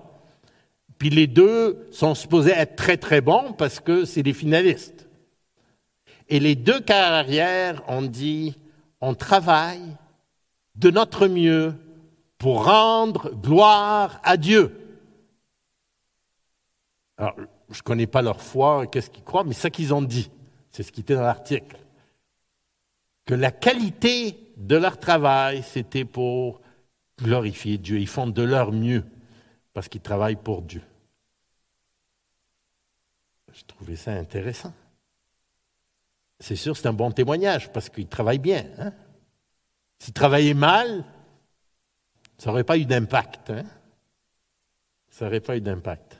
Puis 0.98 1.10
les 1.10 1.26
deux 1.26 1.86
sont 1.90 2.14
supposés 2.14 2.52
être 2.52 2.76
très 2.76 2.96
très 2.96 3.20
bons 3.20 3.52
parce 3.52 3.80
que 3.80 4.04
c'est 4.04 4.22
les 4.22 4.32
finalistes. 4.32 5.08
Et 6.28 6.40
les 6.40 6.54
deux 6.54 6.80
quarts 6.80 7.12
arrière 7.12 7.82
ont 7.88 8.02
dit 8.02 8.56
on 9.04 9.14
travaille 9.14 9.96
de 10.76 10.90
notre 10.90 11.28
mieux 11.28 11.74
pour 12.38 12.64
rendre 12.64 13.30
gloire 13.34 14.20
à 14.24 14.36
Dieu. 14.36 14.74
Alors, 17.18 17.36
je 17.70 17.78
ne 17.78 17.82
connais 17.82 18.06
pas 18.06 18.22
leur 18.22 18.40
foi, 18.40 18.86
qu'est-ce 18.86 19.10
qu'ils 19.10 19.24
croient, 19.24 19.44
mais 19.44 19.52
ça 19.52 19.70
qu'ils 19.70 19.92
ont 19.94 20.02
dit. 20.02 20.30
C'est 20.70 20.82
ce 20.82 20.90
qui 20.90 21.00
était 21.00 21.14
dans 21.14 21.22
l'article. 21.22 21.76
Que 23.26 23.34
la 23.34 23.52
qualité 23.52 24.52
de 24.56 24.76
leur 24.76 24.98
travail, 24.98 25.62
c'était 25.62 26.04
pour 26.04 26.60
glorifier 27.22 27.78
Dieu. 27.78 27.98
Ils 27.98 28.08
font 28.08 28.26
de 28.26 28.42
leur 28.42 28.72
mieux 28.72 29.04
parce 29.72 29.88
qu'ils 29.88 30.00
travaillent 30.00 30.36
pour 30.36 30.62
Dieu. 30.62 30.82
Je 33.52 33.62
trouvais 33.64 33.96
ça 33.96 34.12
intéressant. 34.12 34.72
C'est 36.44 36.56
sûr, 36.56 36.76
c'est 36.76 36.86
un 36.86 36.92
bon 36.92 37.10
témoignage 37.10 37.72
parce 37.72 37.88
qu'ils 37.88 38.06
travaillent 38.06 38.38
bien. 38.38 38.66
Hein? 38.78 38.92
S'ils 39.98 40.12
travaillaient 40.12 40.52
mal, 40.52 41.02
ça 42.36 42.50
n'aurait 42.50 42.64
pas 42.64 42.76
eu 42.76 42.84
d'impact. 42.84 43.48
Hein? 43.48 43.62
Ça 45.08 45.24
n'aurait 45.24 45.40
pas 45.40 45.56
eu 45.56 45.62
d'impact. 45.62 46.18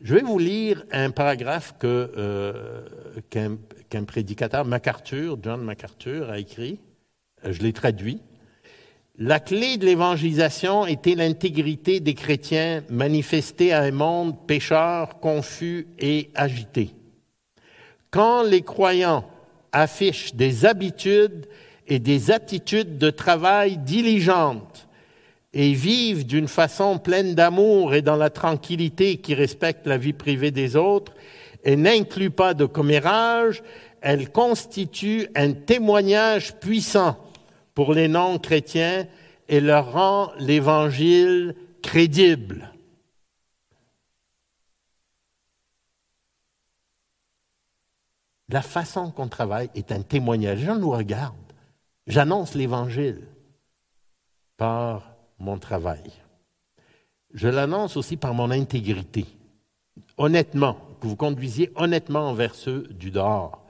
Je 0.00 0.14
vais 0.14 0.22
vous 0.22 0.38
lire 0.38 0.84
un 0.92 1.10
paragraphe 1.10 1.74
euh, 1.82 2.84
qu'un 3.28 4.04
prédicateur, 4.04 4.64
MacArthur, 4.64 5.38
John 5.42 5.60
MacArthur, 5.60 6.30
a 6.30 6.38
écrit. 6.38 6.78
Je 7.42 7.60
l'ai 7.62 7.72
traduit. 7.72 8.20
La 9.18 9.40
clé 9.40 9.76
de 9.76 9.86
l'évangélisation 9.86 10.86
était 10.86 11.16
l'intégrité 11.16 11.98
des 11.98 12.14
chrétiens 12.14 12.84
manifestée 12.90 13.72
à 13.72 13.82
un 13.82 13.90
monde 13.90 14.46
pécheur, 14.46 15.18
confus 15.18 15.88
et 15.98 16.30
agité. 16.36 16.94
Quand 18.16 18.44
les 18.44 18.62
croyants 18.62 19.26
affichent 19.72 20.34
des 20.34 20.64
habitudes 20.64 21.44
et 21.86 21.98
des 21.98 22.30
attitudes 22.30 22.96
de 22.96 23.10
travail 23.10 23.76
diligentes 23.76 24.88
et 25.52 25.74
vivent 25.74 26.24
d'une 26.24 26.48
façon 26.48 26.96
pleine 26.96 27.34
d'amour 27.34 27.92
et 27.92 28.00
dans 28.00 28.16
la 28.16 28.30
tranquillité 28.30 29.18
qui 29.18 29.34
respecte 29.34 29.86
la 29.86 29.98
vie 29.98 30.14
privée 30.14 30.50
des 30.50 30.76
autres 30.76 31.12
et 31.62 31.76
n'inclut 31.76 32.30
pas 32.30 32.54
de 32.54 32.64
commérage, 32.64 33.62
elle 34.00 34.32
constitue 34.32 35.28
un 35.34 35.52
témoignage 35.52 36.54
puissant 36.58 37.18
pour 37.74 37.92
les 37.92 38.08
non-chrétiens 38.08 39.06
et 39.46 39.60
leur 39.60 39.92
rend 39.92 40.30
l'Évangile 40.38 41.54
crédible. 41.82 42.72
La 48.48 48.62
façon 48.62 49.10
qu'on 49.10 49.28
travaille 49.28 49.70
est 49.74 49.90
un 49.92 50.02
témoignage. 50.02 50.60
Les 50.60 50.66
gens 50.66 50.78
nous 50.78 50.90
regardent. 50.90 51.34
J'annonce 52.06 52.54
l'Évangile 52.54 53.26
par 54.56 55.16
mon 55.38 55.58
travail. 55.58 56.12
Je 57.34 57.48
l'annonce 57.48 57.96
aussi 57.96 58.16
par 58.16 58.34
mon 58.34 58.50
intégrité. 58.50 59.26
Honnêtement, 60.16 60.78
que 61.00 61.06
vous 61.06 61.16
conduisiez 61.16 61.72
honnêtement 61.74 62.28
envers 62.28 62.54
ceux 62.54 62.82
du 62.84 63.10
dehors. 63.10 63.62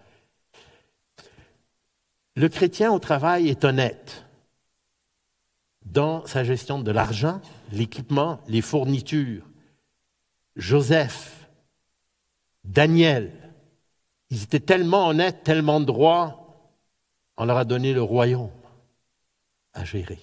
Le 2.36 2.48
chrétien 2.48 2.92
au 2.92 2.98
travail 2.98 3.48
est 3.48 3.64
honnête 3.64 4.26
dans 5.86 6.26
sa 6.26 6.44
gestion 6.44 6.80
de 6.80 6.90
l'argent, 6.90 7.40
l'équipement, 7.72 8.40
les 8.46 8.60
fournitures. 8.60 9.48
Joseph, 10.54 11.48
Daniel, 12.64 13.32
ils 14.30 14.42
étaient 14.42 14.60
tellement 14.60 15.08
honnêtes, 15.08 15.42
tellement 15.42 15.80
droits, 15.80 16.72
on 17.36 17.44
leur 17.44 17.58
a 17.58 17.64
donné 17.64 17.92
le 17.92 18.02
royaume 18.02 18.50
à 19.72 19.84
gérer. 19.84 20.18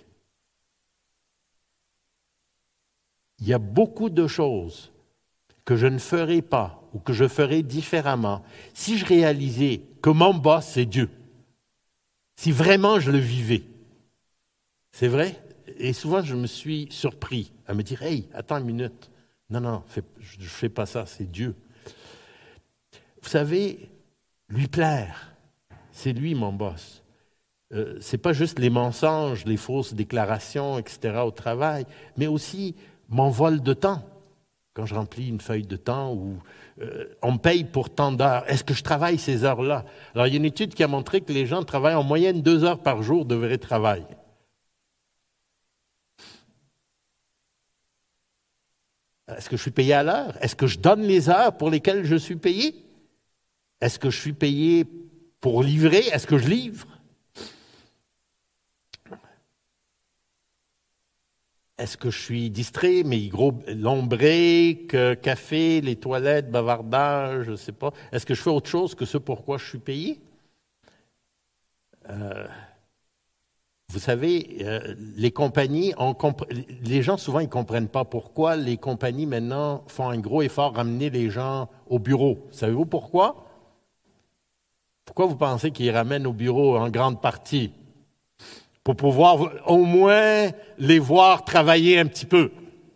Il 3.40 3.48
y 3.48 3.54
a 3.54 3.60
beaucoup 3.60 4.10
de 4.10 4.28
choses 4.28 4.92
que 5.66 5.76
je 5.76 5.88
ne 5.88 5.98
ferai 5.98 6.42
pas 6.42 6.82
ou 6.94 7.00
que 7.00 7.14
je 7.14 7.28
ferai 7.28 7.64
différemment 7.64 8.44
si 8.74 8.98
je 8.98 9.06
réalisais 9.06 9.82
que 10.02 10.10
mon 10.10 10.34
boss, 10.34 10.66
c'est 10.66 10.86
Dieu 10.86 11.10
si 12.36 12.52
vraiment 12.52 13.00
je 13.00 13.12
le 13.12 13.20
vivais. 13.20 13.64
C'est 14.92 15.08
vrai? 15.08 15.42
Et 15.78 15.94
souvent, 15.94 16.22
je 16.22 16.36
me 16.36 16.48
suis 16.48 16.88
surpris 16.92 17.54
à 17.68 17.74
me 17.74 17.84
dire, 17.84 18.04
hey, 18.04 18.28
attends 18.34 18.58
une 18.58 18.66
minute. 18.66 19.10
Non, 19.50 19.62
non, 19.62 19.84
je 20.20 20.40
ne 20.40 20.46
fais 20.46 20.70
pas 20.70 20.86
ça, 20.86 21.06
c'est 21.06 21.30
Dieu. 21.30 21.56
Vous 23.22 23.30
savez, 23.30 23.90
lui 24.54 24.68
plaire, 24.68 25.34
c'est 25.92 26.14
lui 26.14 26.36
mon 26.36 26.54
boss. 26.54 27.04
Euh, 27.74 27.98
ce 28.00 28.16
n'est 28.16 28.22
pas 28.22 28.34
juste 28.34 28.60
les 28.60 28.70
mensonges, 28.70 29.46
les 29.46 29.58
fausses 29.58 29.94
déclarations, 29.94 30.78
etc. 30.78 31.22
au 31.26 31.32
travail, 31.32 31.86
mais 32.18 32.28
aussi 32.28 32.76
mon 33.10 33.30
vol 33.30 33.62
de 33.62 33.74
temps. 33.74 34.04
Quand 34.76 34.86
je 34.86 34.96
remplis 34.96 35.28
une 35.28 35.42
feuille 35.42 35.68
de 35.68 35.76
temps 35.76 36.14
ou 36.14 36.38
euh, 36.82 37.06
on 37.22 37.38
paye 37.38 37.64
pour 37.64 37.92
tant 37.92 38.12
d'heures. 38.12 38.44
Est-ce 38.50 38.64
que 38.64 38.74
je 38.74 38.84
travaille 38.84 39.20
ces 39.20 39.44
heures-là? 39.44 39.86
Alors, 40.16 40.28
il 40.28 40.34
y 40.34 40.36
a 40.36 40.38
une 40.38 40.46
étude 40.46 40.74
qui 40.74 40.84
a 40.84 40.88
montré 40.88 41.22
que 41.22 41.32
les 41.32 41.46
gens 41.46 41.64
travaillent 41.64 41.94
en 41.96 42.04
moyenne 42.04 42.42
deux 42.42 42.64
heures 42.64 42.82
par 42.82 43.04
jour 43.04 43.26
de 43.26 43.36
vrai 43.36 43.60
travail. 43.60 44.06
Est-ce 49.28 49.50
que 49.50 49.58
je 49.58 49.62
suis 49.62 49.72
payé 49.72 49.94
à 49.94 50.04
l'heure? 50.04 50.36
Est-ce 50.42 50.56
que 50.56 50.68
je 50.68 50.80
donne 50.80 51.02
les 51.02 51.30
heures 51.30 51.56
pour 51.56 51.70
lesquelles 51.70 52.06
je 52.06 52.16
suis 52.16 52.36
payé? 52.36 52.83
Est-ce 53.84 54.00
que 54.00 54.10
je 54.10 54.18
suis 54.18 54.32
payé 54.32 54.86
pour 55.42 55.62
livrer? 55.62 56.08
Est-ce 56.14 56.26
que 56.26 56.38
je 56.38 56.48
livre? 56.48 56.88
Est-ce 61.78 61.98
que 61.98 62.10
je 62.10 62.18
suis 62.18 62.50
distrait, 62.50 63.04
mais 63.04 63.28
gros, 63.28 63.54
lombrique, 63.68 64.96
café, 65.22 65.82
les 65.82 65.98
toilettes, 65.98 66.50
bavardage, 66.50 67.44
je 67.44 67.52
ne 67.52 67.56
sais 67.58 67.74
pas. 67.74 67.92
Est-ce 68.14 68.26
que 68.26 68.34
je 68.34 68.42
fais 68.42 68.52
autre 68.52 68.70
chose 68.70 68.96
que 68.96 69.04
ce 69.04 69.18
pourquoi 69.18 69.58
je 69.58 69.68
suis 69.68 69.80
payé? 69.80 70.22
Euh, 72.10 72.48
vous 73.90 74.00
savez, 74.00 74.60
euh, 74.62 74.96
les 75.18 75.32
compagnies, 75.32 75.94
les 76.86 77.02
gens 77.02 77.18
souvent 77.18 77.40
ils 77.40 77.50
comprennent 77.50 77.90
pas 77.90 78.06
pourquoi 78.06 78.56
les 78.56 78.78
compagnies 78.78 79.26
maintenant 79.26 79.84
font 79.88 80.08
un 80.08 80.20
gros 80.20 80.42
effort 80.42 80.76
à 80.76 80.78
ramener 80.78 81.10
les 81.10 81.30
gens 81.30 81.70
au 81.88 82.00
bureau. 82.00 82.48
Savez-vous 82.50 82.86
pourquoi? 82.86 83.50
Pourquoi 85.06 85.26
vous 85.26 85.36
pensez 85.36 85.72
qu'ils 85.72 85.92
ramènent 85.92 86.28
au 86.28 86.34
bureau 86.34 86.78
en 86.78 86.90
grande 86.90 87.22
partie? 87.22 87.72
pour 88.84 88.96
pouvoir 88.96 89.70
au 89.70 89.86
moins 89.86 90.50
les 90.78 91.00
voir 91.00 91.46
travailler 91.46 92.00
un 92.00 92.06
petit 92.06 92.26
peu. 92.26 92.52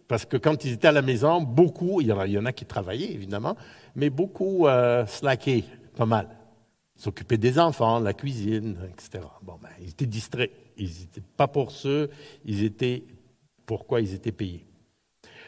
Parce 0.08 0.26
que 0.26 0.38
quand 0.38 0.64
ils 0.66 0.74
étaient 0.74 0.88
à 0.88 0.94
la 0.94 1.02
maison, 1.02 1.42
beaucoup, 1.42 2.02
il 2.02 2.08
y 2.08 2.12
en 2.12 2.20
a, 2.20 2.28
y 2.28 2.54
qui 2.54 2.66
travaillaient 2.66 3.12
évidemment, 3.12 3.56
mais 3.96 4.10
beaucoup 4.10 4.68
euh, 4.68 5.06
pas 5.96 6.06
mal. 6.06 6.30
S'occupaient 6.96 7.38
des 7.38 7.60
enfants, 7.60 8.00
la 8.00 8.14
cuisine, 8.14 8.78
etc. 8.92 9.24
Bon, 9.44 9.58
ben, 9.62 9.70
ils 9.82 9.90
étaient 9.90 10.06
distraits. 10.06 10.52
Ils 10.78 10.88
n'étaient 10.88 11.24
pas 11.36 11.48
pour 11.48 11.72
ceux, 11.72 12.10
ils 12.46 12.64
étaient 12.64 13.04
pourquoi 13.66 14.02
ils 14.02 14.14
étaient 14.14 14.32
payés? 14.32 14.66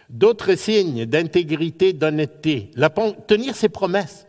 D'autres 0.10 0.56
signes 0.56 1.06
d'intégrité, 1.06 1.94
d'honnêteté, 1.94 2.72
tenir 3.28 3.56
ses 3.56 3.70
promesses. 3.70 4.26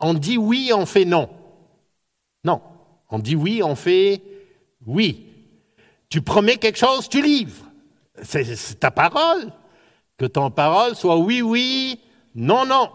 On 0.00 0.14
dit 0.14 0.38
oui, 0.38 0.72
on 0.74 0.86
fait. 0.86 1.04
Non. 1.04 1.28
On 3.12 3.18
dit 3.18 3.36
oui, 3.36 3.62
on 3.62 3.76
fait 3.76 4.22
oui. 4.86 5.28
Tu 6.08 6.22
promets 6.22 6.56
quelque 6.56 6.78
chose, 6.78 7.08
tu 7.08 7.22
livres. 7.22 7.70
C'est 8.22 8.80
ta 8.80 8.90
parole. 8.90 9.52
Que 10.16 10.24
ton 10.24 10.50
parole 10.50 10.96
soit 10.96 11.18
oui, 11.18 11.42
oui, 11.42 12.00
non, 12.34 12.66
non. 12.66 12.90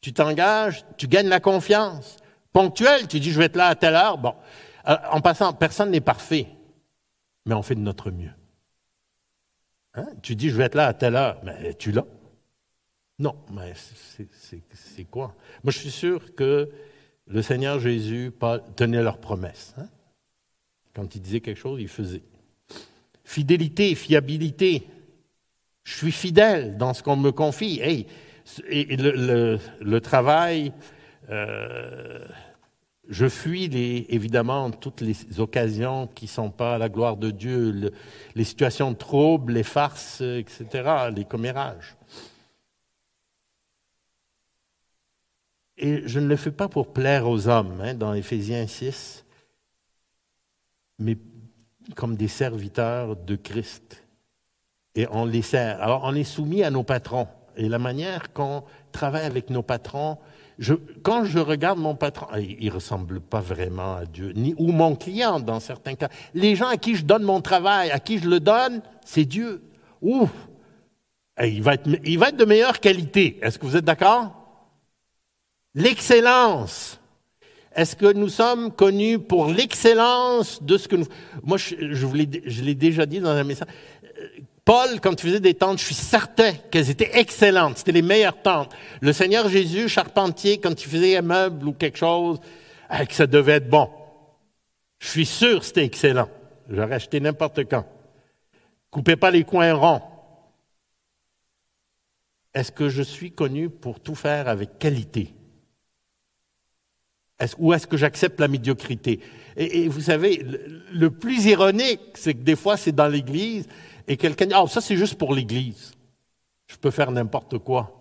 Tu 0.00 0.12
t'engages, 0.12 0.84
tu 0.96 1.08
gagnes 1.08 1.28
la 1.28 1.40
confiance. 1.40 2.16
Ponctuel, 2.52 3.08
tu 3.08 3.20
dis 3.20 3.30
je 3.32 3.38
vais 3.38 3.46
être 3.46 3.56
là 3.56 3.68
à 3.68 3.74
telle 3.74 3.94
heure. 3.94 4.18
Bon, 4.18 4.34
euh, 4.88 4.96
en 5.10 5.20
passant, 5.20 5.52
personne 5.52 5.90
n'est 5.90 6.00
parfait, 6.00 6.48
mais 7.46 7.54
on 7.54 7.62
fait 7.62 7.74
de 7.74 7.80
notre 7.80 8.10
mieux. 8.10 8.32
Hein? 9.94 10.06
Tu 10.22 10.36
dis 10.36 10.50
je 10.50 10.56
vais 10.56 10.64
être 10.64 10.74
là 10.74 10.88
à 10.88 10.94
telle 10.94 11.16
heure, 11.16 11.40
mais 11.42 11.74
tu 11.74 11.92
l'as. 11.92 12.06
Non, 13.18 13.36
mais 13.50 13.74
c'est 13.76 15.04
quoi? 15.04 15.34
Moi, 15.62 15.72
je 15.72 15.78
suis 15.78 15.90
sûr 15.90 16.34
que 16.34 16.70
le 17.30 17.42
Seigneur 17.42 17.78
Jésus 17.78 18.32
tenait 18.76 19.02
leurs 19.02 19.18
promesses. 19.18 19.74
Hein? 19.78 19.86
Quand 20.94 21.14
il 21.14 21.22
disait 21.22 21.40
quelque 21.40 21.58
chose, 21.58 21.80
il 21.80 21.88
faisait. 21.88 22.22
Fidélité, 23.24 23.94
fiabilité. 23.94 24.86
Je 25.84 25.96
suis 25.96 26.12
fidèle 26.12 26.76
dans 26.76 26.92
ce 26.92 27.02
qu'on 27.02 27.16
me 27.16 27.30
confie. 27.30 27.80
Hey, 27.80 28.06
et 28.68 28.96
le, 28.96 29.98
travail, 30.00 30.72
euh, 31.30 32.18
je 33.08 33.28
fuis 33.28 33.70
évidemment 34.08 34.72
toutes 34.72 35.00
les 35.00 35.38
occasions 35.38 36.08
qui 36.08 36.24
ne 36.24 36.30
sont 36.30 36.50
pas 36.50 36.74
à 36.74 36.78
la 36.78 36.88
gloire 36.88 37.16
de 37.16 37.30
Dieu, 37.30 37.92
les 38.34 38.44
situations 38.44 38.90
de 38.90 38.96
troubles, 38.96 39.52
les 39.52 39.62
farces, 39.62 40.20
etc., 40.20 40.66
les 41.14 41.24
commérages. 41.24 41.96
Et 45.80 46.06
je 46.06 46.20
ne 46.20 46.26
le 46.26 46.36
fais 46.36 46.52
pas 46.52 46.68
pour 46.68 46.92
plaire 46.92 47.28
aux 47.28 47.48
hommes, 47.48 47.80
hein, 47.82 47.94
dans 47.94 48.14
Éphésiens 48.14 48.66
6 48.66 49.24
mais 51.00 51.16
comme 51.96 52.14
des 52.14 52.28
serviteurs 52.28 53.16
de 53.16 53.34
Christ. 53.34 54.04
Et 54.94 55.06
on 55.10 55.24
les 55.24 55.42
sert. 55.42 55.82
Alors, 55.82 56.02
on 56.04 56.14
est 56.14 56.24
soumis 56.24 56.62
à 56.62 56.70
nos 56.70 56.84
patrons. 56.84 57.26
Et 57.56 57.68
la 57.68 57.78
manière 57.78 58.32
qu'on 58.32 58.62
travaille 58.92 59.24
avec 59.24 59.50
nos 59.50 59.62
patrons, 59.62 60.18
quand 61.02 61.24
je 61.24 61.38
regarde 61.38 61.78
mon 61.78 61.94
patron, 61.94 62.26
ah, 62.30 62.38
il 62.38 62.64
ne 62.66 62.70
ressemble 62.70 63.20
pas 63.20 63.40
vraiment 63.40 63.96
à 63.96 64.04
Dieu, 64.04 64.32
ni, 64.36 64.54
ou 64.58 64.72
mon 64.72 64.94
client 64.94 65.40
dans 65.40 65.58
certains 65.58 65.94
cas. 65.94 66.08
Les 66.34 66.54
gens 66.54 66.68
à 66.68 66.76
qui 66.76 66.94
je 66.94 67.04
donne 67.04 67.22
mon 67.22 67.40
travail, 67.40 67.90
à 67.90 67.98
qui 67.98 68.18
je 68.18 68.28
le 68.28 68.40
donne, 68.40 68.82
c'est 69.04 69.24
Dieu. 69.24 69.62
Ouh, 70.02 70.28
il 71.42 71.62
va, 71.62 71.74
être, 71.74 71.88
il 72.04 72.18
va 72.18 72.28
être 72.28 72.36
de 72.36 72.44
meilleure 72.44 72.78
qualité. 72.78 73.38
Est-ce 73.42 73.58
que 73.58 73.64
vous 73.64 73.76
êtes 73.76 73.84
d'accord? 73.84 74.39
L'excellence. 75.74 76.98
Est-ce 77.74 77.94
que 77.94 78.12
nous 78.12 78.28
sommes 78.28 78.72
connus 78.72 79.18
pour 79.18 79.46
l'excellence 79.46 80.62
de 80.62 80.76
ce 80.76 80.88
que 80.88 80.96
nous... 80.96 81.06
Moi, 81.42 81.56
je, 81.56 81.74
je 81.92 82.62
l'ai 82.62 82.74
déjà 82.74 83.06
dit 83.06 83.20
dans 83.20 83.30
un 83.30 83.44
message. 83.44 83.68
Paul, 84.64 85.00
quand 85.00 85.12
il 85.12 85.28
faisait 85.28 85.40
des 85.40 85.54
tentes, 85.54 85.78
je 85.78 85.84
suis 85.84 85.94
certain 85.94 86.52
qu'elles 86.52 86.90
étaient 86.90 87.18
excellentes. 87.18 87.78
C'était 87.78 87.92
les 87.92 88.02
meilleures 88.02 88.40
tentes. 88.40 88.72
Le 89.00 89.12
Seigneur 89.12 89.48
Jésus, 89.48 89.88
charpentier, 89.88 90.58
quand 90.58 90.82
il 90.82 90.88
faisait 90.88 91.16
un 91.16 91.22
meuble 91.22 91.68
ou 91.68 91.72
quelque 91.72 91.98
chose, 91.98 92.38
eh, 92.92 93.06
que 93.06 93.14
ça 93.14 93.26
devait 93.26 93.54
être 93.54 93.68
bon. 93.68 93.88
Je 94.98 95.08
suis 95.08 95.26
sûr 95.26 95.60
que 95.60 95.66
c'était 95.66 95.84
excellent. 95.84 96.28
J'aurais 96.68 96.94
acheté 96.94 97.20
n'importe 97.20 97.64
quand. 97.68 97.84
Coupez 98.90 99.16
pas 99.16 99.30
les 99.30 99.44
coins 99.44 99.74
ronds. 99.74 100.02
Est-ce 102.52 102.72
que 102.72 102.88
je 102.88 103.02
suis 103.02 103.32
connu 103.32 103.70
pour 103.70 104.00
tout 104.00 104.14
faire 104.16 104.48
avec 104.48 104.78
qualité? 104.78 105.34
Ou 107.58 107.72
est-ce 107.72 107.86
que 107.86 107.96
j'accepte 107.96 108.40
la 108.40 108.48
médiocrité? 108.48 109.20
Et, 109.56 109.88
vous 109.88 110.00
savez, 110.00 110.44
le 110.92 111.10
plus 111.10 111.46
ironique, 111.46 112.00
c'est 112.14 112.34
que 112.34 112.42
des 112.42 112.56
fois, 112.56 112.76
c'est 112.76 112.92
dans 112.92 113.08
l'Église, 113.08 113.66
et 114.06 114.16
quelqu'un 114.16 114.46
dit, 114.46 114.54
ah, 114.54 114.64
ça 114.66 114.80
c'est 114.80 114.96
juste 114.96 115.16
pour 115.16 115.34
l'Église. 115.34 115.92
Je 116.66 116.76
peux 116.76 116.90
faire 116.90 117.10
n'importe 117.10 117.58
quoi. 117.58 118.00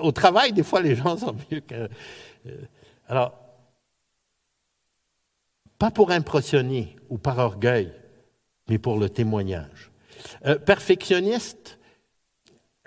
au 0.00 0.12
travail, 0.12 0.52
des 0.52 0.62
fois, 0.62 0.80
les 0.80 0.94
gens 0.94 1.16
sont 1.16 1.36
mieux 1.50 1.60
que... 1.60 1.88
Euh, 2.46 2.62
alors, 3.08 3.34
pas 5.78 5.90
pour 5.90 6.10
impressionner 6.10 6.96
ou 7.10 7.18
par 7.18 7.38
orgueil, 7.38 7.92
mais 8.68 8.78
pour 8.78 8.98
le 8.98 9.10
témoignage. 9.10 9.90
Euh, 10.46 10.58
perfectionniste, 10.58 11.78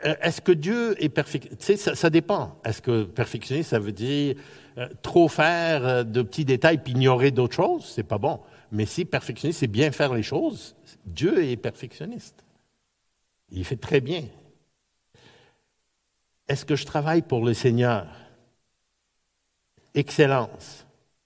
est-ce 0.03 0.41
que 0.41 0.51
Dieu 0.51 1.01
est 1.03 1.09
perfectionniste? 1.09 1.77
Ça, 1.77 1.95
ça, 1.95 2.09
dépend. 2.09 2.59
Est-ce 2.63 2.81
que 2.81 3.03
perfectionniste, 3.03 3.71
ça 3.71 3.79
veut 3.79 3.91
dire 3.91 4.35
trop 5.01 5.27
faire 5.27 6.05
de 6.05 6.21
petits 6.21 6.45
détails 6.45 6.77
puis 6.77 6.93
ignorer 6.93 7.31
d'autres 7.31 7.55
choses? 7.55 7.85
C'est 7.85 8.03
pas 8.03 8.17
bon. 8.17 8.39
Mais 8.71 8.85
si 8.85 9.05
perfectionniste, 9.05 9.59
c'est 9.61 9.67
bien 9.67 9.91
faire 9.91 10.13
les 10.13 10.23
choses, 10.23 10.75
Dieu 11.05 11.43
est 11.43 11.57
perfectionniste. 11.57 12.43
Il 13.49 13.63
fait 13.65 13.77
très 13.77 14.01
bien. 14.01 14.23
Est-ce 16.47 16.65
que 16.65 16.75
je 16.75 16.85
travaille 16.85 17.21
pour 17.21 17.43
le 17.43 17.53
Seigneur? 17.53 18.07
Excellence, 19.93 20.85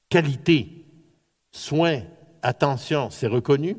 qualité, 0.09 0.85
soin, 1.51 2.01
attention, 2.41 3.09
c'est 3.09 3.27
reconnu? 3.27 3.75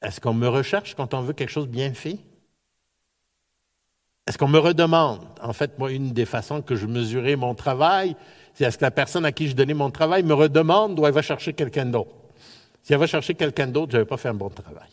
Est-ce 0.00 0.20
qu'on 0.20 0.32
me 0.34 0.48
recherche 0.48 0.94
quand 0.94 1.12
on 1.12 1.22
veut 1.22 1.34
quelque 1.34 1.50
chose 1.50 1.68
bien 1.68 1.92
fait? 1.92 2.18
Est-ce 4.28 4.36
qu'on 4.36 4.46
me 4.46 4.58
redemande? 4.58 5.26
En 5.40 5.54
fait, 5.54 5.78
moi, 5.78 5.90
une 5.90 6.12
des 6.12 6.26
façons 6.26 6.60
que 6.60 6.76
je 6.76 6.86
mesurais 6.86 7.34
mon 7.34 7.54
travail, 7.54 8.14
c'est 8.52 8.64
est-ce 8.64 8.76
que 8.76 8.84
la 8.84 8.90
personne 8.90 9.24
à 9.24 9.32
qui 9.32 9.48
je 9.48 9.56
donnais 9.56 9.72
mon 9.72 9.90
travail 9.90 10.22
me 10.22 10.34
redemande 10.34 11.00
ou 11.00 11.06
elle 11.06 11.14
va 11.14 11.22
chercher 11.22 11.54
quelqu'un 11.54 11.86
d'autre? 11.86 12.14
Si 12.82 12.92
elle 12.92 12.98
va 12.98 13.06
chercher 13.06 13.34
quelqu'un 13.34 13.68
d'autre, 13.68 13.92
je 13.92 13.96
n'avais 13.96 14.06
pas 14.06 14.18
fait 14.18 14.28
un 14.28 14.34
bon 14.34 14.50
travail. 14.50 14.90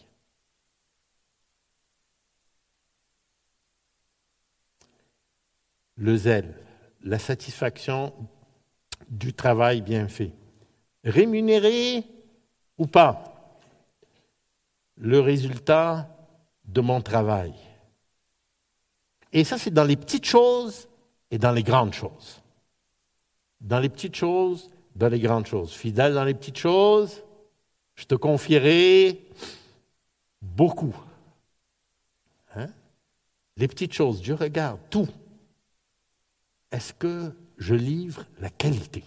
Le 5.98 6.16
zèle, 6.16 6.56
la 7.04 7.20
satisfaction 7.20 8.14
du 9.10 9.34
travail 9.34 9.82
bien 9.82 10.08
fait. 10.08 10.32
Rémunéré 11.04 12.06
ou 12.78 12.88
pas, 12.88 13.60
le 14.96 15.20
résultat 15.20 16.08
de 16.64 16.80
mon 16.80 17.02
travail. 17.02 17.54
Et 19.36 19.44
ça, 19.44 19.58
c'est 19.58 19.70
dans 19.70 19.84
les 19.84 19.98
petites 19.98 20.26
choses 20.26 20.88
et 21.30 21.38
dans 21.38 21.52
les 21.52 21.62
grandes 21.62 21.94
choses. 21.94 22.42
Dans 23.60 23.80
les 23.80 23.90
petites 23.90 24.16
choses, 24.16 24.72
dans 24.96 25.10
les 25.10 25.20
grandes 25.20 25.46
choses. 25.46 25.74
Fidèle 25.74 26.14
dans 26.14 26.24
les 26.24 26.34
petites 26.34 26.58
choses, 26.58 27.22
je 27.96 28.06
te 28.06 28.16
confierai 28.16 29.28
beaucoup. 30.42 30.96
Hein? 32.56 32.70
Les 33.58 33.68
petites 33.68 33.92
choses, 33.92 34.22
Dieu 34.22 34.36
regarde 34.36 34.80
tout. 34.90 35.10
Est-ce 36.72 36.94
que 36.94 37.34
je 37.58 37.76
livre 37.76 38.24
la 38.40 38.50
qualité? 38.50 39.04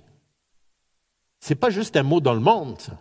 Ce 1.41 1.55
n'est 1.55 1.59
pas 1.59 1.71
juste 1.71 1.97
un 1.97 2.03
mot 2.03 2.21
dans 2.21 2.35
le 2.35 2.41
monde, 2.41 2.79
ça. 2.79 3.01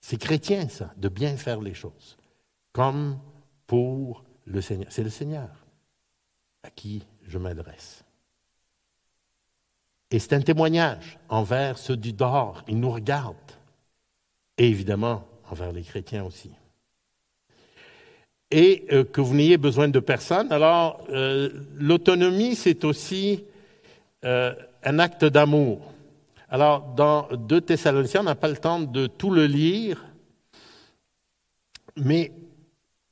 C'est 0.00 0.16
chrétien, 0.16 0.70
ça, 0.70 0.94
de 0.96 1.10
bien 1.10 1.36
faire 1.36 1.60
les 1.60 1.74
choses. 1.74 2.16
Comme 2.72 3.18
pour 3.66 4.24
le 4.46 4.62
Seigneur. 4.62 4.90
C'est 4.90 5.02
le 5.02 5.10
Seigneur 5.10 5.59
à 6.62 6.70
qui 6.70 7.02
je 7.26 7.38
m'adresse. 7.38 8.04
Et 10.10 10.18
c'est 10.18 10.34
un 10.34 10.40
témoignage 10.40 11.18
envers 11.28 11.78
ceux 11.78 11.96
du 11.96 12.12
dehors. 12.12 12.64
Ils 12.66 12.78
nous 12.78 12.90
regardent 12.90 13.36
et 14.58 14.68
évidemment 14.68 15.26
envers 15.50 15.72
les 15.72 15.82
chrétiens 15.82 16.24
aussi. 16.24 16.50
Et 18.50 18.86
euh, 18.92 19.04
que 19.04 19.20
vous 19.20 19.34
n'ayez 19.34 19.56
besoin 19.56 19.88
de 19.88 20.00
personne. 20.00 20.50
Alors, 20.50 21.06
euh, 21.10 21.50
l'autonomie, 21.76 22.56
c'est 22.56 22.84
aussi 22.84 23.44
euh, 24.24 24.52
un 24.82 24.98
acte 24.98 25.24
d'amour. 25.24 25.92
Alors, 26.48 26.80
dans 26.94 27.28
2 27.32 27.60
Thessaloniciens, 27.60 28.22
on 28.22 28.24
n'a 28.24 28.34
pas 28.34 28.48
le 28.48 28.56
temps 28.56 28.80
de 28.80 29.06
tout 29.06 29.30
le 29.30 29.46
lire, 29.46 30.04
mais 31.96 32.32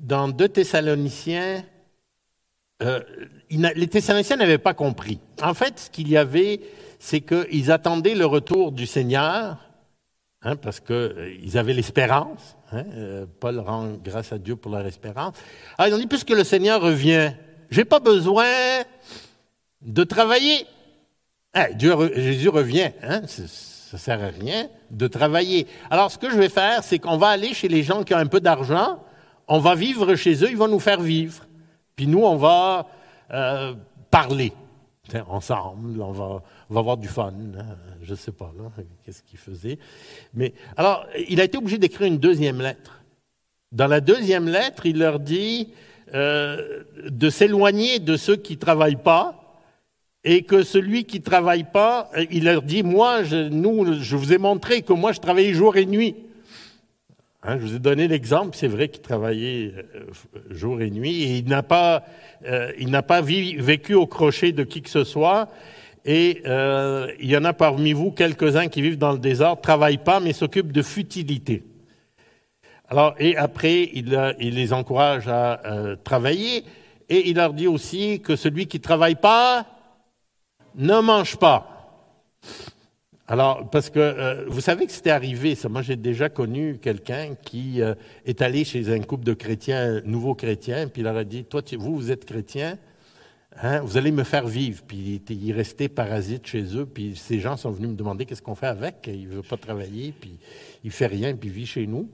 dans 0.00 0.26
2 0.26 0.48
Thessaloniciens, 0.48 1.64
les 3.50 3.88
Thessaloniciens 3.88 4.36
n'avaient 4.36 4.58
pas 4.58 4.74
compris. 4.74 5.20
En 5.42 5.54
fait, 5.54 5.78
ce 5.78 5.90
qu'il 5.90 6.08
y 6.08 6.16
avait, 6.16 6.60
c'est 6.98 7.20
qu'ils 7.20 7.70
attendaient 7.70 8.14
le 8.14 8.26
retour 8.26 8.72
du 8.72 8.86
Seigneur, 8.86 9.68
Hein, 10.42 10.54
parce 10.54 10.78
qu'ils 10.78 10.94
euh, 10.94 11.56
avaient 11.58 11.72
l'espérance. 11.72 12.56
Hein, 12.70 12.84
euh, 12.94 13.26
Paul 13.40 13.58
rend 13.58 13.94
grâce 14.02 14.32
à 14.32 14.38
Dieu 14.38 14.54
pour 14.54 14.70
leur 14.70 14.86
espérance. 14.86 15.34
Alors 15.76 15.78
ah, 15.78 15.88
ils 15.88 15.94
ont 15.94 15.98
dit, 15.98 16.06
puisque 16.06 16.30
le 16.30 16.44
Seigneur 16.44 16.80
revient, 16.80 17.32
j'ai 17.70 17.84
pas 17.84 17.98
besoin 17.98 18.46
de 19.82 20.04
travailler. 20.04 20.64
Hein, 21.54 21.66
Dieu, 21.74 21.92
Jésus 22.14 22.50
revient, 22.50 22.92
hein, 23.02 23.22
ça 23.26 23.42
ne 23.94 23.98
sert 23.98 24.22
à 24.22 24.28
rien 24.28 24.68
de 24.90 25.08
travailler. 25.08 25.66
Alors 25.90 26.12
ce 26.12 26.18
que 26.18 26.30
je 26.30 26.36
vais 26.36 26.48
faire, 26.48 26.84
c'est 26.84 27.00
qu'on 27.00 27.16
va 27.16 27.28
aller 27.28 27.52
chez 27.52 27.68
les 27.68 27.82
gens 27.82 28.04
qui 28.04 28.14
ont 28.14 28.18
un 28.18 28.26
peu 28.26 28.40
d'argent, 28.40 29.02
on 29.48 29.58
va 29.58 29.74
vivre 29.74 30.14
chez 30.14 30.44
eux, 30.44 30.50
ils 30.50 30.56
vont 30.56 30.68
nous 30.68 30.78
faire 30.78 31.00
vivre. 31.00 31.46
Puis 31.96 32.06
nous, 32.06 32.22
on 32.22 32.36
va 32.36 32.86
euh, 33.32 33.74
parler 34.10 34.52
ensemble, 35.28 36.00
on 36.02 36.12
va, 36.12 36.42
on 36.68 36.74
va 36.74 36.80
avoir 36.80 36.96
du 36.96 37.08
fun. 37.08 37.32
Hein. 37.58 37.76
Je 38.02 38.14
sais 38.14 38.32
pas, 38.32 38.52
qu'est-ce 39.04 39.22
qu'il 39.22 39.38
faisait. 39.38 39.78
Mais 40.34 40.52
alors, 40.76 41.06
il 41.28 41.40
a 41.40 41.44
été 41.44 41.58
obligé 41.58 41.78
d'écrire 41.78 42.06
une 42.06 42.18
deuxième 42.18 42.60
lettre. 42.60 43.02
Dans 43.72 43.86
la 43.86 44.00
deuxième 44.00 44.48
lettre, 44.48 44.86
il 44.86 44.98
leur 44.98 45.20
dit 45.20 45.72
euh, 46.14 46.84
de 47.08 47.30
s'éloigner 47.30 47.98
de 47.98 48.16
ceux 48.16 48.36
qui 48.36 48.54
ne 48.54 48.60
travaillent 48.60 48.96
pas 48.96 49.62
et 50.24 50.42
que 50.42 50.62
celui 50.62 51.04
qui 51.04 51.18
ne 51.20 51.24
travaille 51.24 51.64
pas, 51.64 52.10
il 52.30 52.44
leur 52.44 52.62
dit, 52.62 52.82
moi, 52.82 53.22
je, 53.22 53.48
nous, 53.48 54.00
je 54.00 54.16
vous 54.16 54.32
ai 54.32 54.38
montré 54.38 54.82
que 54.82 54.92
moi, 54.92 55.12
je 55.12 55.20
travaillais 55.20 55.52
jour 55.54 55.76
et 55.76 55.86
nuit. 55.86 56.16
Hein, 57.44 57.58
je 57.60 57.66
vous 57.66 57.76
ai 57.76 57.78
donné 57.78 58.08
l'exemple, 58.08 58.56
c'est 58.56 58.66
vrai 58.66 58.88
qu'il 58.88 59.00
travaillait 59.00 59.72
euh, 59.94 60.10
jour 60.50 60.80
et 60.80 60.90
nuit 60.90 61.22
et 61.22 61.36
il 61.36 61.46
n'a 61.46 61.62
pas, 61.62 62.02
euh, 62.44 62.72
il 62.80 62.90
n'a 62.90 63.02
pas 63.02 63.20
vécu 63.20 63.94
au 63.94 64.08
crochet 64.08 64.50
de 64.50 64.64
qui 64.64 64.82
que 64.82 64.90
ce 64.90 65.04
soit. 65.04 65.48
Et 66.04 66.42
euh, 66.46 67.12
il 67.20 67.30
y 67.30 67.36
en 67.36 67.44
a 67.44 67.52
parmi 67.52 67.92
vous 67.92 68.10
quelques-uns 68.10 68.66
qui 68.66 68.82
vivent 68.82 68.98
dans 68.98 69.12
le 69.12 69.18
désordre, 69.18 69.62
travaillent 69.62 69.98
pas, 69.98 70.18
mais 70.18 70.32
s'occupent 70.32 70.72
de 70.72 70.82
futilité. 70.82 71.62
Alors, 72.88 73.14
et 73.20 73.36
après, 73.36 73.88
il, 73.92 74.18
il 74.40 74.54
les 74.54 74.72
encourage 74.72 75.28
à 75.28 75.60
travailler, 76.04 76.64
et 77.10 77.28
il 77.28 77.36
leur 77.36 77.52
dit 77.52 77.66
aussi 77.66 78.20
que 78.20 78.34
celui 78.34 78.66
qui 78.66 78.80
travaille 78.80 79.16
pas 79.16 79.66
ne 80.74 80.98
mange 81.00 81.36
pas. 81.36 81.78
Alors, 83.30 83.68
parce 83.68 83.90
que 83.90 83.98
euh, 83.98 84.46
vous 84.48 84.62
savez 84.62 84.86
que 84.86 84.92
c'était 84.92 85.10
arrivé, 85.10 85.54
ça. 85.54 85.68
Moi, 85.68 85.82
j'ai 85.82 85.96
déjà 85.96 86.30
connu 86.30 86.78
quelqu'un 86.78 87.34
qui 87.34 87.82
euh, 87.82 87.94
est 88.24 88.40
allé 88.40 88.64
chez 88.64 88.90
un 88.90 89.00
couple 89.00 89.24
de 89.24 89.34
chrétiens, 89.34 90.00
nouveaux 90.06 90.34
chrétiens, 90.34 90.88
puis 90.88 91.02
il 91.02 91.04
leur 91.04 91.16
a 91.16 91.24
dit 91.24 91.44
Toi, 91.44 91.60
vous, 91.78 91.94
vous 91.94 92.10
êtes 92.10 92.24
chrétien, 92.24 92.78
hein, 93.62 93.80
vous 93.80 93.98
allez 93.98 94.12
me 94.12 94.24
faire 94.24 94.46
vivre. 94.46 94.82
Puis 94.88 95.20
il, 95.28 95.52
restait 95.52 95.90
parasite 95.90 96.46
chez 96.46 96.74
eux, 96.74 96.86
puis 96.86 97.16
ces 97.16 97.38
gens 97.38 97.58
sont 97.58 97.70
venus 97.70 97.90
me 97.90 97.96
demander 97.96 98.24
qu'est-ce 98.24 98.40
qu'on 98.40 98.54
fait 98.54 98.66
avec. 98.66 99.10
Il 99.12 99.28
ne 99.28 99.34
veut 99.34 99.42
pas 99.42 99.58
travailler, 99.58 100.14
puis 100.18 100.38
il 100.82 100.90
fait 100.90 101.06
rien, 101.06 101.36
puis 101.36 101.50
il 101.50 101.54
vit 101.54 101.66
chez 101.66 101.86
nous. 101.86 102.10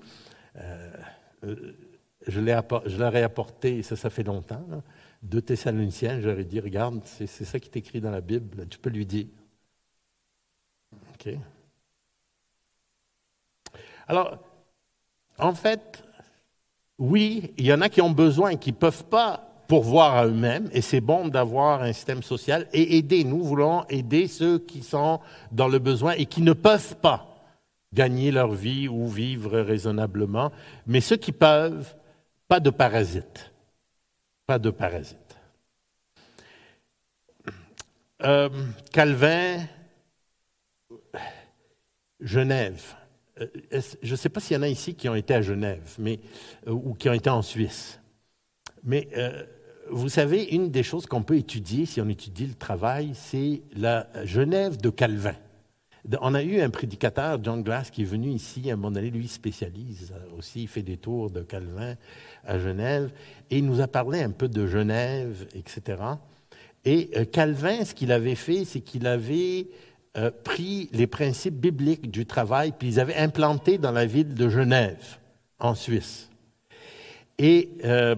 Euh, 0.56 0.90
je, 2.26 2.40
leur 2.40 3.14
ai 3.14 3.22
apporté, 3.22 3.84
ça, 3.84 3.94
ça 3.94 4.10
fait 4.10 4.24
longtemps, 4.24 4.66
deux 5.22 5.42
Thessaloniciens, 5.42 6.20
j'aurais 6.20 6.44
dit, 6.44 6.58
regarde, 6.58 7.02
c'est 7.04 7.26
ça 7.26 7.60
qui 7.60 7.68
est 7.68 7.76
écrit 7.76 8.00
dans 8.00 8.10
la 8.10 8.20
Bible, 8.20 8.66
tu 8.68 8.78
peux 8.78 8.90
lui 8.90 9.06
dire. 9.06 9.26
Alors, 14.06 14.38
en 15.38 15.54
fait, 15.54 16.02
oui, 16.98 17.52
il 17.56 17.66
y 17.66 17.72
en 17.72 17.80
a 17.80 17.88
qui 17.88 18.00
ont 18.00 18.10
besoin, 18.10 18.56
qui 18.56 18.72
ne 18.72 18.76
peuvent 18.76 19.04
pas 19.04 19.54
pourvoir 19.66 20.16
à 20.16 20.26
eux-mêmes, 20.26 20.68
et 20.72 20.82
c'est 20.82 21.00
bon 21.00 21.28
d'avoir 21.28 21.82
un 21.82 21.92
système 21.92 22.22
social 22.22 22.68
et 22.72 22.98
aider. 22.98 23.24
Nous 23.24 23.42
voulons 23.42 23.84
aider 23.88 24.28
ceux 24.28 24.58
qui 24.58 24.82
sont 24.82 25.20
dans 25.50 25.68
le 25.68 25.78
besoin 25.78 26.12
et 26.12 26.26
qui 26.26 26.42
ne 26.42 26.52
peuvent 26.52 26.96
pas 26.96 27.26
gagner 27.92 28.30
leur 28.30 28.52
vie 28.52 28.88
ou 28.88 29.08
vivre 29.08 29.60
raisonnablement, 29.60 30.52
mais 30.86 31.00
ceux 31.00 31.16
qui 31.16 31.32
peuvent, 31.32 31.94
pas 32.48 32.60
de 32.60 32.70
parasites. 32.70 33.52
Pas 34.46 34.58
de 34.58 34.70
parasites. 34.70 35.18
Euh, 38.22 38.48
Calvin, 38.92 39.64
Genève. 42.20 42.94
Euh, 43.40 43.46
je 44.02 44.10
ne 44.10 44.16
sais 44.16 44.28
pas 44.28 44.40
s'il 44.40 44.56
y 44.56 44.60
en 44.60 44.62
a 44.62 44.68
ici 44.68 44.94
qui 44.94 45.08
ont 45.08 45.14
été 45.14 45.34
à 45.34 45.42
Genève 45.42 45.96
mais, 45.98 46.20
euh, 46.66 46.72
ou 46.72 46.94
qui 46.94 47.08
ont 47.08 47.12
été 47.12 47.30
en 47.30 47.42
Suisse. 47.42 48.00
Mais 48.84 49.08
vous 49.90 50.10
savez, 50.10 50.44
une 50.54 50.70
des 50.70 50.82
choses 50.82 51.06
qu'on 51.06 51.22
peut 51.22 51.36
étudier 51.36 51.86
si 51.86 52.00
on 52.00 52.08
étudie 52.08 52.46
le 52.46 52.54
travail, 52.54 53.12
c'est 53.14 53.62
la 53.74 54.08
Genève 54.24 54.76
de 54.76 54.90
Calvin. 54.90 55.36
On 56.20 56.34
a 56.34 56.42
eu 56.42 56.60
un 56.60 56.68
prédicateur, 56.68 57.42
John 57.42 57.62
Glass, 57.62 57.90
qui 57.90 58.02
est 58.02 58.06
venu 58.06 58.28
ici, 58.28 58.70
à 58.70 58.74
un 58.74 58.76
moment 58.76 58.90
donné, 58.90 59.10
lui 59.10 59.26
spécialise 59.26 60.12
aussi, 60.36 60.64
il 60.64 60.68
fait 60.68 60.82
des 60.82 60.98
tours 60.98 61.30
de 61.30 61.42
Calvin 61.42 61.94
à 62.44 62.58
Genève, 62.58 63.10
et 63.50 63.58
il 63.58 63.64
nous 63.64 63.80
a 63.80 63.88
parlé 63.88 64.22
un 64.22 64.30
peu 64.30 64.48
de 64.48 64.66
Genève, 64.66 65.46
etc. 65.54 66.02
Et 66.84 67.10
euh, 67.16 67.24
Calvin, 67.24 67.84
ce 67.84 67.94
qu'il 67.94 68.12
avait 68.12 68.34
fait, 68.34 68.66
c'est 68.66 68.80
qu'il 68.80 69.06
avait 69.06 69.68
euh, 70.16 70.30
pris 70.44 70.88
les 70.92 71.08
principes 71.08 71.56
bibliques 71.56 72.08
du 72.08 72.24
travail, 72.24 72.72
puis 72.78 72.86
ils 72.86 73.00
avaient 73.00 73.16
implanté 73.16 73.78
dans 73.78 73.90
la 73.90 74.06
ville 74.06 74.34
de 74.34 74.48
Genève, 74.48 75.18
en 75.58 75.74
Suisse. 75.74 76.30
Et 77.38 77.70
euh, 77.84 78.14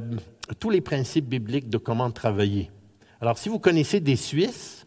tous 0.59 0.69
les 0.69 0.83
principes 0.83 1.27
bibliques 1.27 1.71
de 1.71 1.79
comment 1.79 2.11
travailler. 2.11 2.71
Alors, 3.21 3.39
si 3.39 3.49
vous 3.49 3.59
connaissez 3.59 4.01
des 4.01 4.17
Suisses, 4.17 4.87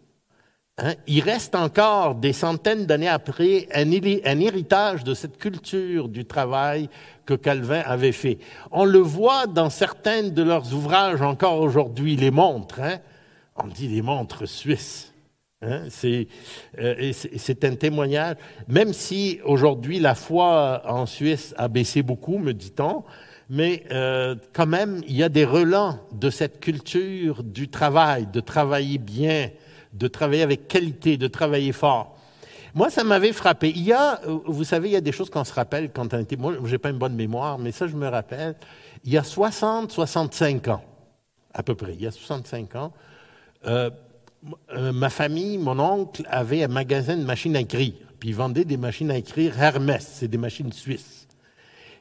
hein, 0.78 0.94
il 1.08 1.22
reste 1.22 1.56
encore 1.56 2.14
des 2.14 2.32
centaines 2.32 2.86
d'années 2.86 3.08
après 3.08 3.68
un, 3.74 3.90
héritage 3.92 5.04
de 5.04 5.16
cette 5.16 5.38
culture 5.38 6.10
du 6.10 6.26
travail 6.26 6.90
que 7.26 7.34
Calvin 7.34 7.82
avait 7.82 8.12
fait. 8.12 8.38
On 8.70 8.86
le 8.86 9.00
voit 9.00 9.48
dans 9.48 9.72
certains 9.72 10.30
de 10.30 10.44
leurs 10.44 10.74
ouvrages 10.76 11.24
encore 11.24 11.60
aujourd'hui, 11.60 12.16
les 12.16 12.32
montres. 12.32 12.82
Hein, 12.82 13.00
on 13.56 13.68
dit 13.68 13.88
les 13.88 14.04
montres 14.04 14.48
suisses. 14.48 15.12
Hein, 15.62 15.88
euh, 16.06 17.12
c'est 17.14 17.66
un 17.66 17.76
témoignage, 17.76 18.38
même 18.70 18.94
si 18.94 19.42
aujourd'hui 19.44 20.00
la 20.00 20.16
foi 20.16 20.82
en 20.86 21.06
Suisse 21.06 21.54
a 21.58 21.68
baissé 21.68 22.02
beaucoup, 22.02 22.38
me 22.38 22.54
dit-on, 22.54 23.04
mais 23.50 23.84
euh, 23.92 24.36
quand 24.54 24.68
même, 24.68 25.02
il 25.06 25.18
y 25.18 25.24
a 25.24 25.28
des 25.28 25.44
relents 25.44 26.00
de 26.14 26.30
cette 26.30 26.62
culture 26.62 27.44
du 27.44 27.68
travail, 27.68 28.28
de 28.32 28.40
travailler 28.40 29.00
bien, 29.00 29.50
de 29.92 30.08
travailler 30.08 30.44
avec 30.44 30.70
qualité, 30.70 31.18
de 31.18 31.28
travailler 31.28 31.74
fort. 31.74 32.16
Moi, 32.74 32.90
ça 32.90 33.04
m'avait 33.04 33.34
frappé. 33.34 33.70
Il 33.76 33.84
y 33.84 33.92
a, 33.92 34.22
vous 34.46 34.64
savez, 34.64 34.90
il 34.90 34.92
y 34.94 34.96
a 34.96 35.02
des 35.02 35.12
choses 35.12 35.30
qu'on 35.30 35.44
se 35.44 35.54
rappelle 35.54 35.92
quand 35.92 36.14
on 36.14 36.20
était. 36.20 36.38
Moi, 36.38 36.54
je 36.64 36.72
n'ai 36.72 36.78
pas 36.78 36.92
une 36.92 37.00
bonne 37.00 37.16
mémoire, 37.16 37.58
mais 37.58 37.72
ça, 37.74 37.88
je 37.88 37.96
me 37.96 38.08
rappelle. 38.08 38.56
Il 39.04 39.12
y 39.12 39.18
a 39.18 39.24
60, 39.24 39.92
65 39.92 40.68
ans, 40.70 40.84
à 41.54 41.64
peu 41.64 41.76
près, 41.76 41.96
il 41.96 42.02
y 42.02 42.08
a 42.08 42.12
65 42.12 42.76
ans, 42.76 42.94
euh, 43.66 43.90
euh, 44.74 44.92
ma 44.92 45.10
famille, 45.10 45.58
mon 45.58 45.80
oncle, 45.80 46.24
avait 46.30 46.64
un 46.64 46.68
magasin 46.68 47.18
de 47.18 47.24
machines 47.24 47.56
à 47.56 47.62
écrire. 47.62 47.94
Puis 48.20 48.30
il 48.30 48.36
vendait 48.36 48.66
des 48.66 48.78
machines 48.78 49.12
à 49.12 49.18
écrire 49.18 49.62
Hermès, 49.62 50.06
c'est 50.06 50.28
des 50.28 50.38
machines 50.38 50.72
suisses. 50.72 51.20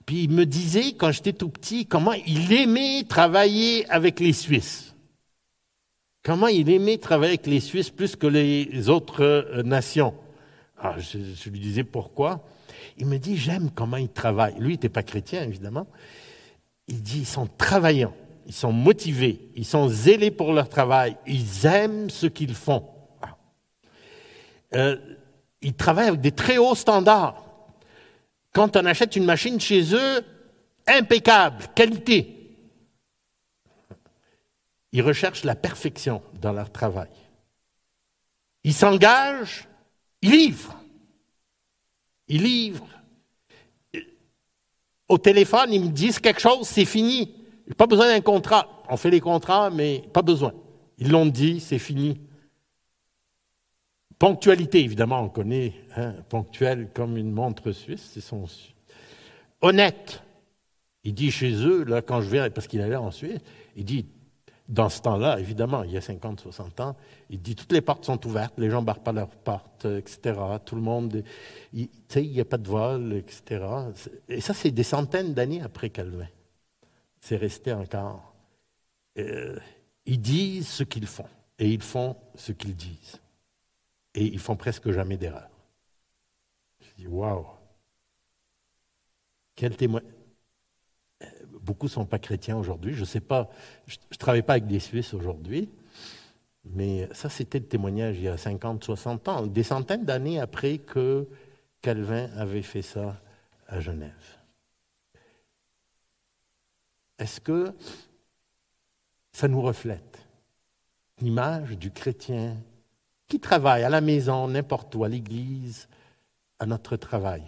Puis 0.09 0.25
il 0.25 0.31
me 0.31 0.47
disait, 0.47 0.95
quand 0.95 1.13
j'étais 1.13 1.35
tout 1.35 1.51
petit, 1.51 1.85
comment 1.85 2.15
il 2.15 2.51
aimait 2.51 3.05
travailler 3.07 3.87
avec 3.91 4.21
les 4.21 4.33
Suisses. 4.33 4.95
Comment 6.23 6.47
il 6.47 6.71
aimait 6.71 6.97
travailler 6.97 7.33
avec 7.33 7.47
les 7.47 7.61
Suisses 7.61 7.91
plus 7.91 8.17
que 8.17 8.27
les 8.27 8.89
autres 8.89 9.23
euh, 9.23 9.63
nations. 9.65 10.15
Alors, 10.79 10.95
ah, 10.97 11.01
je, 11.01 11.51
lui 11.51 11.61
disais 11.61 11.85
pourquoi. 11.85 12.43
Il 12.97 13.05
me 13.05 13.19
dit, 13.19 13.37
j'aime 13.37 13.71
comment 13.75 13.99
ils 13.99 14.09
travaillent. 14.09 14.59
Lui, 14.59 14.69
il 14.69 14.77
n'était 14.77 14.89
pas 14.89 15.03
chrétien, 15.03 15.43
évidemment. 15.43 15.87
Il 16.87 17.03
dit, 17.03 17.19
ils 17.19 17.27
sont 17.27 17.47
travaillants, 17.59 18.15
ils 18.49 18.55
sont 18.55 18.73
motivés, 18.73 19.51
ils 19.55 19.67
sont 19.67 19.89
zélés 19.89 20.31
pour 20.31 20.55
leur 20.55 20.71
travail, 20.71 21.19
ils 21.27 21.67
aiment 21.67 22.09
ce 22.09 22.27
qu'ils 22.27 22.55
font. 22.55 22.83
Euh, 24.75 24.97
ils 25.61 25.75
travaillent 25.75 26.09
avec 26.09 26.23
des 26.23 26.33
très 26.33 26.57
hauts 26.57 26.75
standards. 26.75 27.45
Quand 28.55 28.75
on 28.77 28.87
achète 28.87 29.17
une 29.17 29.27
machine 29.27 29.61
chez 29.61 29.95
eux, 29.95 30.25
impeccable, 30.87 31.67
qualité. 31.75 32.57
Ils 34.93 35.03
recherchent 35.03 35.45
la 35.45 35.55
perfection 35.55 36.23
dans 36.41 36.53
leur 36.53 36.73
travail. 36.73 37.11
Ils 38.65 38.73
s'engagent, 38.73 39.69
ils 40.23 40.31
livrent. 40.31 40.81
Ils 42.29 42.43
livrent. 42.43 42.89
Au 45.07 45.19
téléphone, 45.19 45.71
ils 45.71 45.85
me 45.85 45.91
disent 45.91 46.19
quelque 46.19 46.41
chose, 46.41 46.67
c'est 46.67 46.87
fini. 46.87 47.38
Pas 47.77 47.87
besoin 47.87 48.09
d'un 48.09 48.21
contrat. 48.21 48.83
On 48.89 48.97
fait 48.97 49.11
les 49.11 49.21
contrats, 49.21 49.71
mais 49.71 50.03
pas 50.13 50.23
besoin. 50.23 50.53
Ils 50.99 51.11
l'ont 51.11 51.27
dit, 51.27 51.61
c'est 51.61 51.79
fini. 51.79 52.21
Ponctualité, 54.19 54.83
évidemment, 54.83 55.21
on 55.21 55.29
connaît, 55.29 55.75
hein, 55.97 56.15
ponctuel 56.29 56.91
comme 56.93 57.17
une 57.17 57.31
montre 57.31 57.71
suisse, 57.73 58.11
c'est 58.13 58.21
son. 58.21 58.47
Honnête. 59.61 60.23
Il 61.05 61.15
dit 61.15 61.31
chez 61.31 61.53
eux, 61.53 61.85
là, 61.85 62.03
quand 62.03 62.21
je 62.21 62.31
viens, 62.31 62.51
parce 62.51 62.67
qu'il 62.67 62.81
allait 62.81 62.97
en 62.97 63.11
Suisse, 63.11 63.39
il 63.77 63.85
dit, 63.85 64.07
dans 64.69 64.89
ce 64.89 65.01
temps-là, 65.01 65.41
évidemment, 65.41 65.83
il 65.85 65.93
y 65.93 65.97
a 65.97 66.01
50, 66.01 66.41
60 66.41 66.81
ans, 66.81 66.97
il 67.31 67.41
dit 67.41 67.55
toutes 67.55 67.73
les 67.73 67.81
portes 67.81 68.05
sont 68.05 68.27
ouvertes, 68.27 68.55
les 68.59 68.69
gens 68.69 68.83
ne 68.83 68.87
barrent 68.87 69.03
pas 69.03 69.13
leurs 69.13 69.31
portes, 69.31 69.87
etc. 69.87 70.39
Tout 70.65 70.75
le 70.75 70.83
monde, 70.83 71.23
sais, 72.09 72.23
il 72.23 72.33
n'y 72.33 72.41
a 72.41 72.45
pas 72.45 72.59
de 72.59 72.69
vol, 72.69 73.15
etc. 73.15 73.65
Et 74.29 74.41
ça, 74.41 74.53
c'est 74.53 74.71
des 74.71 74.83
centaines 74.83 75.33
d'années 75.33 75.63
après 75.63 75.89
Calvin. 75.89 76.27
C'est 77.29 77.37
resté 77.37 77.75
encore. 77.75 78.33
Euh, 79.19 79.59
ils 80.07 80.19
disent 80.19 80.67
ce 80.67 80.83
qu'ils 80.83 81.07
font 81.07 81.29
et 81.59 81.71
ils 81.71 81.83
font 81.83 82.17
ce 82.35 82.53
qu'ils 82.53 82.75
disent 82.75 83.21
et 84.15 84.25
ils 84.25 84.39
font 84.39 84.57
presque 84.57 84.91
jamais 84.93 85.19
d'erreur. 85.19 85.51
Je 86.81 86.87
dis, 86.97 87.07
waouh! 87.07 87.45
Quel 89.55 89.77
témoin. 89.77 90.01
Beaucoup 91.61 91.85
ne 91.85 91.91
sont 91.91 92.07
pas 92.07 92.19
chrétiens 92.19 92.57
aujourd'hui. 92.57 92.95
Je 92.95 93.01
ne 93.01 93.05
sais 93.05 93.21
pas, 93.21 93.51
je 93.87 93.99
ne 94.11 94.17
travaille 94.17 94.41
pas 94.41 94.55
avec 94.55 94.67
des 94.67 94.81
Suisses 94.81 95.13
aujourd'hui, 95.13 95.69
mais 96.65 97.11
ça, 97.13 97.29
c'était 97.29 97.59
le 97.59 97.67
témoignage 97.67 98.17
il 98.17 98.23
y 98.23 98.29
a 98.29 98.39
50, 98.39 98.83
60 98.83 99.29
ans, 99.29 99.47
des 99.47 99.65
centaines 99.65 100.07
d'années 100.07 100.41
après 100.41 100.79
que 100.79 101.29
Calvin 101.83 102.31
avait 102.39 102.63
fait 102.63 102.81
ça 102.81 103.21
à 103.67 103.81
Genève. 103.81 104.38
Est-ce 107.19 107.41
que 107.41 107.75
ça 109.33 109.49
nous 109.49 109.61
reflète 109.61 110.19
l'image 111.21 111.77
du 111.77 111.91
chrétien 111.91 112.57
qui 113.27 113.41
travaille 113.41 113.83
à 113.83 113.89
la 113.89 114.01
maison, 114.01 114.49
n'importe 114.49 114.95
où, 114.95 115.05
à 115.05 115.09
l'église, 115.09 115.89
à 116.59 116.67
notre 116.67 116.97
travail? 116.97 117.45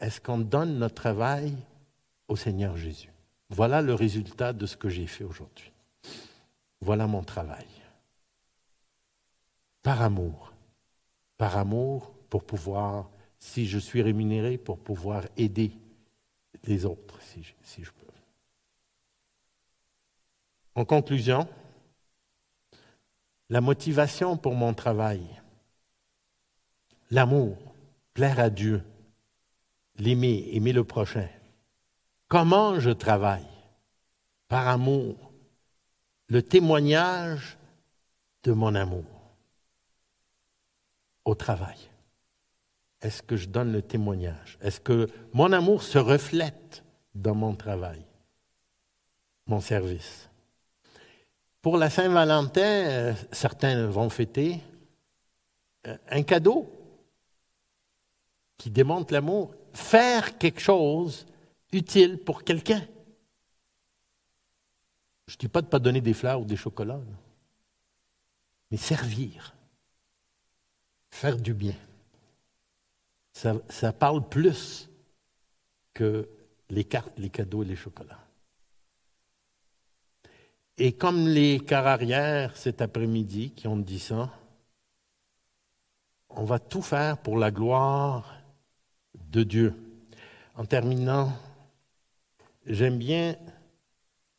Est-ce 0.00 0.20
qu'on 0.20 0.38
donne 0.38 0.78
notre 0.78 0.96
travail 0.96 1.54
au 2.28 2.36
Seigneur 2.36 2.76
Jésus? 2.76 3.12
Voilà 3.50 3.82
le 3.82 3.94
résultat 3.94 4.52
de 4.52 4.66
ce 4.66 4.76
que 4.76 4.88
j'ai 4.88 5.06
fait 5.06 5.24
aujourd'hui. 5.24 5.70
Voilà 6.80 7.06
mon 7.06 7.22
travail. 7.22 7.66
Par 9.82 10.02
amour. 10.02 10.52
Par 11.36 11.56
amour 11.56 12.12
pour 12.30 12.44
pouvoir, 12.44 13.10
si 13.38 13.66
je 13.66 13.78
suis 13.78 14.00
rémunéré, 14.00 14.56
pour 14.56 14.78
pouvoir 14.78 15.24
aider 15.36 15.76
les 16.64 16.84
autres, 16.84 17.20
si 17.22 17.42
je, 17.42 17.90
peux. 17.90 18.06
En 20.74 20.84
conclusion, 20.84 21.48
la 23.48 23.60
motivation 23.60 24.36
pour 24.36 24.54
mon 24.54 24.74
travail, 24.74 25.22
l'amour, 27.10 27.56
plaire 28.14 28.38
à 28.38 28.50
Dieu, 28.50 28.82
l'aimer, 29.96 30.48
aimer 30.52 30.72
le 30.72 30.84
prochain. 30.84 31.28
Comment 32.28 32.80
je 32.80 32.90
travaille 32.90 33.46
Par 34.48 34.68
amour, 34.68 35.32
le 36.28 36.42
témoignage 36.42 37.58
de 38.44 38.52
mon 38.52 38.74
amour 38.74 39.04
au 41.24 41.34
travail. 41.34 41.91
Est-ce 43.02 43.22
que 43.22 43.36
je 43.36 43.48
donne 43.48 43.72
le 43.72 43.82
témoignage? 43.82 44.58
Est-ce 44.62 44.80
que 44.80 45.08
mon 45.32 45.52
amour 45.52 45.82
se 45.82 45.98
reflète 45.98 46.84
dans 47.14 47.34
mon 47.34 47.54
travail, 47.56 48.00
mon 49.46 49.60
service? 49.60 50.30
Pour 51.60 51.76
la 51.76 51.90
Saint-Valentin, 51.90 52.60
euh, 52.60 53.14
certains 53.32 53.86
vont 53.88 54.08
fêter 54.08 54.60
euh, 55.88 55.96
un 56.10 56.22
cadeau 56.22 56.70
qui 58.56 58.70
démontre 58.70 59.12
l'amour, 59.12 59.52
faire 59.72 60.38
quelque 60.38 60.60
chose 60.60 61.26
utile 61.72 62.18
pour 62.18 62.44
quelqu'un. 62.44 62.86
Je 65.26 65.34
ne 65.34 65.38
dis 65.38 65.48
pas 65.48 65.60
de 65.60 65.66
ne 65.66 65.70
pas 65.70 65.78
donner 65.80 66.00
des 66.00 66.14
fleurs 66.14 66.40
ou 66.40 66.44
des 66.44 66.56
chocolats, 66.56 67.00
mais 68.70 68.76
servir, 68.76 69.54
faire 71.10 71.36
du 71.36 71.54
bien. 71.54 71.74
Ça, 73.32 73.92
parle 73.92 74.28
plus 74.28 74.90
que 75.94 76.28
les 76.68 76.84
cartes, 76.84 77.12
les 77.18 77.30
cadeaux 77.30 77.62
et 77.62 77.66
les 77.66 77.76
chocolats. 77.76 78.18
Et 80.78 80.92
comme 80.92 81.26
les 81.28 81.60
carrières 81.60 82.56
cet 82.56 82.80
après-midi 82.80 83.50
qui 83.50 83.68
ont 83.68 83.76
dit 83.76 83.98
ça, 83.98 84.30
on 86.30 86.44
va 86.44 86.58
tout 86.58 86.82
faire 86.82 87.18
pour 87.18 87.36
la 87.36 87.50
gloire 87.50 88.36
de 89.14 89.42
Dieu. 89.42 89.74
En 90.54 90.64
terminant, 90.64 91.32
j'aime 92.66 92.98
bien 92.98 93.36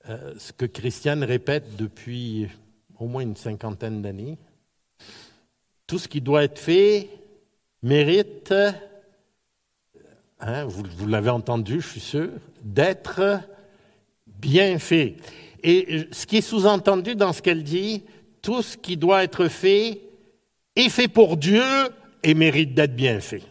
euh, 0.09 0.33
ce 0.37 0.53
que 0.53 0.65
Christiane 0.65 1.23
répète 1.23 1.75
depuis 1.75 2.49
au 2.99 3.07
moins 3.07 3.21
une 3.21 3.35
cinquantaine 3.35 4.01
d'années. 4.01 4.37
Tout 5.87 5.99
ce 5.99 6.07
qui 6.07 6.21
doit 6.21 6.43
être 6.43 6.59
fait 6.59 7.09
mérite, 7.83 8.53
hein, 10.39 10.65
vous, 10.65 10.83
vous 10.97 11.07
l'avez 11.07 11.29
entendu, 11.29 11.81
je 11.81 11.87
suis 11.87 11.99
sûr, 11.99 12.29
d'être 12.63 13.39
bien 14.25 14.79
fait. 14.79 15.17
Et 15.61 16.07
ce 16.11 16.25
qui 16.25 16.37
est 16.37 16.41
sous-entendu 16.41 17.15
dans 17.15 17.33
ce 17.33 17.41
qu'elle 17.41 17.63
dit, 17.63 18.03
tout 18.41 18.61
ce 18.61 18.75
qui 18.77 18.97
doit 18.97 19.23
être 19.23 19.47
fait 19.47 20.01
est 20.75 20.89
fait 20.89 21.07
pour 21.07 21.37
Dieu 21.37 21.63
et 22.23 22.33
mérite 22.33 22.73
d'être 22.73 22.95
bien 22.95 23.19
fait. 23.19 23.43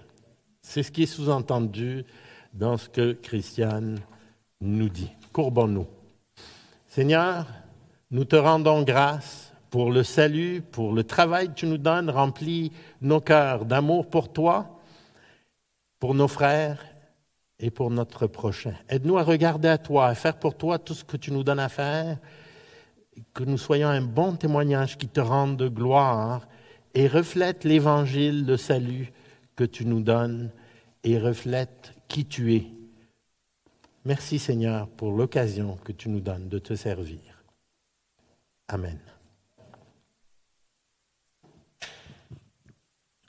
C'est 0.60 0.82
ce 0.82 0.90
qui 0.90 1.04
est 1.04 1.06
sous-entendu 1.06 2.04
dans 2.52 2.76
ce 2.76 2.88
que 2.88 3.12
Christiane 3.12 4.00
nous 4.60 4.88
dit. 4.88 5.10
Courbons-nous. 5.32 5.86
Seigneur, 6.86 7.46
nous 8.10 8.24
te 8.24 8.36
rendons 8.36 8.82
grâce 8.82 9.51
pour 9.72 9.90
le 9.90 10.02
salut, 10.02 10.60
pour 10.60 10.92
le 10.92 11.02
travail 11.02 11.48
que 11.48 11.54
tu 11.54 11.66
nous 11.66 11.78
donnes, 11.78 12.10
remplis 12.10 12.72
nos 13.00 13.22
cœurs 13.22 13.64
d'amour 13.64 14.06
pour 14.06 14.30
toi, 14.30 14.78
pour 15.98 16.14
nos 16.14 16.28
frères 16.28 16.84
et 17.58 17.70
pour 17.70 17.90
notre 17.90 18.26
prochain. 18.26 18.74
Aide-nous 18.90 19.16
à 19.16 19.22
regarder 19.22 19.68
à 19.68 19.78
toi, 19.78 20.08
à 20.08 20.14
faire 20.14 20.38
pour 20.38 20.58
toi 20.58 20.78
tout 20.78 20.92
ce 20.92 21.04
que 21.04 21.16
tu 21.16 21.32
nous 21.32 21.42
donnes 21.42 21.58
à 21.58 21.70
faire, 21.70 22.18
que 23.32 23.44
nous 23.44 23.56
soyons 23.56 23.88
un 23.88 24.02
bon 24.02 24.36
témoignage 24.36 24.98
qui 24.98 25.08
te 25.08 25.20
rende 25.20 25.56
de 25.56 25.68
gloire 25.68 26.46
et 26.92 27.08
reflète 27.08 27.64
l'évangile, 27.64 28.44
le 28.44 28.58
salut 28.58 29.10
que 29.56 29.64
tu 29.64 29.86
nous 29.86 30.02
donnes 30.02 30.50
et 31.02 31.18
reflète 31.18 31.94
qui 32.08 32.26
tu 32.26 32.54
es. 32.56 32.66
Merci 34.04 34.38
Seigneur 34.38 34.86
pour 34.86 35.12
l'occasion 35.12 35.78
que 35.82 35.92
tu 35.92 36.10
nous 36.10 36.20
donnes 36.20 36.50
de 36.50 36.58
te 36.58 36.74
servir. 36.74 37.42
Amen. 38.68 39.11